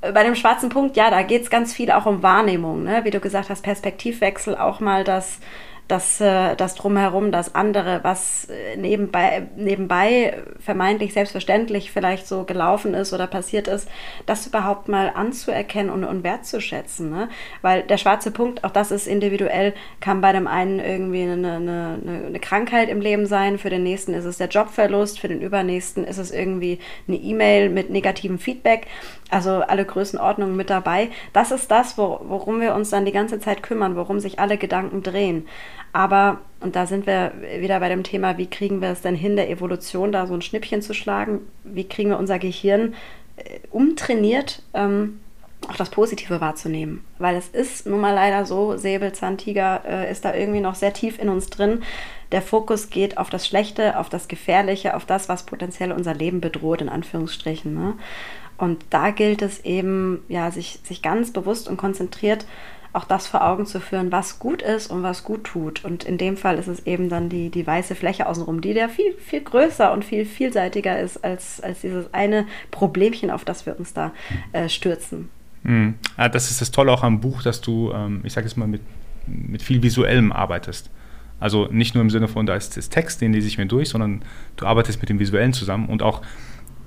bei 0.00 0.22
dem 0.22 0.34
schwarzen 0.34 0.68
Punkt, 0.68 0.96
ja, 0.96 1.10
da 1.10 1.22
geht 1.22 1.42
es 1.42 1.50
ganz 1.50 1.72
viel 1.72 1.90
auch 1.90 2.06
um 2.06 2.22
Wahrnehmung, 2.22 2.84
ne? 2.84 3.04
wie 3.04 3.10
du 3.10 3.20
gesagt 3.20 3.50
hast, 3.50 3.62
Perspektivwechsel, 3.62 4.56
auch 4.56 4.80
mal 4.80 5.04
das 5.04 5.40
das, 5.88 6.20
äh, 6.20 6.56
das 6.56 6.74
drumherum, 6.74 7.30
das 7.30 7.54
andere, 7.54 8.00
was 8.02 8.48
äh, 8.50 8.76
nebenbei, 8.76 9.46
nebenbei 9.56 10.34
vermeintlich 10.58 11.12
selbstverständlich 11.12 11.92
vielleicht 11.92 12.26
so 12.26 12.44
gelaufen 12.44 12.94
ist 12.94 13.12
oder 13.12 13.26
passiert 13.26 13.68
ist, 13.68 13.88
das 14.26 14.46
überhaupt 14.46 14.88
mal 14.88 15.12
anzuerkennen 15.14 15.92
und, 15.92 16.04
und 16.04 16.24
wertzuschätzen. 16.24 17.10
Ne? 17.10 17.28
Weil 17.62 17.82
der 17.82 17.98
schwarze 17.98 18.30
Punkt, 18.30 18.64
auch 18.64 18.70
das 18.70 18.90
ist 18.90 19.06
individuell, 19.06 19.74
kann 20.00 20.20
bei 20.20 20.32
dem 20.32 20.48
einen 20.48 20.80
irgendwie 20.80 21.22
eine, 21.22 21.56
eine, 21.56 21.98
eine 22.26 22.40
Krankheit 22.40 22.88
im 22.88 23.00
Leben 23.00 23.26
sein, 23.26 23.58
für 23.58 23.70
den 23.70 23.84
nächsten 23.84 24.12
ist 24.12 24.24
es 24.24 24.38
der 24.38 24.48
Jobverlust, 24.48 25.20
für 25.20 25.28
den 25.28 25.40
übernächsten 25.40 26.04
ist 26.04 26.18
es 26.18 26.32
irgendwie 26.32 26.80
eine 27.06 27.16
E-Mail 27.16 27.70
mit 27.70 27.90
negativem 27.90 28.38
Feedback. 28.38 28.86
Also 29.28 29.50
alle 29.50 29.84
Größenordnungen 29.84 30.54
mit 30.54 30.70
dabei. 30.70 31.08
Das 31.32 31.50
ist 31.50 31.70
das, 31.70 31.98
worum 31.98 32.60
wir 32.60 32.74
uns 32.74 32.90
dann 32.90 33.04
die 33.04 33.12
ganze 33.12 33.40
Zeit 33.40 33.62
kümmern, 33.62 33.96
worum 33.96 34.20
sich 34.20 34.38
alle 34.38 34.56
Gedanken 34.56 35.02
drehen. 35.02 35.48
Aber, 35.96 36.40
und 36.60 36.76
da 36.76 36.84
sind 36.84 37.06
wir 37.06 37.32
wieder 37.58 37.80
bei 37.80 37.88
dem 37.88 38.02
Thema, 38.02 38.36
wie 38.36 38.48
kriegen 38.48 38.82
wir 38.82 38.90
es 38.90 39.00
denn 39.00 39.14
hin, 39.14 39.34
der 39.34 39.48
Evolution 39.48 40.12
da 40.12 40.26
so 40.26 40.34
ein 40.34 40.42
Schnippchen 40.42 40.82
zu 40.82 40.92
schlagen? 40.92 41.40
Wie 41.64 41.88
kriegen 41.88 42.10
wir 42.10 42.18
unser 42.18 42.38
Gehirn 42.38 42.92
äh, 43.36 43.60
umtrainiert, 43.70 44.62
ähm, 44.74 45.20
auch 45.66 45.76
das 45.76 45.88
Positive 45.88 46.42
wahrzunehmen? 46.42 47.02
Weil 47.18 47.34
es 47.36 47.48
ist 47.48 47.86
nun 47.86 47.98
mal 47.98 48.14
leider 48.14 48.44
so, 48.44 48.76
Säbelzahntiger 48.76 49.84
äh, 49.88 50.12
ist 50.12 50.26
da 50.26 50.34
irgendwie 50.34 50.60
noch 50.60 50.74
sehr 50.74 50.92
tief 50.92 51.18
in 51.18 51.30
uns 51.30 51.48
drin. 51.48 51.82
Der 52.30 52.42
Fokus 52.42 52.90
geht 52.90 53.16
auf 53.16 53.30
das 53.30 53.46
Schlechte, 53.46 53.98
auf 53.98 54.10
das 54.10 54.28
Gefährliche, 54.28 54.96
auf 54.96 55.06
das, 55.06 55.30
was 55.30 55.46
potenziell 55.46 55.92
unser 55.92 56.12
Leben 56.12 56.42
bedroht, 56.42 56.82
in 56.82 56.90
Anführungsstrichen. 56.90 57.72
Ne? 57.72 57.94
Und 58.58 58.84
da 58.90 59.12
gilt 59.12 59.40
es 59.40 59.64
eben, 59.64 60.22
ja, 60.28 60.50
sich, 60.50 60.78
sich 60.82 61.00
ganz 61.00 61.32
bewusst 61.32 61.68
und 61.68 61.78
konzentriert 61.78 62.44
auch 62.96 63.04
das 63.04 63.26
vor 63.26 63.46
Augen 63.46 63.66
zu 63.66 63.80
führen, 63.80 64.10
was 64.10 64.38
gut 64.38 64.62
ist 64.62 64.90
und 64.90 65.02
was 65.02 65.22
gut 65.22 65.44
tut. 65.44 65.84
Und 65.84 66.04
in 66.04 66.18
dem 66.18 66.36
Fall 66.36 66.58
ist 66.58 66.66
es 66.66 66.86
eben 66.86 67.08
dann 67.08 67.28
die, 67.28 67.50
die 67.50 67.66
weiße 67.66 67.94
Fläche 67.94 68.26
außenrum, 68.26 68.60
die 68.60 68.72
ja 68.72 68.88
viel, 68.88 69.12
viel 69.18 69.42
größer 69.42 69.92
und 69.92 70.04
viel 70.04 70.24
vielseitiger 70.24 70.98
ist 70.98 71.22
als, 71.22 71.60
als 71.60 71.82
dieses 71.82 72.12
eine 72.14 72.46
Problemchen, 72.70 73.30
auf 73.30 73.44
das 73.44 73.66
wir 73.66 73.78
uns 73.78 73.92
da 73.92 74.12
äh, 74.52 74.68
stürzen. 74.68 75.28
Mhm. 75.62 75.94
Ja, 76.16 76.28
das 76.28 76.50
ist 76.50 76.60
das 76.60 76.70
Tolle 76.70 76.92
auch 76.92 77.02
am 77.02 77.20
Buch, 77.20 77.42
dass 77.42 77.60
du, 77.60 77.92
ähm, 77.92 78.20
ich 78.24 78.32
sage 78.32 78.46
es 78.46 78.56
mal, 78.56 78.66
mit, 78.66 78.80
mit 79.26 79.62
viel 79.62 79.82
Visuellem 79.82 80.32
arbeitest. 80.32 80.90
Also 81.38 81.68
nicht 81.70 81.94
nur 81.94 82.02
im 82.02 82.10
Sinne 82.10 82.28
von, 82.28 82.46
da 82.46 82.54
ist 82.54 82.76
das 82.76 82.88
Text, 82.88 83.20
den 83.20 83.32
lese 83.32 83.46
ich 83.46 83.58
mir 83.58 83.66
durch, 83.66 83.90
sondern 83.90 84.22
du 84.56 84.64
arbeitest 84.64 85.00
mit 85.00 85.10
dem 85.10 85.18
Visuellen 85.18 85.52
zusammen. 85.52 85.88
Und 85.88 86.02
auch, 86.02 86.22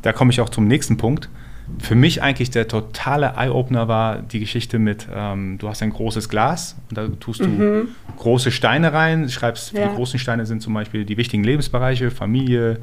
da 0.02 0.12
komme 0.12 0.32
ich 0.32 0.42
auch 0.42 0.50
zum 0.50 0.68
nächsten 0.68 0.98
Punkt, 0.98 1.30
für 1.80 1.96
mich 1.96 2.22
eigentlich 2.22 2.50
der 2.50 2.68
totale 2.68 3.34
Eye-Opener 3.38 3.88
war 3.88 4.22
die 4.22 4.40
Geschichte 4.40 4.80
mit, 4.80 5.08
ähm, 5.14 5.58
du 5.58 5.70
hast 5.70 5.82
ein 5.82 5.92
großes 5.92 6.30
Glas 6.30 6.76
und 6.90 6.98
da 6.98 7.08
tust 7.20 7.42
du 7.42 7.48
mhm. 7.48 7.88
große 8.18 8.52
Steine 8.52 8.94
rein, 8.94 9.30
schreibst, 9.30 9.74
ja. 9.74 9.88
die 9.88 9.96
großen 9.96 10.20
Steine 10.20 10.46
sind 10.46 10.62
zum 10.62 10.74
Beispiel 10.74 11.06
die 11.06 11.18
wichtigen 11.18 11.44
Lebensbereiche, 11.44 12.12
Familie, 12.12 12.80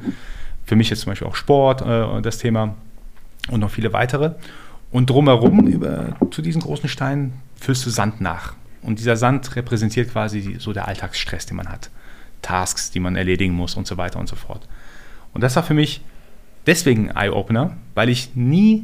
Für 0.65 0.75
mich 0.75 0.91
ist 0.91 1.01
zum 1.01 1.11
Beispiel 1.11 1.27
auch 1.27 1.35
Sport 1.35 1.81
äh, 1.81 2.21
das 2.21 2.39
Thema 2.39 2.75
und 3.49 3.61
noch 3.61 3.71
viele 3.71 3.93
weitere. 3.93 4.31
Und 4.91 5.09
drumherum 5.09 5.67
über, 5.67 6.17
zu 6.31 6.41
diesen 6.41 6.61
großen 6.61 6.89
Steinen 6.89 7.33
füllst 7.55 7.85
du 7.85 7.89
Sand 7.89 8.21
nach. 8.21 8.53
Und 8.81 8.99
dieser 8.99 9.17
Sand 9.17 9.55
repräsentiert 9.55 10.11
quasi 10.11 10.57
so 10.59 10.73
der 10.73 10.87
Alltagsstress, 10.87 11.45
den 11.45 11.57
man 11.57 11.69
hat. 11.69 11.89
Tasks, 12.41 12.91
die 12.91 12.99
man 12.99 13.15
erledigen 13.15 13.53
muss 13.53 13.75
und 13.75 13.87
so 13.87 13.97
weiter 13.97 14.19
und 14.19 14.27
so 14.27 14.35
fort. 14.35 14.67
Und 15.33 15.41
das 15.41 15.55
war 15.55 15.63
für 15.63 15.73
mich 15.73 16.01
deswegen 16.67 17.09
ein 17.09 17.15
Eye-Opener, 17.15 17.77
weil 17.95 18.09
ich 18.09 18.35
nie 18.35 18.83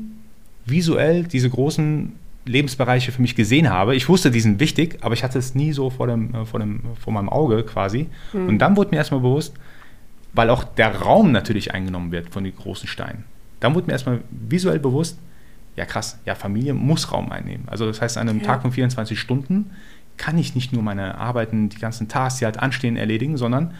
visuell 0.65 1.23
diese 1.23 1.49
großen 1.49 2.13
Lebensbereiche 2.45 3.11
für 3.11 3.21
mich 3.21 3.35
gesehen 3.35 3.69
habe. 3.69 3.95
Ich 3.95 4.09
wusste, 4.09 4.31
die 4.31 4.39
sind 4.39 4.59
wichtig, 4.59 4.97
aber 5.01 5.13
ich 5.13 5.23
hatte 5.23 5.39
es 5.39 5.55
nie 5.55 5.71
so 5.71 5.89
vor, 5.89 6.07
dem, 6.07 6.33
äh, 6.33 6.45
vor, 6.45 6.59
dem, 6.59 6.81
vor 6.99 7.13
meinem 7.13 7.29
Auge 7.29 7.63
quasi. 7.63 8.07
Mhm. 8.33 8.47
Und 8.47 8.59
dann 8.59 8.75
wurde 8.75 8.91
mir 8.91 8.97
erstmal 8.97 9.21
bewusst, 9.21 9.53
weil 10.33 10.49
auch 10.49 10.63
der 10.63 11.01
Raum 11.01 11.31
natürlich 11.31 11.73
eingenommen 11.73 12.11
wird 12.11 12.29
von 12.29 12.43
den 12.43 12.55
großen 12.55 12.87
Steinen. 12.87 13.23
Dann 13.59 13.75
wurde 13.75 13.87
mir 13.87 13.93
erstmal 13.93 14.21
visuell 14.29 14.79
bewusst, 14.79 15.19
ja 15.75 15.85
krass, 15.85 16.19
ja, 16.25 16.35
Familie 16.35 16.73
muss 16.73 17.11
Raum 17.11 17.31
einnehmen. 17.31 17.67
Also 17.67 17.85
das 17.85 18.01
heißt, 18.01 18.17
an 18.17 18.29
einem 18.29 18.39
ja. 18.39 18.45
Tag 18.45 18.61
von 18.61 18.71
24 18.71 19.19
Stunden 19.19 19.71
kann 20.17 20.37
ich 20.37 20.53
nicht 20.53 20.73
nur 20.73 20.83
meine 20.83 21.17
Arbeiten, 21.17 21.69
die 21.69 21.79
ganzen 21.79 22.07
Tasks, 22.07 22.39
die 22.39 22.45
halt 22.45 22.59
anstehen, 22.59 22.97
erledigen, 22.97 23.37
sondern 23.37 23.73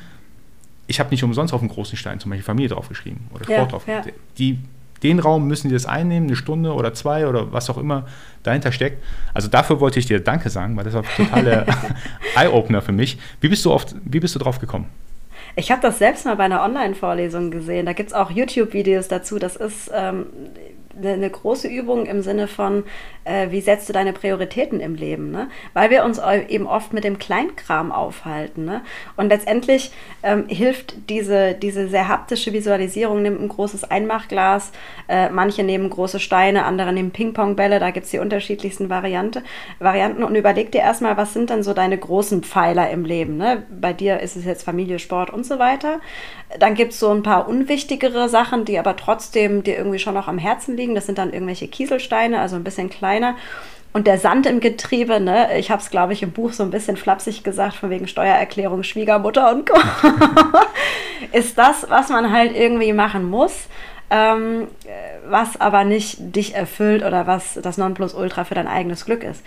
ich 0.88 1.00
habe 1.00 1.10
nicht 1.10 1.24
umsonst 1.24 1.54
auf 1.54 1.62
dem 1.62 1.69
großen 1.69 1.98
Stein 1.98 2.19
zum 2.19 2.30
Beispiel 2.32 2.43
Familie 2.43 2.69
draufgeschrieben 2.69 3.28
oder 3.34 3.43
Sport 3.43 3.58
ja, 3.60 3.65
drauf. 3.65 3.88
Ja. 3.88 4.02
Die, 4.38 4.60
den 5.02 5.19
Raum 5.19 5.48
müssen 5.48 5.67
die 5.67 5.74
das 5.74 5.86
einnehmen, 5.86 6.28
eine 6.28 6.36
Stunde 6.36 6.74
oder 6.74 6.93
zwei 6.93 7.28
oder 7.28 7.52
was 7.52 7.69
auch 7.69 7.78
immer 7.78 8.08
dahinter 8.43 8.72
steckt. 8.72 9.04
Also 9.34 9.50
dafür 9.50 9.80
wollte 9.80 10.00
ich 10.00 10.06
dir 10.06 10.19
Danke 10.19 10.50
sagen, 10.50 10.76
weil 10.78 10.86
das 10.86 10.93
war 10.93 11.04
total 11.04 11.43
der 11.43 11.65
Eye-Opener 12.36 12.82
für 12.82 12.91
mich. 12.91 13.17
Wie 13.41 13.50
bist 13.50 13.65
du 13.65 13.72
oft, 13.72 13.96
wie 14.04 14.19
bist 14.19 14.36
du 14.36 14.39
drauf 14.39 14.60
gekommen? 14.60 14.88
Ich 15.56 15.72
habe 15.72 15.82
das 15.82 16.00
selbst 16.00 16.26
mal 16.26 16.36
bei 16.36 16.46
einer 16.46 16.63
Online-Vorlesung 16.63 17.52
gesehen. 17.52 17.86
Da 17.86 17.93
gibt 17.93 18.10
es 18.10 18.13
auch 18.13 18.32
YouTube-Videos 18.32 19.08
dazu. 19.08 19.38
Das 19.38 19.56
ist, 19.56 19.91
ähm, 19.93 20.26
eine, 20.97 21.29
große 21.29 21.67
Übung 21.67 22.06
im 22.06 22.21
Sinne 22.21 22.47
von, 22.47 22.84
äh, 23.23 23.49
wie 23.51 23.62
setzt 23.62 23.89
du 23.89 23.93
deine 23.93 24.13
Prioritäten 24.13 24.79
im 24.79 24.95
Leben, 24.95 25.32
ne? 25.32 25.49
Weil 25.73 25.89
wir 25.89 26.03
uns 26.03 26.19
eben 26.49 26.67
oft 26.67 26.93
mit 26.93 27.03
dem 27.03 27.19
Kleinkram 27.19 27.91
aufhalten, 27.91 28.65
ne? 28.65 28.82
Und 29.15 29.29
letztendlich 29.29 29.91
ähm, 30.23 30.47
hilft 30.47 31.10
diese, 31.10 31.53
diese 31.53 31.88
sehr 31.88 32.08
haptische 32.08 32.53
Visualisierung, 32.53 33.21
nimmt 33.21 33.41
ein 33.41 33.49
großes 33.49 33.86
Einmachglas, 33.86 34.71
äh, 35.08 35.29
manche 35.29 35.63
nehmen 35.63 35.89
große 35.89 36.19
Steine, 36.19 36.65
andere 36.65 36.93
nehmen 36.93 37.12
Ping-Pong-Bälle, 37.12 37.79
da 37.79 37.91
gibt 37.91 38.06
es 38.06 38.12
die 38.12 38.19
unterschiedlichsten 38.19 38.89
Variante, 38.89 39.43
Varianten 39.79 40.23
und 40.23 40.36
überleg 40.36 40.71
dir 40.71 40.82
erstmal, 40.82 41.17
was 41.17 41.34
sind 41.34 41.49
denn 41.49 41.63
so 41.63 41.73
deine 41.73 41.97
großen 41.97 42.43
Pfeiler 42.43 42.89
im 42.89 43.06
Leben, 43.06 43.38
ne? 43.38 43.63
Bei 43.69 43.93
dir 43.93 44.19
ist 44.19 44.36
es 44.36 44.45
jetzt 44.45 44.63
Familie, 44.63 44.99
Sport 44.99 45.32
und 45.32 45.45
so 45.45 45.60
weiter. 45.60 45.99
Dann 46.60 46.75
gibt 46.75 46.93
es 46.93 46.99
so 46.99 47.10
ein 47.10 47.23
paar 47.23 47.47
unwichtigere 47.47 48.29
Sachen, 48.29 48.65
die 48.65 48.77
aber 48.77 48.95
trotzdem 48.95 49.63
dir 49.63 49.77
irgendwie 49.77 49.99
schon 49.99 50.13
noch 50.13 50.27
am 50.27 50.38
Herzen 50.38 50.77
liegen. 50.77 50.83
Das 50.96 51.06
sind 51.06 51.17
dann 51.17 51.32
irgendwelche 51.32 51.67
Kieselsteine, 51.67 52.39
also 52.39 52.56
ein 52.56 52.63
bisschen 52.63 52.89
kleiner. 52.89 53.36
Und 53.93 54.08
der 54.08 54.17
Sand 54.17 54.48
im 54.48 54.60
Getriebe, 54.60 55.19
ne, 55.19 55.58
ich 55.58 55.69
habe 55.69 55.82
es, 55.82 55.91
glaube 55.91 56.13
ich, 56.13 56.24
im 56.24 56.32
Buch 56.32 56.52
so 56.52 56.63
ein 56.63 56.72
bisschen 56.72 56.98
flapsig 56.98 57.43
gesagt, 57.43 57.76
von 57.76 57.91
wegen 57.91 58.08
Steuererklärung, 58.08 58.82
Schwiegermutter 58.82 59.52
und 59.52 59.69
Co. 59.69 59.80
ist 61.32 61.58
das, 61.60 61.88
was 61.89 62.10
man 62.10 62.32
halt 62.32 62.56
irgendwie 62.56 62.91
machen 62.91 63.30
muss, 63.30 63.67
ähm, 64.10 64.67
was 65.30 65.62
aber 65.62 65.84
nicht 65.84 66.17
dich 66.36 66.56
erfüllt 66.56 67.04
oder 67.04 67.28
was 67.28 67.60
das 67.62 67.78
Nonplusultra 67.78 68.46
für 68.46 68.56
dein 68.56 68.67
eigenes 68.67 69.06
Glück 69.06 69.24
ist. 69.24 69.43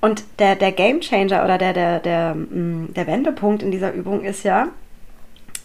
Und 0.00 0.24
der, 0.38 0.56
der 0.56 0.72
Game 0.72 1.00
Changer 1.00 1.44
oder 1.44 1.58
der, 1.58 1.74
der, 1.74 2.00
der, 2.00 2.34
mm, 2.34 2.94
der 2.94 3.06
Wendepunkt 3.06 3.62
in 3.62 3.70
dieser 3.70 3.92
Übung 3.92 4.24
ist 4.24 4.42
ja, 4.42 4.68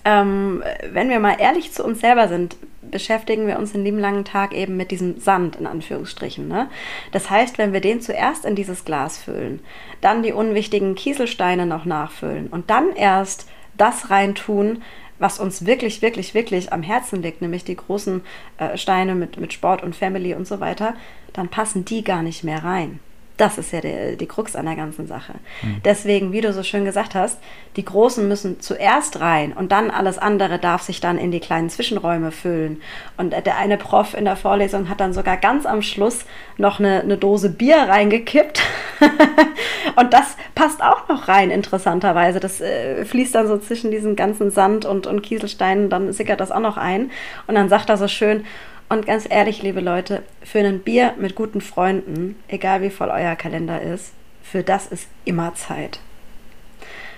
ähm, 0.08 0.64
wenn 0.94 1.10
wir 1.10 1.20
mal 1.20 1.36
ehrlich 1.38 1.74
zu 1.74 1.84
uns 1.84 2.00
selber 2.00 2.30
sind, 2.30 2.56
beschäftigen 2.82 3.46
wir 3.46 3.60
uns 3.60 3.74
den 3.74 3.84
lieben 3.84 4.00
langen 4.00 4.24
Tag 4.24 4.54
eben 4.54 4.78
mit 4.78 4.90
diesem 4.90 5.20
Sand 5.20 5.58
in 5.58 5.68
Anführungsstrichen. 5.68 6.48
Ne? 6.48 6.70
Das 7.12 7.30
heißt, 7.30 7.58
wenn 7.58 7.74
wir 7.74 7.82
den 7.82 8.00
zuerst 8.00 8.46
in 8.46 8.56
dieses 8.56 8.86
Glas 8.86 9.18
füllen, 9.18 9.60
dann 10.00 10.24
die 10.24 10.32
unwichtigen 10.32 10.96
Kieselsteine 10.96 11.66
noch 11.66 11.84
nachfüllen 11.84 12.48
und 12.48 12.70
dann 12.70 12.96
erst 12.96 13.50
das 13.76 14.10
reintun, 14.10 14.82
was 15.20 15.42
uns 15.42 15.66
wirklich, 15.66 16.02
wirklich, 16.02 16.34
wirklich 16.34 16.72
am 16.72 16.84
Herzen 16.84 17.22
liegt, 17.22 17.42
nämlich 17.42 17.66
die 17.66 17.76
großen 17.76 18.22
äh, 18.60 18.78
Steine 18.78 19.14
mit, 19.14 19.38
mit 19.38 19.52
Sport 19.52 19.84
und 19.84 19.94
Family 19.94 20.36
und 20.36 20.48
so 20.48 20.62
weiter, 20.62 20.96
dann 21.34 21.50
passen 21.50 21.84
die 21.84 22.06
gar 22.06 22.22
nicht 22.22 22.46
mehr 22.46 22.64
rein. 22.64 23.02
Das 23.38 23.60
ist 23.60 23.72
ja 23.72 23.82
die, 23.82 24.18
die 24.18 24.26
Krux 24.26 24.56
an 24.56 24.66
der 24.66 24.76
ganzen 24.76 25.08
Sache. 25.08 25.34
Mhm. 25.62 25.82
Deswegen, 25.86 26.32
wie 26.32 26.42
du 26.42 26.52
so 26.52 26.64
schön 26.64 26.86
gesagt 26.86 27.14
hast, 27.14 27.40
die 27.76 27.86
Großen 27.86 28.28
müssen 28.28 28.60
zuerst 28.60 29.20
rein 29.20 29.54
und 29.54 29.72
dann 29.72 29.92
alles 29.92 30.18
andere 30.18 30.58
darf 30.58 30.82
sich 30.82 31.00
dann 31.00 31.20
in 31.20 31.30
die 31.30 31.40
kleinen 31.40 31.70
Zwischenräume 31.70 32.32
füllen. 32.32 32.82
Und 33.16 33.34
der 33.34 33.58
eine 33.58 33.78
Prof 33.78 34.16
in 34.16 34.26
der 34.26 34.36
Vorlesung 34.36 34.90
hat 34.90 35.00
dann 35.00 35.14
sogar 35.14 35.38
ganz 35.38 35.68
am 35.68 35.84
Schluss 35.84 36.26
noch 36.58 36.80
eine, 36.80 37.02
eine 37.02 37.18
Dose 37.18 37.50
Bier 37.50 37.78
reingekippt. 37.78 38.62
und 39.96 40.14
das 40.14 40.36
passt 40.56 40.82
auch 40.82 41.08
noch 41.08 41.28
rein, 41.28 41.52
interessanterweise. 41.52 42.40
Das 42.40 42.60
äh, 42.60 43.06
fließt 43.06 43.36
dann 43.36 43.48
so 43.48 43.60
zwischen 43.60 43.92
diesen 43.92 44.16
ganzen 44.16 44.50
Sand 44.50 44.86
und, 44.86 45.06
und 45.06 45.22
Kieselsteinen, 45.22 45.90
dann 45.92 46.12
sickert 46.12 46.40
das 46.40 46.52
auch 46.52 46.60
noch 46.60 46.78
ein. 46.78 47.12
Und 47.46 47.54
dann 47.54 47.70
sagt 47.70 47.90
er 47.90 47.98
so 47.98 48.08
schön, 48.08 48.46
und 48.90 49.06
ganz 49.06 49.28
ehrlich, 49.30 49.62
liebe 49.62 49.82
Leute, 49.82 50.24
für 50.44 50.60
ein 50.60 50.80
Bier 50.80 51.14
mit 51.18 51.36
guten 51.36 51.62
Freunden, 51.62 52.36
egal 52.48 52.82
wie 52.82 52.90
voll 52.90 53.10
euer 53.10 53.36
Kalender 53.36 53.82
ist, 53.82 54.14
für 54.42 54.64
das 54.64 54.88
ist 54.88 55.08
immer 55.26 55.56
Zeit. 55.56 56.00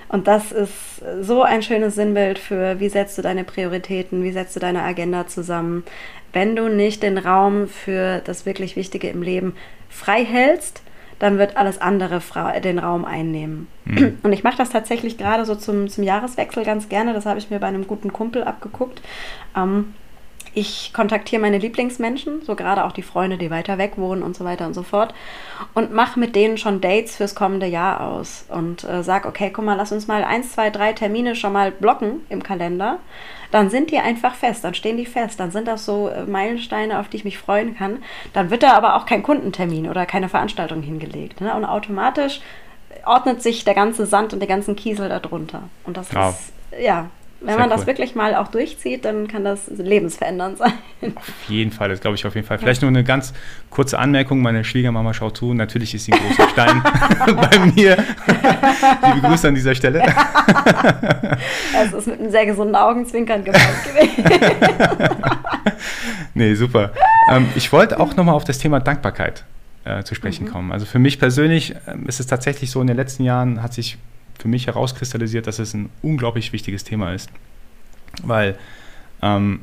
Und 0.07 0.27
das 0.27 0.51
ist 0.51 0.73
so 1.21 1.43
ein 1.43 1.61
schönes 1.61 1.93
Sinnbild 1.93 2.39
für, 2.39 2.79
wie 2.79 2.89
setzt 2.89 3.17
du 3.19 3.21
deine 3.21 3.43
Prioritäten, 3.43 4.23
wie 4.23 4.31
setzt 4.31 4.55
du 4.55 4.59
deine 4.59 4.81
Agenda 4.81 5.27
zusammen. 5.27 5.83
Wenn 6.33 6.55
du 6.55 6.67
nicht 6.67 7.03
den 7.03 7.19
Raum 7.19 7.67
für 7.67 8.19
das 8.25 8.47
wirklich 8.47 8.75
Wichtige 8.75 9.09
im 9.09 9.21
Leben 9.21 9.55
frei 9.87 10.25
hältst, 10.25 10.81
dann 11.19 11.37
wird 11.37 11.57
alles 11.57 11.79
andere 11.79 12.21
den 12.63 12.79
Raum 12.79 13.05
einnehmen. 13.05 13.67
Mhm. 13.85 14.17
Und 14.23 14.33
ich 14.33 14.43
mache 14.43 14.57
das 14.57 14.69
tatsächlich 14.69 15.17
gerade 15.17 15.45
so 15.45 15.53
zum, 15.53 15.89
zum 15.89 16.03
Jahreswechsel 16.03 16.63
ganz 16.63 16.89
gerne. 16.89 17.13
Das 17.13 17.25
habe 17.25 17.37
ich 17.37 17.51
mir 17.51 17.59
bei 17.59 17.67
einem 17.67 17.85
guten 17.85 18.11
Kumpel 18.11 18.43
abgeguckt. 18.43 19.01
Ähm, 19.55 19.93
ich 20.53 20.93
kontaktiere 20.93 21.41
meine 21.41 21.57
Lieblingsmenschen, 21.57 22.43
so 22.43 22.55
gerade 22.55 22.85
auch 22.85 22.91
die 22.91 23.01
Freunde, 23.01 23.37
die 23.37 23.51
weiter 23.51 23.77
weg 23.77 23.93
wohnen 23.97 24.23
und 24.23 24.35
so 24.35 24.45
weiter 24.45 24.65
und 24.65 24.73
so 24.73 24.83
fort, 24.83 25.13
und 25.73 25.93
mache 25.93 26.19
mit 26.19 26.35
denen 26.35 26.57
schon 26.57 26.81
Dates 26.81 27.15
fürs 27.15 27.35
kommende 27.35 27.67
Jahr 27.67 28.01
aus 28.01 28.45
und 28.49 28.83
äh, 28.83 29.03
sage, 29.03 29.27
okay, 29.27 29.51
guck 29.53 29.65
mal, 29.65 29.75
lass 29.75 29.91
uns 29.91 30.07
mal 30.07 30.23
eins, 30.23 30.53
zwei, 30.53 30.69
drei 30.69 30.93
Termine 30.93 31.35
schon 31.35 31.53
mal 31.53 31.71
blocken 31.71 32.21
im 32.29 32.43
Kalender. 32.43 32.99
Dann 33.51 33.69
sind 33.69 33.91
die 33.91 33.97
einfach 33.97 34.35
fest, 34.35 34.63
dann 34.63 34.75
stehen 34.75 34.97
die 34.97 35.05
fest, 35.05 35.39
dann 35.39 35.51
sind 35.51 35.67
das 35.67 35.85
so 35.85 36.09
äh, 36.09 36.23
Meilensteine, 36.25 36.99
auf 36.99 37.07
die 37.07 37.17
ich 37.17 37.25
mich 37.25 37.37
freuen 37.37 37.75
kann. 37.75 38.03
Dann 38.33 38.49
wird 38.49 38.63
da 38.63 38.73
aber 38.73 38.95
auch 38.95 39.05
kein 39.05 39.23
Kundentermin 39.23 39.89
oder 39.89 40.05
keine 40.05 40.29
Veranstaltung 40.29 40.81
hingelegt. 40.81 41.41
Ne? 41.41 41.53
Und 41.55 41.65
automatisch 41.65 42.41
ordnet 43.05 43.41
sich 43.41 43.63
der 43.65 43.73
ganze 43.73 44.05
Sand 44.05 44.33
und 44.33 44.39
der 44.39 44.47
ganzen 44.47 44.75
Kiesel 44.75 45.09
darunter. 45.09 45.63
Und 45.85 45.97
das 45.97 46.11
ja. 46.11 46.29
ist, 46.29 46.53
ja, 46.79 47.09
wenn 47.41 47.57
man 47.57 47.69
das 47.69 47.87
wirklich 47.87 48.15
mal 48.15 48.35
auch 48.35 48.49
durchzieht, 48.49 49.05
dann 49.05 49.27
kann 49.27 49.45
das 49.45 49.67
lebensverändernd 49.67 50.57
sein. 50.57 50.73
Auf 51.15 51.31
jeden 51.47 51.71
Fall, 51.71 51.89
das 51.89 52.01
glaube 52.01 52.15
ich 52.15 52.25
auf 52.25 52.35
jeden 52.35 52.45
Fall. 52.45 52.57
Vielleicht 52.57 52.81
nur 52.81 52.89
eine 52.89 53.03
ganz 53.03 53.33
kurze 53.69 53.97
Anmerkung. 53.97 54.41
Meine 54.41 54.65
Schwiegermama 54.65 55.13
schaut 55.13 55.37
zu. 55.37 55.53
Natürlich 55.53 55.95
ist 55.95 56.05
sie 56.05 56.13
ein 56.13 56.19
großer 56.19 56.49
Stein 56.53 56.83
bei 57.25 57.59
mir. 57.59 57.97
Liebe 59.13 59.27
Grüße 59.27 59.47
an 59.47 59.55
dieser 59.55 59.73
Stelle. 59.73 60.03
Es 61.81 61.93
ist 61.93 62.07
mit 62.07 62.19
einem 62.19 62.31
sehr 62.31 62.45
gesunden 62.45 62.75
Augenzwinkern 62.75 63.45
gemeint 63.45 63.63
gewesen. 63.85 65.23
nee, 66.33 66.53
super. 66.55 66.91
Ähm, 67.31 67.47
ich 67.55 67.71
wollte 67.71 67.99
auch 67.99 68.15
nochmal 68.15 68.35
auf 68.35 68.43
das 68.43 68.57
Thema 68.57 68.81
Dankbarkeit 68.81 69.45
äh, 69.85 70.03
zu 70.03 70.13
sprechen 70.13 70.45
mhm. 70.45 70.51
kommen. 70.51 70.71
Also 70.73 70.85
für 70.85 70.99
mich 70.99 71.19
persönlich 71.19 71.73
äh, 71.73 71.95
ist 72.05 72.19
es 72.19 72.27
tatsächlich 72.27 72.69
so, 72.69 72.81
in 72.81 72.87
den 72.87 72.97
letzten 72.97 73.23
Jahren 73.23 73.63
hat 73.63 73.73
sich 73.73 73.97
für 74.39 74.47
mich 74.47 74.67
herauskristallisiert, 74.67 75.45
dass 75.45 75.59
es 75.59 75.73
ein 75.73 75.89
unglaublich 76.01 76.53
wichtiges 76.53 76.83
Thema 76.83 77.13
ist. 77.13 77.29
Weil 78.23 78.57
ähm, 79.21 79.61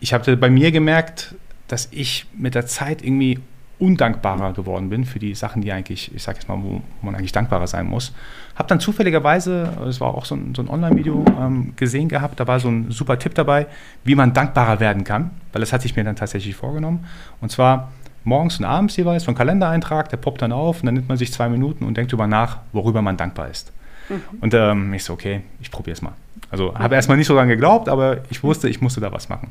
ich 0.00 0.12
habe 0.12 0.36
bei 0.36 0.50
mir 0.50 0.72
gemerkt, 0.72 1.34
dass 1.68 1.88
ich 1.92 2.26
mit 2.36 2.54
der 2.54 2.66
Zeit 2.66 3.02
irgendwie 3.02 3.38
undankbarer 3.78 4.52
geworden 4.52 4.90
bin 4.90 5.04
für 5.04 5.18
die 5.18 5.34
Sachen, 5.34 5.62
die 5.62 5.72
eigentlich, 5.72 6.14
ich 6.14 6.22
sage 6.22 6.38
jetzt 6.38 6.48
mal, 6.48 6.58
wo 6.62 6.82
man 7.00 7.14
eigentlich 7.14 7.32
dankbarer 7.32 7.66
sein 7.66 7.86
muss. 7.86 8.12
Habe 8.54 8.68
dann 8.68 8.78
zufälligerweise, 8.78 9.72
es 9.88 10.00
war 10.00 10.14
auch 10.14 10.26
so 10.26 10.34
ein, 10.34 10.54
so 10.54 10.62
ein 10.62 10.68
Online-Video 10.68 11.24
ähm, 11.40 11.72
gesehen 11.76 12.08
gehabt, 12.08 12.38
da 12.38 12.46
war 12.46 12.60
so 12.60 12.68
ein 12.68 12.90
super 12.90 13.18
Tipp 13.18 13.34
dabei, 13.34 13.66
wie 14.04 14.14
man 14.14 14.34
dankbarer 14.34 14.80
werden 14.80 15.04
kann, 15.04 15.30
weil 15.52 15.60
das 15.60 15.72
hatte 15.72 15.86
ich 15.86 15.96
mir 15.96 16.04
dann 16.04 16.16
tatsächlich 16.16 16.54
vorgenommen. 16.56 17.06
Und 17.40 17.50
zwar 17.50 17.90
morgens 18.22 18.58
und 18.58 18.66
abends 18.66 18.96
jeweils 18.96 19.24
so 19.24 19.32
ein 19.32 19.34
Kalendereintrag, 19.34 20.10
der 20.10 20.18
poppt 20.18 20.42
dann 20.42 20.52
auf 20.52 20.80
und 20.80 20.86
dann 20.86 20.94
nimmt 20.94 21.08
man 21.08 21.16
sich 21.16 21.32
zwei 21.32 21.48
Minuten 21.48 21.84
und 21.84 21.96
denkt 21.96 22.12
darüber 22.12 22.26
nach, 22.26 22.58
worüber 22.72 23.00
man 23.00 23.16
dankbar 23.16 23.48
ist. 23.48 23.72
Mhm. 24.10 24.38
Und 24.40 24.54
ähm, 24.54 24.92
ich 24.92 25.04
so, 25.04 25.14
okay, 25.14 25.42
ich 25.60 25.70
probiere 25.70 25.94
es 25.94 26.02
mal. 26.02 26.12
Also 26.50 26.74
habe 26.74 26.96
erstmal 26.96 27.16
nicht 27.16 27.28
so 27.28 27.34
daran 27.34 27.48
geglaubt, 27.48 27.88
aber 27.88 28.18
ich 28.28 28.42
wusste, 28.42 28.68
ich 28.68 28.80
musste 28.80 29.00
da 29.00 29.12
was 29.12 29.28
machen. 29.28 29.48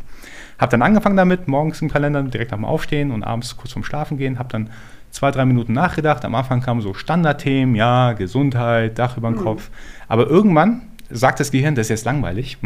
Habe 0.58 0.72
dann 0.72 0.82
angefangen 0.82 1.16
damit, 1.16 1.48
morgens 1.48 1.82
im 1.82 1.90
Kalender 1.90 2.22
direkt 2.24 2.52
nach 2.52 2.58
dem 2.58 2.66
Aufstehen 2.66 3.12
und 3.12 3.24
abends 3.24 3.56
kurz 3.56 3.72
vorm 3.72 3.86
Schlafen 3.86 4.18
gehen. 4.18 4.38
Habe 4.38 4.50
dann 4.50 4.70
zwei, 5.12 5.32
drei 5.32 5.46
Minuten 5.46 5.74
nachgedacht. 5.74 6.26
Am 6.26 6.36
Anfang 6.36 6.62
kamen 6.62 6.82
so 6.82 6.94
Standardthemen, 6.94 7.76
ja, 7.76 8.14
Gesundheit, 8.14 9.00
Dach 9.00 9.18
über 9.18 9.30
den 9.32 9.40
mhm. 9.40 9.44
Kopf. 9.44 9.70
Aber 10.08 10.28
irgendwann 10.28 10.82
sagt 11.10 11.40
das 11.40 11.52
Gehirn, 11.52 11.76
das 11.76 11.88
ist 11.88 11.90
jetzt 11.90 12.06
langweilig, 12.06 12.58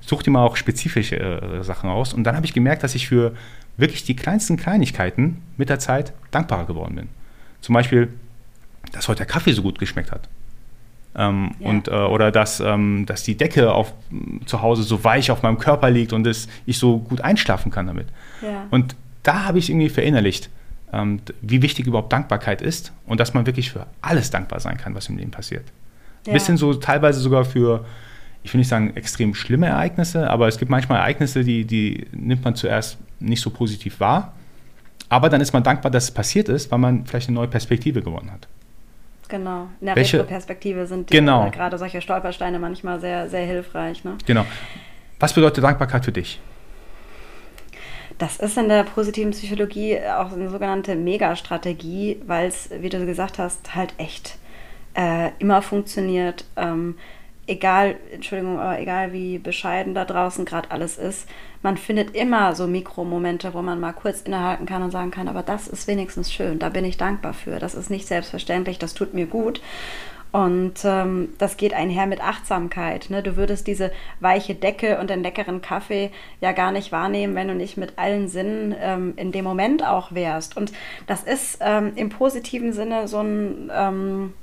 such 0.00 0.22
dir 0.22 0.30
mal 0.30 0.44
auch 0.44 0.56
spezifische 0.56 1.16
äh, 1.16 1.62
Sachen 1.62 1.88
aus. 1.88 2.12
Und 2.12 2.24
dann 2.24 2.36
habe 2.36 2.44
ich 2.44 2.52
gemerkt, 2.52 2.82
dass 2.82 2.94
ich 2.94 3.08
für 3.08 3.32
wirklich 3.76 4.04
die 4.04 4.16
kleinsten 4.16 4.56
Kleinigkeiten 4.56 5.42
mit 5.56 5.68
der 5.68 5.78
Zeit 5.78 6.12
dankbarer 6.30 6.66
geworden 6.66 6.96
bin. 6.96 7.08
Zum 7.60 7.74
Beispiel, 7.74 8.12
dass 8.92 9.08
heute 9.08 9.18
der 9.18 9.26
Kaffee 9.26 9.52
so 9.52 9.62
gut 9.62 9.78
geschmeckt 9.78 10.12
hat. 10.12 10.28
Ähm, 11.16 11.52
ja. 11.58 11.68
und, 11.68 11.88
äh, 11.88 11.92
oder 11.92 12.30
dass, 12.30 12.60
ähm, 12.60 13.04
dass 13.06 13.22
die 13.22 13.36
Decke 13.36 13.72
auf, 13.72 13.92
zu 14.46 14.62
Hause 14.62 14.82
so 14.82 15.02
weich 15.02 15.30
auf 15.30 15.42
meinem 15.42 15.58
Körper 15.58 15.90
liegt 15.90 16.12
und 16.12 16.24
dass 16.24 16.48
ich 16.66 16.78
so 16.78 16.98
gut 16.98 17.20
einschlafen 17.22 17.72
kann 17.72 17.86
damit. 17.86 18.06
Ja. 18.42 18.66
Und 18.70 18.94
da 19.22 19.44
habe 19.44 19.58
ich 19.58 19.70
irgendwie 19.70 19.88
verinnerlicht, 19.88 20.50
ähm, 20.92 21.20
wie 21.40 21.62
wichtig 21.62 21.86
überhaupt 21.86 22.12
Dankbarkeit 22.12 22.62
ist 22.62 22.92
und 23.06 23.20
dass 23.20 23.34
man 23.34 23.46
wirklich 23.46 23.70
für 23.70 23.86
alles 24.00 24.30
dankbar 24.30 24.60
sein 24.60 24.76
kann, 24.76 24.94
was 24.94 25.08
im 25.08 25.16
Leben 25.16 25.30
passiert. 25.30 25.64
Ja. 26.26 26.32
Bisschen 26.32 26.56
so 26.56 26.74
teilweise 26.74 27.20
sogar 27.20 27.44
für, 27.44 27.84
ich 28.42 28.52
will 28.52 28.58
nicht 28.58 28.68
sagen 28.68 28.94
extrem 28.96 29.34
schlimme 29.34 29.66
Ereignisse, 29.66 30.30
aber 30.30 30.46
es 30.46 30.58
gibt 30.58 30.70
manchmal 30.70 30.98
Ereignisse, 30.98 31.42
die, 31.42 31.64
die 31.64 32.06
nimmt 32.12 32.44
man 32.44 32.54
zuerst 32.54 32.98
nicht 33.18 33.40
so 33.40 33.50
positiv 33.50 34.00
wahr. 34.00 34.34
Aber 35.08 35.30
dann 35.30 35.40
ist 35.40 35.52
man 35.52 35.62
dankbar, 35.62 35.90
dass 35.90 36.04
es 36.04 36.10
passiert 36.10 36.48
ist, 36.48 36.70
weil 36.70 36.78
man 36.78 37.06
vielleicht 37.06 37.28
eine 37.28 37.34
neue 37.34 37.48
Perspektive 37.48 38.02
gewonnen 38.02 38.30
hat. 38.30 38.46
Genau. 39.28 39.68
In 39.80 39.86
der 39.86 39.96
Welche, 39.96 40.24
Perspektive 40.24 40.86
sind 40.86 41.10
die, 41.10 41.16
genau. 41.16 41.46
Äh, 41.46 41.50
gerade 41.50 41.78
solche 41.78 42.00
Stolpersteine 42.00 42.58
manchmal 42.58 42.98
sehr, 43.00 43.28
sehr 43.28 43.44
hilfreich. 43.44 44.04
Ne? 44.04 44.16
Genau. 44.26 44.44
Was 45.20 45.32
bedeutet 45.32 45.62
Dankbarkeit 45.62 46.04
für 46.04 46.12
dich? 46.12 46.40
Das 48.18 48.38
ist 48.38 48.58
in 48.58 48.68
der 48.68 48.82
positiven 48.82 49.30
Psychologie 49.30 49.98
auch 50.00 50.32
eine 50.32 50.50
sogenannte 50.50 50.96
Megastrategie, 50.96 52.20
weil 52.26 52.48
es, 52.48 52.70
wie 52.80 52.88
du 52.88 53.04
gesagt 53.06 53.38
hast, 53.38 53.74
halt 53.76 53.94
echt 53.96 54.38
äh, 54.94 55.30
immer 55.38 55.62
funktioniert. 55.62 56.44
Ähm, 56.56 56.96
egal, 57.48 57.96
Entschuldigung, 58.12 58.58
aber 58.60 58.78
egal 58.78 59.12
wie 59.12 59.38
bescheiden 59.38 59.94
da 59.94 60.04
draußen 60.04 60.44
gerade 60.44 60.70
alles 60.70 60.98
ist, 60.98 61.28
man 61.62 61.76
findet 61.76 62.14
immer 62.14 62.54
so 62.54 62.66
Mikromomente, 62.66 63.54
wo 63.54 63.62
man 63.62 63.80
mal 63.80 63.92
kurz 63.92 64.20
innehalten 64.20 64.66
kann 64.66 64.82
und 64.82 64.90
sagen 64.90 65.10
kann, 65.10 65.28
aber 65.28 65.42
das 65.42 65.66
ist 65.66 65.88
wenigstens 65.88 66.32
schön, 66.32 66.58
da 66.58 66.68
bin 66.68 66.84
ich 66.84 66.96
dankbar 66.96 67.34
für. 67.34 67.58
Das 67.58 67.74
ist 67.74 67.90
nicht 67.90 68.06
selbstverständlich, 68.06 68.78
das 68.78 68.94
tut 68.94 69.14
mir 69.14 69.26
gut. 69.26 69.60
Und 70.30 70.74
ähm, 70.84 71.30
das 71.38 71.56
geht 71.56 71.72
einher 71.72 72.06
mit 72.06 72.22
Achtsamkeit. 72.22 73.08
Ne? 73.08 73.22
Du 73.22 73.36
würdest 73.36 73.66
diese 73.66 73.90
weiche 74.20 74.54
Decke 74.54 74.98
und 75.00 75.08
den 75.08 75.22
leckeren 75.22 75.62
Kaffee 75.62 76.10
ja 76.42 76.52
gar 76.52 76.70
nicht 76.70 76.92
wahrnehmen, 76.92 77.34
wenn 77.34 77.48
du 77.48 77.54
nicht 77.54 77.78
mit 77.78 77.94
allen 77.96 78.28
Sinnen 78.28 78.74
ähm, 78.78 79.14
in 79.16 79.32
dem 79.32 79.44
Moment 79.44 79.86
auch 79.86 80.12
wärst. 80.12 80.54
Und 80.54 80.72
das 81.06 81.22
ist 81.22 81.58
ähm, 81.62 81.92
im 81.96 82.10
positiven 82.10 82.74
Sinne 82.74 83.08
so 83.08 83.20
ein 83.20 83.70
ähm, 83.74 84.34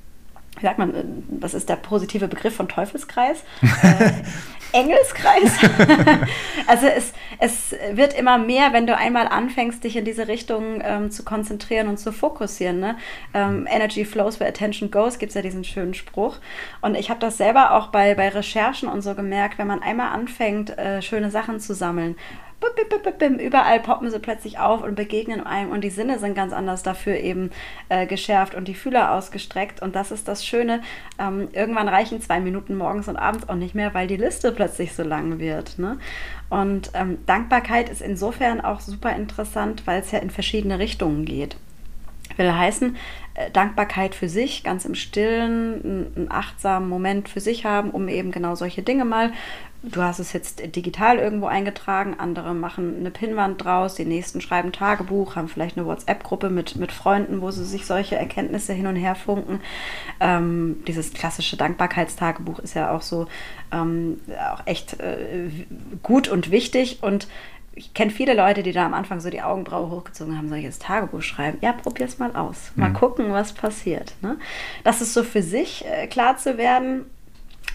wie 0.58 0.66
sagt 0.66 0.78
man, 0.78 0.96
äh, 0.96 1.04
was 1.28 1.54
ist 1.54 1.70
der 1.70 1.76
positive 1.76 2.28
Begriff 2.28 2.56
von 2.56 2.68
Teufelskreis? 2.68 3.44
äh, 3.62 4.12
Engelskreis. 4.76 5.58
also 6.68 6.88
es, 6.88 7.14
es 7.40 7.76
wird 7.94 8.14
immer 8.14 8.38
mehr, 8.38 8.74
wenn 8.74 8.86
du 8.86 8.96
einmal 8.96 9.28
anfängst, 9.28 9.84
dich 9.84 9.96
in 9.96 10.04
diese 10.04 10.28
Richtung 10.28 10.82
ähm, 10.84 11.12
zu 11.12 11.24
konzentrieren 11.24 11.88
und 11.88 11.98
zu 11.98 12.12
fokussieren. 12.12 12.80
Ne? 12.82 12.98
Ähm, 13.34 13.68
Energy 13.70 14.04
flows 14.04 14.40
where 14.40 14.50
attention 14.50 14.92
goes, 14.92 15.18
gibt 15.18 15.30
es 15.30 15.36
ja 15.36 15.42
diesen 15.42 15.64
schönen 15.64 15.94
Spruch. 15.94 16.40
Und 16.82 16.96
ich 16.96 17.10
habe 17.10 17.22
das 17.22 17.38
selber 17.38 17.74
auch 17.74 17.88
bei, 17.88 18.16
bei 18.16 18.28
Recherchen 18.28 18.90
und 18.90 19.02
so 19.02 19.16
gemerkt, 19.16 19.58
wenn 19.58 19.68
man 19.68 19.82
einmal 19.82 20.10
anfängt, 20.10 20.78
äh, 20.78 21.02
schöne 21.02 21.32
Sachen 21.32 21.62
zu 21.62 21.74
sammeln, 21.74 22.16
überall 23.40 23.80
poppen 23.80 24.10
sie 24.10 24.20
plötzlich 24.20 24.60
auf 24.60 24.84
und 24.84 24.96
begegnen 24.96 25.46
einem 25.46 25.72
und 25.72 25.84
die 25.84 25.90
Sinne 25.90 26.20
sind 26.20 26.36
ganz 26.36 26.54
anders 26.54 26.84
dafür 26.84 27.18
eben 27.18 27.52
äh, 27.90 28.06
geschärft 28.06 28.56
und 28.56 28.68
die 28.68 28.74
Fühler 28.74 29.12
ausgestreckt 29.12 29.82
und 29.82 29.96
das 29.96 30.12
ist 30.12 30.28
das 30.28 30.46
Schöne. 30.46 30.82
Ähm, 31.20 31.48
irgendwann 31.54 31.88
reichen 31.88 32.22
zwei 32.22 32.40
Minuten 32.40 32.76
morgens 32.76 33.08
und 33.08 33.18
abends 33.18 33.48
auch 33.50 33.56
nicht 33.56 33.76
mehr, 33.76 33.94
weil 33.94 34.08
die 34.08 34.18
Liste 34.18 34.52
plötzlich 34.52 34.94
so 34.94 35.04
lang 35.04 35.40
wird. 35.40 35.80
Ne? 35.80 35.98
Und 36.50 36.92
ähm, 36.94 37.18
Dankbarkeit 37.26 37.90
ist 37.90 38.02
insofern 38.02 38.62
auch 38.62 38.80
super 38.80 39.16
interessant, 39.16 39.84
weil 39.86 40.02
es 40.02 40.12
ja 40.12 40.20
in 40.20 40.30
verschiedene 40.30 40.80
Richtungen 40.80 41.26
geht. 41.26 41.58
Will 42.38 42.52
heißen, 42.52 42.96
äh, 43.36 43.52
Dankbarkeit 43.52 44.16
für 44.16 44.30
sich, 44.30 44.64
ganz 44.64 44.86
im 44.86 44.96
Stillen, 44.96 46.12
einen 46.16 46.28
achtsamen 46.30 46.90
Moment 46.90 47.30
für 47.30 47.40
sich 47.40 47.66
haben, 47.66 47.92
um 47.92 48.08
eben 48.08 48.32
genau 48.32 48.56
solche 48.56 48.82
Dinge 48.82 49.06
mal 49.06 49.32
du 49.92 50.02
hast 50.02 50.20
es 50.20 50.34
jetzt 50.34 50.76
digital 50.76 51.18
irgendwo 51.18 51.48
eingetragen, 51.48 52.16
andere 52.18 52.54
machen 52.54 52.98
eine 53.00 53.12
Pinnwand 53.12 53.64
draus, 53.64 53.96
die 53.96 54.06
nächsten 54.06 54.42
schreiben 54.42 54.72
Tagebuch, 54.72 55.36
haben 55.36 55.48
vielleicht 55.48 55.78
eine 55.78 55.86
WhatsApp-Gruppe 55.86 56.50
mit, 56.50 56.76
mit 56.76 56.92
Freunden, 56.92 57.42
wo 57.42 57.52
sie 57.52 57.66
sich 57.66 57.86
solche 57.86 58.16
Erkenntnisse 58.16 58.74
hin 58.74 58.88
und 58.88 58.96
her 58.96 59.16
funken. 59.16 59.62
Ähm, 60.20 60.84
dieses 60.88 61.14
klassische 61.14 61.58
Dankbarkeitstagebuch 61.58 62.60
ist 62.60 62.74
ja 62.74 62.92
auch 62.92 63.02
so 63.02 63.28
ähm, 63.72 64.20
auch 64.54 64.66
echt 64.66 65.00
äh, 65.00 65.50
gut 66.04 66.28
und 66.28 66.52
wichtig 66.52 67.00
und 67.02 67.28
ich 67.78 67.94
kenne 67.94 68.10
viele 68.10 68.34
Leute, 68.34 68.64
die 68.64 68.72
da 68.72 68.86
am 68.86 68.94
Anfang 68.94 69.20
so 69.20 69.30
die 69.30 69.42
Augenbraue 69.42 69.90
hochgezogen 69.90 70.38
haben, 70.38 70.48
soll 70.48 70.60
ich 70.60 70.64
jetzt 70.64 70.82
Tagebuch 70.82 71.22
schreiben? 71.22 71.58
Ja, 71.62 71.74
probier's 71.74 72.20
mal 72.20 72.34
aus. 72.34 72.72
Mal 72.76 72.90
mhm. 72.90 72.94
gucken, 72.94 73.34
was 73.34 73.52
passiert. 73.52 74.14
Ne? 74.22 74.38
Das 74.86 75.02
ist 75.02 75.14
so 75.14 75.24
für 75.24 75.42
sich 75.42 75.84
äh, 75.86 76.08
klar 76.08 76.38
zu 76.38 76.58
werden, 76.58 77.06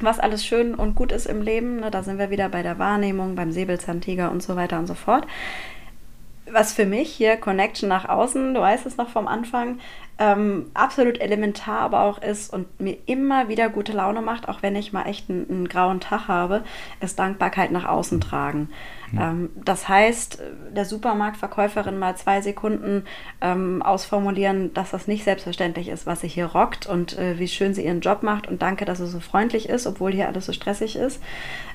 was 0.04 0.18
alles 0.18 0.44
schön 0.44 0.74
und 0.74 0.94
gut 0.94 1.12
ist 1.12 1.26
im 1.26 1.42
Leben. 1.42 1.80
Ne? 1.80 1.90
Da 1.90 2.02
sind 2.02 2.18
wir 2.18 2.30
wieder 2.30 2.48
bei 2.48 2.62
der 2.62 2.78
Wahrnehmung, 2.78 3.34
beim 3.34 3.52
Säbelzahntiger 3.52 4.30
und 4.30 4.42
so 4.42 4.56
weiter 4.56 4.78
und 4.78 4.86
so 4.86 4.94
fort. 4.94 5.26
Was 6.50 6.72
für 6.72 6.86
mich 6.86 7.10
hier 7.12 7.36
Connection 7.36 7.88
nach 7.88 8.08
außen, 8.08 8.54
du 8.54 8.60
weißt 8.60 8.86
es 8.86 8.96
noch 8.96 9.08
vom 9.08 9.28
Anfang, 9.28 9.78
ähm, 10.20 10.66
absolut 10.74 11.18
elementar 11.18 11.80
aber 11.80 12.02
auch 12.02 12.20
ist 12.20 12.52
und 12.52 12.78
mir 12.78 12.98
immer 13.06 13.48
wieder 13.48 13.70
gute 13.70 13.92
Laune 13.92 14.20
macht, 14.20 14.48
auch 14.50 14.62
wenn 14.62 14.76
ich 14.76 14.92
mal 14.92 15.06
echt 15.06 15.30
einen, 15.30 15.48
einen 15.48 15.68
grauen 15.68 15.98
Tag 15.98 16.28
habe, 16.28 16.62
ist 17.00 17.18
Dankbarkeit 17.18 17.72
nach 17.72 17.86
außen 17.86 18.20
tragen. 18.20 18.68
Mhm. 19.12 19.18
Ähm, 19.18 19.50
das 19.64 19.88
heißt, 19.88 20.42
der 20.76 20.84
Supermarktverkäuferin 20.84 21.98
mal 21.98 22.16
zwei 22.16 22.42
Sekunden 22.42 23.04
ähm, 23.40 23.80
ausformulieren, 23.80 24.74
dass 24.74 24.90
das 24.90 25.08
nicht 25.08 25.24
selbstverständlich 25.24 25.88
ist, 25.88 26.04
was 26.06 26.20
sie 26.20 26.28
hier 26.28 26.46
rockt 26.46 26.86
und 26.86 27.18
äh, 27.18 27.38
wie 27.38 27.48
schön 27.48 27.72
sie 27.72 27.86
ihren 27.86 28.02
Job 28.02 28.22
macht 28.22 28.46
und 28.46 28.60
danke, 28.60 28.84
dass 28.84 28.98
sie 28.98 29.06
so 29.06 29.20
freundlich 29.20 29.70
ist, 29.70 29.86
obwohl 29.86 30.12
hier 30.12 30.28
alles 30.28 30.44
so 30.44 30.52
stressig 30.52 30.96
ist. 30.96 31.22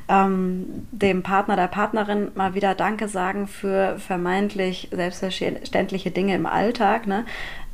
Ähm, 0.08 0.88
dem 0.92 1.24
Partner, 1.24 1.56
der 1.56 1.68
Partnerin 1.68 2.32
mal 2.36 2.54
wieder 2.54 2.76
Danke 2.76 3.08
sagen 3.08 3.48
für 3.48 3.98
vermeintlich 3.98 4.90
selbstverständliche 4.92 6.12
Dinge 6.12 6.36
im 6.36 6.46
Alltag. 6.46 7.08
Ne? 7.08 7.26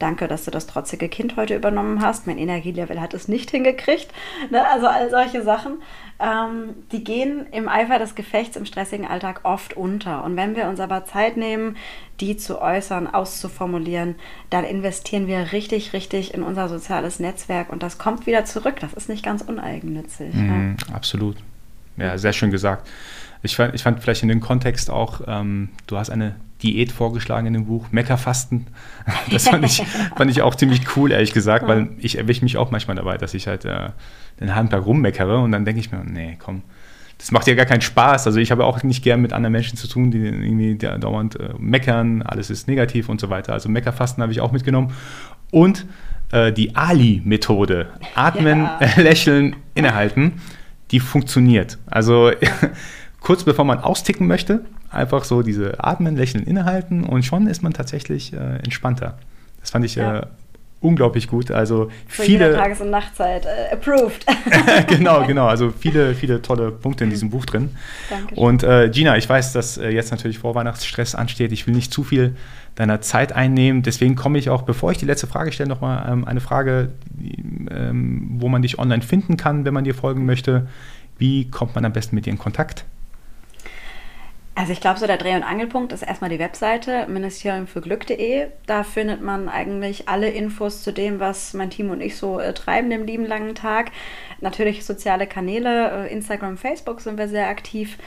Danke, 0.02 0.28
dass 0.28 0.46
du 0.46 0.52
das 0.52 0.68
trotzige 0.68 1.10
Kind 1.10 1.36
heute 1.36 1.56
übernommen 1.56 2.02
hast. 2.02 2.28
Mein 2.28 2.38
Energielevel 2.38 3.00
hat 3.00 3.14
es 3.14 3.28
nicht 3.28 3.52
hingekriegt. 3.52 4.10
Ne? 4.50 4.68
Also 4.70 4.88
all 4.88 5.10
solche 5.10 5.44
Sachen, 5.44 5.82
ähm, 6.20 6.76
die 6.92 7.04
gehen 7.04 7.46
im 7.52 7.68
Eifer 7.68 8.00
des 8.00 8.16
Gefechts 8.16 8.56
im 8.56 8.66
stressigen 8.66 9.06
Alltag 9.08 9.42
oft 9.44 9.76
unter. 9.76 10.24
Und 10.24 10.36
wenn 10.36 10.56
wir 10.56 10.68
uns 10.68 10.80
aber 10.80 11.06
Zeit 11.06 11.38
nehmen, 11.38 11.78
die 12.20 12.38
zu 12.38 12.62
äußern, 12.62 13.08
auszuformulieren, 13.08 14.16
dann 14.50 14.64
investieren 14.64 15.28
wir 15.28 15.52
richtig, 15.52 15.94
richtig 15.94 16.34
in 16.34 16.44
unser 16.44 16.70
soziales 16.70 17.20
Netzwerk 17.20 17.72
und 17.72 17.84
das 17.84 17.98
kommt 17.98 18.28
wieder 18.28 18.46
zurück. 18.46 18.80
Das 18.80 18.94
ist 18.94 19.10
nicht 19.10 19.26
ganz 19.26 19.42
uneigennützig. 19.42 20.34
Mhm, 20.34 20.78
ja. 20.88 20.96
Absolut. 20.96 21.38
Ja, 21.98 22.18
sehr 22.18 22.34
schön 22.34 22.52
gesagt. 22.52 22.90
Ich 23.44 23.56
fand, 23.56 23.74
ich 23.74 23.84
fand 23.84 24.02
vielleicht 24.02 24.24
in 24.24 24.30
dem 24.30 24.40
Kontext 24.40 24.90
auch, 24.90 25.22
ähm, 25.28 25.70
du 25.88 25.98
hast 25.98 26.10
eine 26.10 26.36
Diät 26.62 26.92
vorgeschlagen 26.92 27.48
in 27.48 27.54
dem 27.54 27.66
Buch, 27.66 27.88
Meckerfasten. 27.92 28.68
Das 29.32 29.48
fand 29.48 29.66
ich, 29.66 29.84
fand 30.16 30.30
ich 30.30 30.42
auch 30.42 30.56
ziemlich 30.56 30.96
cool, 30.96 31.12
ehrlich 31.12 31.34
gesagt, 31.34 31.68
weil 31.68 31.90
ich 31.98 32.18
erwische 32.18 32.44
mich 32.44 32.58
auch 32.58 32.72
manchmal 32.72 32.96
dabei, 32.96 33.18
dass 33.18 33.34
ich 33.34 33.48
halt 33.48 33.66
äh, 33.66 33.90
den 34.40 34.56
halben 34.56 34.70
Tag 34.70 34.86
rummeckere 34.86 35.40
und 35.40 35.52
dann 35.52 35.66
denke 35.66 35.80
ich 35.80 35.92
mir, 35.92 36.04
nee, 36.04 36.38
komm, 36.40 36.62
das 37.22 37.32
macht 37.32 37.46
ja 37.46 37.54
gar 37.54 37.68
keinen 37.68 37.82
Spaß. 37.82 38.26
Also 38.26 38.40
ich 38.40 38.52
habe 38.52 38.66
auch 38.66 38.82
nicht 38.82 39.04
gern 39.04 39.22
mit 39.22 39.32
anderen 39.32 39.52
Menschen 39.52 39.78
zu 39.78 39.88
tun, 39.88 40.10
die 40.10 40.26
irgendwie 40.26 40.76
dauernd 40.76 41.40
äh, 41.40 41.54
meckern, 41.60 42.24
alles 42.24 42.50
ist 42.50 42.68
negativ 42.68 43.10
und 43.10 43.22
so 43.22 43.30
weiter. 43.30 43.54
Also 43.54 43.70
Meckerfasten 43.70 44.24
habe 44.24 44.32
ich 44.32 44.42
auch 44.42 44.52
mitgenommen. 44.52 44.94
Und 45.52 45.86
äh, 46.32 46.52
die 46.52 46.76
Ali-Methode, 46.76 47.90
atmen, 48.16 48.68
ja. 48.80 49.02
lächeln, 49.02 49.56
innehalten, 49.76 50.42
die 50.90 51.00
funktioniert. 51.00 51.78
Also 51.86 52.32
kurz 53.22 53.44
bevor 53.44 53.64
man 53.64 53.80
austicken 53.80 54.28
möchte, 54.28 54.66
einfach 54.90 55.24
so 55.24 55.42
diese 55.42 55.84
Atmen, 55.84 56.18
Lächeln, 56.18 56.44
Innehalten 56.44 57.06
und 57.06 57.24
schon 57.24 57.48
ist 57.48 57.64
man 57.64 57.74
tatsächlich 57.74 58.34
äh, 58.34 58.58
entspannter. 58.58 59.18
Das 59.62 59.70
fand 59.70 59.86
ich 59.86 59.96
ja. 59.96 60.20
äh, 60.20 60.26
unglaublich 60.82 61.28
gut. 61.28 61.52
Also 61.52 61.90
Für 62.08 62.24
viele 62.24 62.54
Tages- 62.54 62.82
und 62.82 62.90
Nachtzeit 62.90 63.46
äh, 63.46 63.74
approved. 63.74 64.26
genau, 64.88 65.26
genau. 65.26 65.48
Also 65.48 65.72
viele, 65.72 66.16
viele 66.16 66.42
tolle 66.42 66.72
Punkte 66.72 67.04
in 67.04 67.10
diesem 67.12 67.30
Buch 67.30 67.46
drin. 67.46 67.70
Dankeschön. 68.10 68.38
Und 68.38 68.64
äh, 68.64 68.90
Gina, 68.90 69.16
ich 69.16 69.30
weiß, 69.30 69.54
dass 69.54 69.78
äh, 69.78 69.90
jetzt 69.90 70.12
natürlich 70.12 70.40
Vorweihnachtsstress 70.40 71.16
ansteht. 71.16 71.52
Ich 71.52 71.68
will 71.68 71.76
nicht 71.76 71.94
zu 71.94 72.04
viel 72.04 72.36
deiner 72.76 73.02
Zeit 73.02 73.34
einnehmen. 73.34 73.84
Deswegen 73.84 74.16
komme 74.16 74.40
ich 74.40 74.50
auch, 74.50 74.64
bevor 74.64 74.92
ich 74.92 74.98
die 74.98 75.06
letzte 75.06 75.28
Frage 75.28 75.52
stelle, 75.52 75.70
nochmal 75.70 76.10
ähm, 76.12 76.26
eine 76.26 76.42
Frage, 76.42 76.90
ähm, 77.70 78.32
wo 78.40 78.50
man 78.50 78.64
dich 78.64 78.80
online 78.80 79.04
finden 79.04 79.38
kann, 79.38 79.66
wenn 79.66 79.74
man 79.74 79.84
dir 79.84 79.94
folgen 79.94 80.26
möchte. 80.26 80.68
Wie 81.18 81.52
kommt 81.52 81.76
man 81.76 81.86
am 81.86 81.94
besten 81.94 82.16
mit 82.16 82.26
dir 82.26 82.32
in 82.32 82.40
Kontakt? 82.40 82.86
Also 84.62 84.74
ich 84.74 84.80
glaube, 84.80 85.00
so 85.00 85.08
der 85.08 85.18
Dreh- 85.18 85.34
und 85.34 85.42
Angelpunkt 85.42 85.92
ist 85.92 86.04
erstmal 86.04 86.30
die 86.30 86.38
Webseite 86.38 87.08
ministeriumfürglück.de. 87.08 88.50
Da 88.68 88.84
findet 88.84 89.20
man 89.20 89.50
eigentlich 89.50 90.08
alle 90.08 90.30
Infos 90.30 90.84
zu 90.84 90.94
dem, 90.94 91.20
was 91.20 91.56
mein 91.56 91.72
Team 91.72 91.90
und 91.90 92.00
ich 92.00 92.16
so 92.16 92.40
äh, 92.40 92.54
treiben 92.54 92.92
den 92.92 93.08
lieben 93.08 93.26
langen 93.26 93.56
Tag. 93.56 93.90
Natürlich 94.40 94.86
soziale 94.86 95.26
Kanäle, 95.26 96.06
äh, 96.06 96.14
Instagram, 96.14 96.58
Facebook 96.58 97.02
sind 97.02 97.18
wir 97.18 97.28
sehr 97.28 97.48
aktiv. 97.48 97.98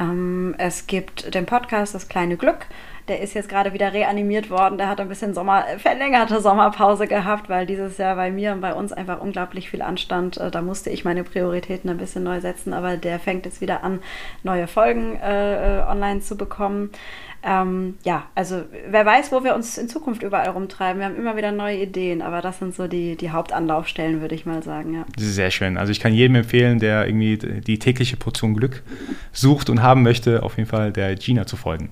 Ähm, 0.00 0.54
es 0.56 0.86
gibt 0.86 1.34
den 1.34 1.44
Podcast 1.44 1.94
Das 1.94 2.08
kleine 2.08 2.38
Glück. 2.38 2.64
Der 3.08 3.20
ist 3.20 3.34
jetzt 3.34 3.48
gerade 3.48 3.72
wieder 3.72 3.92
reanimiert 3.92 4.50
worden. 4.50 4.78
Der 4.78 4.88
hat 4.88 5.00
ein 5.00 5.08
bisschen 5.08 5.34
Sommer, 5.34 5.64
verlängerte 5.78 6.40
Sommerpause 6.40 7.06
gehabt, 7.06 7.48
weil 7.48 7.66
dieses 7.66 7.98
Jahr 7.98 8.16
bei 8.16 8.30
mir 8.30 8.52
und 8.52 8.60
bei 8.60 8.74
uns 8.74 8.92
einfach 8.92 9.20
unglaublich 9.20 9.70
viel 9.70 9.82
anstand. 9.82 10.36
Äh, 10.36 10.50
da 10.50 10.62
musste 10.62 10.90
ich 10.90 11.04
meine 11.04 11.24
Prioritäten 11.24 11.90
ein 11.90 11.98
bisschen 11.98 12.24
neu 12.24 12.40
setzen, 12.40 12.72
aber 12.72 12.96
der 12.96 13.18
fängt 13.18 13.46
jetzt 13.46 13.60
wieder 13.60 13.82
an, 13.82 14.00
neue 14.42 14.66
Folgen 14.66 15.16
äh, 15.16 15.78
äh 15.78 15.82
online 15.88 16.20
zu 16.20 16.36
bekommen. 16.36 16.90
Ähm, 17.42 17.94
ja, 18.04 18.24
also 18.34 18.62
wer 18.88 19.06
weiß, 19.06 19.30
wo 19.30 19.44
wir 19.44 19.54
uns 19.54 19.78
in 19.78 19.88
Zukunft 19.88 20.22
überall 20.22 20.50
rumtreiben. 20.50 21.00
Wir 21.00 21.06
haben 21.06 21.16
immer 21.16 21.36
wieder 21.36 21.52
neue 21.52 21.80
Ideen, 21.80 22.20
aber 22.20 22.42
das 22.42 22.58
sind 22.58 22.74
so 22.74 22.88
die, 22.88 23.16
die 23.16 23.30
Hauptanlaufstellen, 23.30 24.20
würde 24.20 24.34
ich 24.34 24.44
mal 24.44 24.62
sagen. 24.62 24.94
Ja. 24.94 25.04
Sehr 25.16 25.50
schön. 25.50 25.76
Also 25.76 25.92
ich 25.92 26.00
kann 26.00 26.12
jedem 26.12 26.34
empfehlen, 26.34 26.80
der 26.80 27.06
irgendwie 27.06 27.38
die 27.38 27.78
tägliche 27.78 28.16
Portion 28.16 28.54
Glück 28.54 28.82
sucht 29.32 29.70
und 29.70 29.82
haben 29.82 30.02
möchte, 30.02 30.42
auf 30.42 30.56
jeden 30.56 30.68
Fall 30.68 30.92
der 30.92 31.14
Gina 31.14 31.46
zu 31.46 31.56
folgen. 31.56 31.90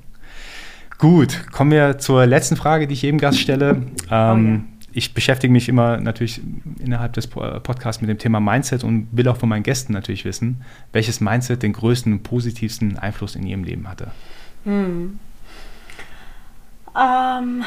Gut, 0.99 1.51
kommen 1.53 1.71
wir 1.71 1.99
zur 1.99 2.25
letzten 2.27 2.57
Frage, 2.57 2.87
die 2.87 2.95
ich 2.95 3.03
jedem 3.03 3.19
Gast 3.19 3.39
stelle. 3.39 3.83
Ähm, 4.11 4.65
oh, 4.71 4.73
ja. 4.73 4.77
Ich 4.93 5.13
beschäftige 5.13 5.53
mich 5.53 5.69
immer 5.69 5.99
natürlich 5.99 6.41
innerhalb 6.79 7.13
des 7.13 7.27
Podcasts 7.27 8.01
mit 8.01 8.09
dem 8.09 8.17
Thema 8.17 8.41
Mindset 8.41 8.83
und 8.83 9.09
will 9.13 9.29
auch 9.29 9.37
von 9.37 9.49
meinen 9.49 9.63
Gästen 9.63 9.93
natürlich 9.93 10.25
wissen, 10.25 10.63
welches 10.93 11.21
Mindset 11.21 11.63
den 11.63 11.75
größten 11.75 12.15
und 12.15 12.23
positivsten 12.23 12.99
Einfluss 12.99 13.37
in 13.37 13.47
ihrem 13.47 13.63
Leben 13.63 13.89
hatte. 13.89 14.11
Hm. 14.65 15.19
Ähm, 16.99 17.65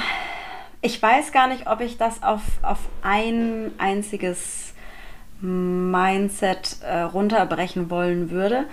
ich 0.82 1.00
weiß 1.00 1.32
gar 1.32 1.48
nicht, 1.48 1.68
ob 1.68 1.82
ich 1.82 1.98
das 1.98 2.24
auf, 2.24 2.42
auf 2.64 2.80
ein 3.04 3.72
einziges 3.78 4.74
Mindset 5.42 6.78
äh, 6.82 7.02
runterbrechen 7.02 7.92
wollen 7.92 8.32
würde. 8.32 8.66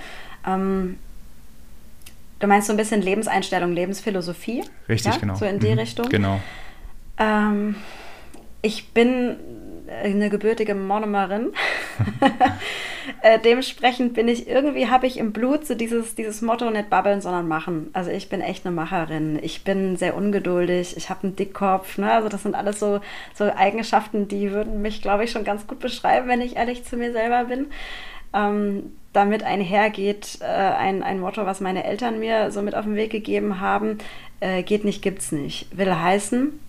Ähm, 0.46 0.98
Du 2.38 2.46
meinst 2.46 2.66
so 2.66 2.72
ein 2.72 2.76
bisschen 2.76 3.00
Lebenseinstellung, 3.00 3.72
Lebensphilosophie? 3.72 4.62
Richtig, 4.88 5.14
ja? 5.14 5.20
genau. 5.20 5.34
So 5.36 5.46
in 5.46 5.58
die 5.58 5.72
mhm, 5.72 5.78
Richtung? 5.78 6.08
Genau. 6.08 6.40
Ähm, 7.18 7.76
ich 8.62 8.92
bin 8.92 9.36
eine 9.88 10.28
gebürtige 10.28 10.74
Monomerin. 10.74 11.52
äh, 13.22 13.38
dementsprechend 13.38 14.14
bin 14.14 14.28
ich 14.28 14.48
irgendwie, 14.48 14.88
habe 14.88 15.06
ich 15.06 15.18
im 15.18 15.32
Blut 15.32 15.66
so 15.66 15.74
dieses, 15.74 16.14
dieses 16.14 16.42
Motto, 16.42 16.68
nicht 16.70 16.90
babbeln, 16.90 17.20
sondern 17.20 17.48
machen. 17.48 17.90
Also 17.92 18.10
ich 18.10 18.28
bin 18.28 18.40
echt 18.40 18.66
eine 18.66 18.74
Macherin. 18.74 19.38
Ich 19.42 19.64
bin 19.64 19.96
sehr 19.96 20.16
ungeduldig. 20.16 20.96
Ich 20.96 21.08
habe 21.08 21.24
einen 21.24 21.36
Dickkopf. 21.36 21.98
Ne? 21.98 22.10
Also 22.10 22.28
das 22.28 22.42
sind 22.42 22.54
alles 22.54 22.80
so, 22.80 23.00
so 23.34 23.44
Eigenschaften, 23.44 24.28
die 24.28 24.52
würden 24.52 24.82
mich, 24.82 25.02
glaube 25.02 25.24
ich, 25.24 25.30
schon 25.30 25.44
ganz 25.44 25.66
gut 25.66 25.78
beschreiben, 25.78 26.28
wenn 26.28 26.40
ich 26.40 26.56
ehrlich 26.56 26.84
zu 26.84 26.96
mir 26.96 27.12
selber 27.12 27.44
bin. 27.44 27.66
Ähm, 28.34 28.92
damit 29.16 29.42
einhergeht 29.42 30.38
äh, 30.40 30.44
ein, 30.44 31.02
ein 31.02 31.20
Motto, 31.20 31.46
was 31.46 31.60
meine 31.60 31.84
Eltern 31.84 32.18
mir 32.18 32.50
so 32.50 32.60
mit 32.60 32.74
auf 32.74 32.84
den 32.84 32.96
Weg 32.96 33.10
gegeben 33.10 33.60
haben, 33.60 33.98
äh, 34.40 34.62
geht 34.62 34.84
nicht, 34.84 35.00
gibt's 35.00 35.32
nicht. 35.32 35.76
Will 35.76 35.94
heißen, 35.94 36.60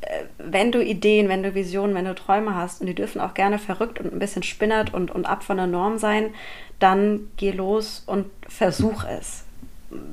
äh, 0.00 0.06
wenn 0.38 0.72
du 0.72 0.82
Ideen, 0.82 1.28
wenn 1.28 1.42
du 1.42 1.54
Visionen, 1.54 1.94
wenn 1.94 2.06
du 2.06 2.14
Träume 2.14 2.54
hast 2.54 2.80
und 2.80 2.86
die 2.86 2.94
dürfen 2.94 3.20
auch 3.20 3.34
gerne 3.34 3.58
verrückt 3.58 4.00
und 4.00 4.12
ein 4.12 4.18
bisschen 4.18 4.42
spinnert 4.42 4.94
und, 4.94 5.10
und 5.10 5.26
ab 5.26 5.42
von 5.42 5.58
der 5.58 5.66
Norm 5.66 5.98
sein, 5.98 6.32
dann 6.78 7.28
geh 7.36 7.50
los 7.50 8.02
und 8.06 8.26
versuch 8.48 9.04
es. 9.04 9.44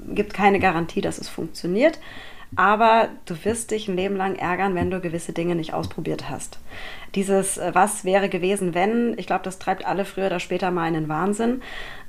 Gibt 0.09 0.34
keine 0.34 0.59
Garantie, 0.59 1.01
dass 1.01 1.17
es 1.17 1.30
funktioniert, 1.30 1.99
aber 2.55 3.09
du 3.26 3.36
wirst 3.45 3.71
dich 3.71 3.88
ein 3.88 3.95
Leben 3.95 4.17
lang 4.17 4.36
ärgern, 4.36 4.76
wenn 4.76 4.91
du 4.91 4.99
gewisse 4.99 5.34
Dinge 5.34 5.55
nicht 5.55 5.74
ausprobiert 5.74 6.30
hast. 6.30 6.59
Dieses, 7.16 7.57
äh, 7.57 7.72
was 7.74 8.05
wäre 8.05 8.30
gewesen, 8.30 8.74
wenn, 8.74 9.18
ich 9.18 9.28
glaube, 9.28 9.43
das 9.43 9.59
treibt 9.59 9.86
alle 9.86 10.05
früher 10.05 10.28
oder 10.28 10.39
später 10.39 10.72
mal 10.72 10.88
in 10.88 10.93
den 10.93 11.09
Wahnsinn. 11.09 11.61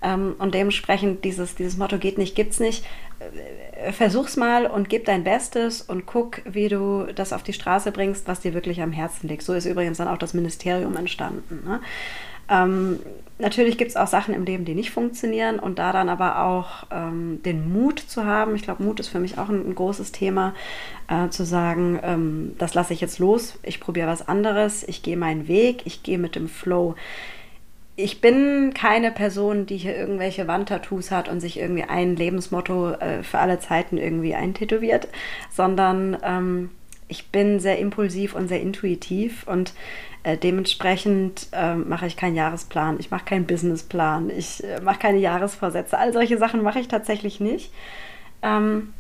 Ähm, 0.03 0.37
und 0.39 0.55
dementsprechend 0.55 1.25
dieses, 1.25 1.55
dieses 1.55 1.77
Motto 1.77 1.99
geht 1.99 2.19
nicht, 2.19 2.35
gibt's 2.35 2.61
nicht. 2.61 2.85
Äh, 3.19 3.93
versuch's 3.93 4.37
mal 4.37 4.67
und 4.67 4.89
gib 4.89 5.05
dein 5.05 5.25
Bestes 5.25 5.83
und 5.83 6.07
guck, 6.07 6.43
wie 6.45 6.69
du 6.69 7.07
das 7.15 7.33
auf 7.33 7.43
die 7.43 7.53
Straße 7.53 7.93
bringst, 7.93 8.29
was 8.29 8.41
dir 8.41 8.55
wirklich 8.55 8.81
am 8.81 8.93
Herzen 8.93 9.29
liegt. 9.29 9.43
So 9.43 9.53
ist 9.55 9.67
übrigens 9.67 9.99
dann 9.99 10.09
auch 10.09 10.19
das 10.19 10.35
Ministerium 10.35 10.97
entstanden. 10.97 11.63
Ne? 11.65 11.81
Ähm, 12.49 13.01
natürlich 13.38 13.78
gibt 13.78 13.90
es 13.90 13.97
auch 13.97 14.07
Sachen 14.07 14.34
im 14.34 14.45
Leben, 14.45 14.64
die 14.64 14.74
nicht 14.74 14.90
funktionieren 14.90 15.59
und 15.59 15.78
da 15.78 15.92
dann 15.92 16.09
aber 16.09 16.45
auch 16.45 16.84
ähm, 16.90 17.42
den 17.42 17.72
Mut 17.72 17.99
zu 17.99 18.24
haben. 18.24 18.55
Ich 18.55 18.62
glaube, 18.62 18.82
Mut 18.82 19.01
ist 19.01 19.09
für 19.09 19.20
mich 19.20 19.38
auch 19.38 19.49
ein, 19.49 19.68
ein 19.68 19.74
großes 19.74 20.12
Thema, 20.12 20.55
äh, 21.09 21.28
zu 21.28 21.45
sagen, 21.45 21.99
ähm, 22.03 22.55
das 22.59 22.74
lasse 22.74 22.92
ich 22.92 23.01
jetzt 23.01 23.18
los, 23.18 23.59
ich 23.62 23.80
probiere 23.80 24.09
was 24.09 24.26
anderes, 24.26 24.84
ich 24.86 25.03
gehe 25.03 25.16
meinen 25.16 25.49
Weg, 25.49 25.82
ich 25.84 26.03
gehe 26.03 26.18
mit 26.18 26.36
dem 26.36 26.49
Flow. 26.49 26.95
Ich 27.97 28.20
bin 28.20 28.74
keine 28.74 29.12
Person, 29.12 29.66
die 29.66 29.76
hier 29.76 29.97
irgendwelche 29.97 30.49
Wandtattoos 30.49 31.12
hat 31.12 31.28
und 31.28 31.40
sich 31.40 31.61
irgendwie 31.61 31.84
ein 31.84 32.16
Lebensmotto 32.16 32.92
äh, 32.95 33.22
für 33.22 33.38
alle 33.38 33.61
Zeiten 33.61 33.99
irgendwie 33.99 34.34
eintätowiert, 34.34 35.07
sondern 35.49 36.16
ähm, 36.24 36.70
ich 37.09 37.29
bin 37.29 37.61
sehr 37.61 37.79
impulsiv 37.79 38.35
und 38.35 38.49
sehr 38.49 38.61
intuitiv 38.61 39.47
und 39.47 39.73
äh, 40.23 40.37
dementsprechend 40.37 41.49
äh, 41.53 41.75
mache 41.75 42.07
ich 42.07 42.17
keinen 42.17 42.35
Jahresplan, 42.35 42.99
ich 42.99 43.11
mache 43.11 43.27
keinen 43.27 43.47
Businessplan, 43.47 44.31
ich 44.31 44.65
äh, 44.65 44.81
mache 44.81 44.99
keine 44.99 45.19
Jahresvorsätze. 45.19 45.99
All 45.99 46.13
solche 46.13 46.39
Sachen 46.39 46.63
mache 46.63 46.81
ich 46.81 46.89
tatsächlich 46.89 47.41
nicht. 47.41 47.71
Ähm, 48.43 48.95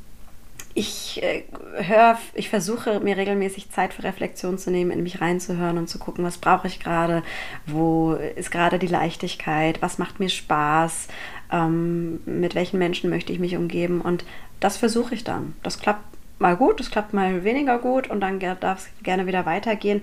ich 0.74 1.22
äh, 1.22 1.44
höre, 1.82 2.18
ich 2.34 2.50
versuche 2.50 3.00
mir 3.00 3.16
regelmäßig 3.16 3.70
Zeit 3.70 3.94
für 3.94 4.02
Reflexion 4.02 4.58
zu 4.58 4.70
nehmen, 4.70 4.90
in 4.90 5.02
mich 5.02 5.20
reinzuhören 5.20 5.78
und 5.78 5.88
zu 5.88 5.98
gucken, 5.98 6.24
was 6.24 6.38
brauche 6.38 6.66
ich 6.66 6.80
gerade, 6.80 7.22
wo 7.66 8.14
ist 8.14 8.50
gerade 8.50 8.78
die 8.78 8.86
Leichtigkeit, 8.86 9.80
was 9.80 9.98
macht 9.98 10.20
mir 10.20 10.28
Spaß, 10.28 11.08
ähm, 11.52 12.20
mit 12.26 12.54
welchen 12.54 12.78
Menschen 12.78 13.08
möchte 13.08 13.32
ich 13.32 13.38
mich 13.38 13.56
umgeben 13.56 14.00
und 14.00 14.24
das 14.60 14.76
versuche 14.76 15.14
ich 15.14 15.24
dann. 15.24 15.54
Das 15.62 15.78
klappt 15.78 16.04
mal 16.44 16.56
gut, 16.56 16.78
das 16.78 16.92
klappt 16.92 17.12
mal 17.12 17.42
weniger 17.42 17.78
gut 17.78 18.08
und 18.08 18.20
dann 18.20 18.38
darf 18.38 18.78
es 18.78 18.88
gerne 19.02 19.26
wieder 19.26 19.44
weitergehen 19.46 20.02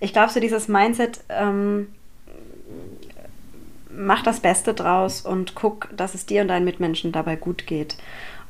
ich 0.00 0.12
glaube, 0.12 0.32
so 0.32 0.40
dieses 0.40 0.68
Mindset, 0.68 1.20
ähm, 1.28 1.88
mach 3.90 4.22
das 4.22 4.40
Beste 4.40 4.74
draus 4.74 5.22
und 5.22 5.54
guck, 5.54 5.88
dass 5.96 6.14
es 6.14 6.26
dir 6.26 6.42
und 6.42 6.48
deinen 6.48 6.64
Mitmenschen 6.64 7.12
dabei 7.12 7.36
gut 7.36 7.66
geht. 7.66 7.96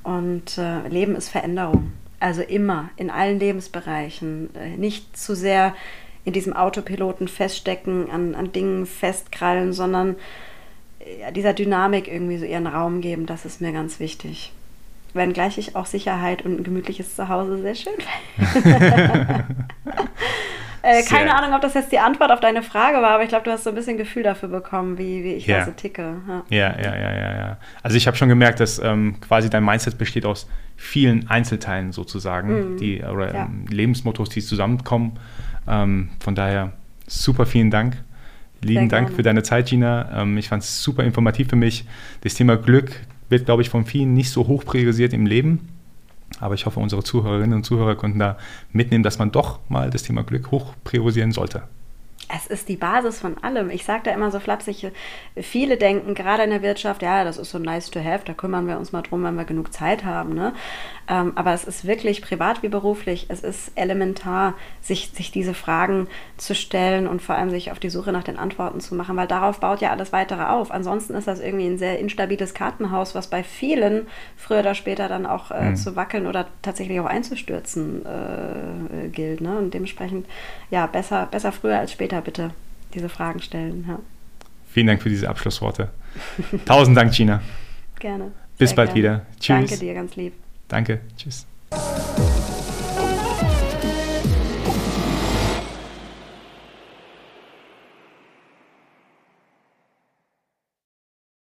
Und 0.03 0.59
äh, 0.59 0.87
Leben 0.89 1.15
ist 1.15 1.29
Veränderung. 1.29 1.93
Also 2.19 2.43
immer, 2.43 2.91
in 2.97 3.11
allen 3.11 3.39
Lebensbereichen. 3.39 4.51
Äh, 4.57 4.77
nicht 4.77 5.17
zu 5.17 5.37
sehr 5.37 5.75
in 6.25 6.33
diesem 6.33 6.55
Autopiloten 6.55 7.29
feststecken, 7.29 8.11
an, 8.11 8.35
an 8.35 8.53
Dingen 8.53 8.87
festkrallen, 8.87 9.73
sondern 9.73 10.17
äh, 10.99 11.33
dieser 11.33 11.53
Dynamik 11.53 12.09
irgendwie 12.09 12.39
so 12.39 12.45
ihren 12.45 12.67
Raum 12.67 13.01
geben. 13.01 13.27
Das 13.27 13.45
ist 13.45 13.61
mir 13.61 13.73
ganz 13.73 14.01
wichtig. 14.01 14.53
Wenngleich 15.17 15.59
ich 15.59 15.75
auch 15.77 15.87
Sicherheit 15.87 16.45
und 16.45 16.61
ein 16.61 16.65
gemütliches 16.65 17.17
Zuhause 17.17 17.61
sehr 17.63 17.75
schön 17.75 17.95
finde. 18.53 19.45
Äh, 20.87 21.03
keine 21.03 21.35
Ahnung, 21.35 21.53
ob 21.53 21.63
das 21.63 21.75
jetzt 21.75 21.91
die 21.91 21.99
Antwort 21.99 22.31
auf 22.31 22.39
deine 22.39 22.63
Frage 22.63 22.99
war, 22.99 23.11
aber 23.11 23.25
ich 23.25 23.29
glaube, 23.29 23.45
du 23.45 23.51
hast 23.51 23.65
so 23.65 23.71
ein 23.71 23.75
bisschen 23.75 23.97
Gefühl 23.97 24.23
dafür 24.23 24.49
bekommen, 24.49 24.99
wie, 24.99 25.25
wie 25.25 25.33
ich 25.33 25.45
ja. 25.45 25.59
da 25.59 25.65
so 25.65 25.73
ticke. 25.73 26.15
Ja, 26.49 26.57
ja, 26.57 26.77
ja, 26.79 26.95
ja. 26.95 27.13
ja, 27.13 27.37
ja. 27.37 27.57
Also 27.83 27.97
ich 27.97 28.07
habe 28.07 28.17
schon 28.17 28.29
gemerkt, 28.29 28.61
dass 28.61 28.79
ähm, 28.79 29.17
quasi 29.21 29.51
dein 29.51 29.65
Mindset 29.65 29.99
besteht 29.99 30.25
aus 30.25 30.49
vielen 30.77 31.29
Einzelteilen 31.29 31.91
sozusagen, 31.91 32.75
mhm. 32.75 32.77
die 32.77 33.03
oder 33.03 33.35
ja. 33.35 33.47
ähm, 33.47 33.65
Lebensmottos, 33.69 34.29
die 34.29 34.41
zusammenkommen. 34.41 35.19
Ähm, 35.67 36.11
von 36.21 36.37
daher 36.37 36.73
super 37.09 37.47
vielen 37.47 37.73
Dank. 37.73 37.97
Lieben 38.63 38.89
Dank 38.89 39.13
für 39.13 39.23
deine 39.23 39.43
Zeit, 39.43 39.67
Gina. 39.67 40.23
Ähm, 40.23 40.39
ich 40.39 40.49
fand 40.49 40.63
es 40.63 40.83
super 40.83 41.03
informativ 41.03 41.49
für 41.49 41.57
mich. 41.57 41.85
Das 42.21 42.35
Thema 42.35 42.57
Glück 42.57 42.93
wird, 43.29 43.47
glaube 43.47 43.63
ich, 43.63 43.71
von 43.71 43.85
vielen 43.85 44.15
nicht 44.15 44.31
so 44.31 44.47
hoch 44.47 44.65
priorisiert 44.65 45.13
im 45.13 45.27
Leben. 45.27 45.69
Aber 46.41 46.55
ich 46.55 46.67
hoffe, 46.67 46.81
unsere 46.81 47.03
Zuhörerinnen 47.03 47.55
und 47.55 47.65
Zuhörer 47.65 47.95
konnten 47.95 48.19
da 48.19 48.37
mitnehmen, 48.73 49.05
dass 49.05 49.19
man 49.19 49.31
doch 49.31 49.61
mal 49.69 49.91
das 49.91 50.03
Thema 50.03 50.23
Glück 50.23 50.51
hoch 50.51 50.75
priorisieren 50.85 51.33
sollte 51.33 51.63
es 52.29 52.47
ist 52.47 52.69
die 52.69 52.77
Basis 52.77 53.21
von 53.21 53.39
allem. 53.43 53.71
Ich 53.71 53.85
sage 53.85 54.03
da 54.05 54.11
immer 54.11 54.31
so 54.31 54.41
flapsig, 54.41 54.91
viele 55.37 55.77
denken 55.77 56.15
gerade 56.15 56.43
in 56.43 56.51
der 56.51 56.63
Wirtschaft, 56.63 57.03
ja, 57.03 57.25
das 57.25 57.39
ist 57.39 57.51
so 57.51 57.59
nice 57.59 57.91
to 57.91 58.03
have, 58.03 58.25
da 58.25 58.33
kümmern 58.33 58.67
wir 58.67 58.79
uns 58.79 58.93
mal 58.93 59.03
drum, 59.03 59.23
wenn 59.23 59.37
wir 59.37 59.45
genug 59.45 59.73
Zeit 59.73 60.05
haben. 60.05 60.35
Ne? 60.35 60.53
Ähm, 61.09 61.33
aber 61.37 61.53
es 61.53 61.65
ist 61.65 61.87
wirklich 61.87 62.21
privat 62.21 62.63
wie 62.63 62.69
beruflich, 62.69 63.27
es 63.29 63.43
ist 63.43 63.71
elementar, 63.77 64.55
sich, 64.81 65.11
sich 65.15 65.31
diese 65.31 65.55
Fragen 65.55 66.09
zu 66.37 66.55
stellen 66.55 67.07
und 67.07 67.23
vor 67.23 67.37
allem 67.37 67.51
sich 67.51 67.71
auf 67.71 67.79
die 67.79 67.91
Suche 67.91 68.11
nach 68.13 68.25
den 68.25 68.39
Antworten 68.39 68.81
zu 68.81 68.95
machen, 68.95 69.17
weil 69.17 69.29
darauf 69.29 69.61
baut 69.61 69.81
ja 69.81 69.91
alles 69.91 70.13
weitere 70.13 70.45
auf. 70.45 70.71
Ansonsten 70.71 71.15
ist 71.15 71.29
das 71.29 71.41
irgendwie 71.41 71.67
ein 71.67 71.79
sehr 71.79 71.99
instabiles 71.99 72.55
Kartenhaus, 72.55 73.15
was 73.15 73.29
bei 73.29 73.45
vielen 73.45 74.07
früher 74.37 74.61
oder 74.61 74.75
später 74.75 75.09
dann 75.09 75.27
auch 75.27 75.51
äh, 75.51 75.71
mhm. 75.71 75.77
zu 75.77 75.95
wackeln 75.95 76.27
oder 76.27 76.47
tatsächlich 76.63 76.99
auch 76.99 77.07
einzustürzen 77.07 78.05
äh, 78.05 79.09
gilt. 79.09 79.41
Ne? 79.41 79.59
Und 79.59 79.75
dementsprechend, 79.75 80.27
ja, 80.71 80.87
besser, 80.87 81.29
besser 81.31 81.53
früher 81.53 81.79
als 81.79 81.93
später 81.93 82.21
bitte 82.21 82.51
diese 82.95 83.09
Fragen 83.09 83.41
stellen. 83.41 83.85
Ja. 83.89 83.99
Vielen 84.73 84.89
Dank 84.89 85.03
für 85.03 85.09
diese 85.09 85.29
Abschlussworte. 85.29 85.91
Tausend 86.65 86.97
Dank, 86.97 87.13
Gina. 87.13 87.41
Gerne. 87.99 88.33
Bis 88.59 88.75
bald 88.75 88.89
gerne. 88.95 88.99
wieder. 88.99 89.27
Tschüss. 89.39 89.71
Danke 89.71 89.79
dir, 89.79 89.95
ganz 89.95 90.17
lieb. 90.17 90.33
Danke, 90.69 91.01
tschüss. 91.17 91.47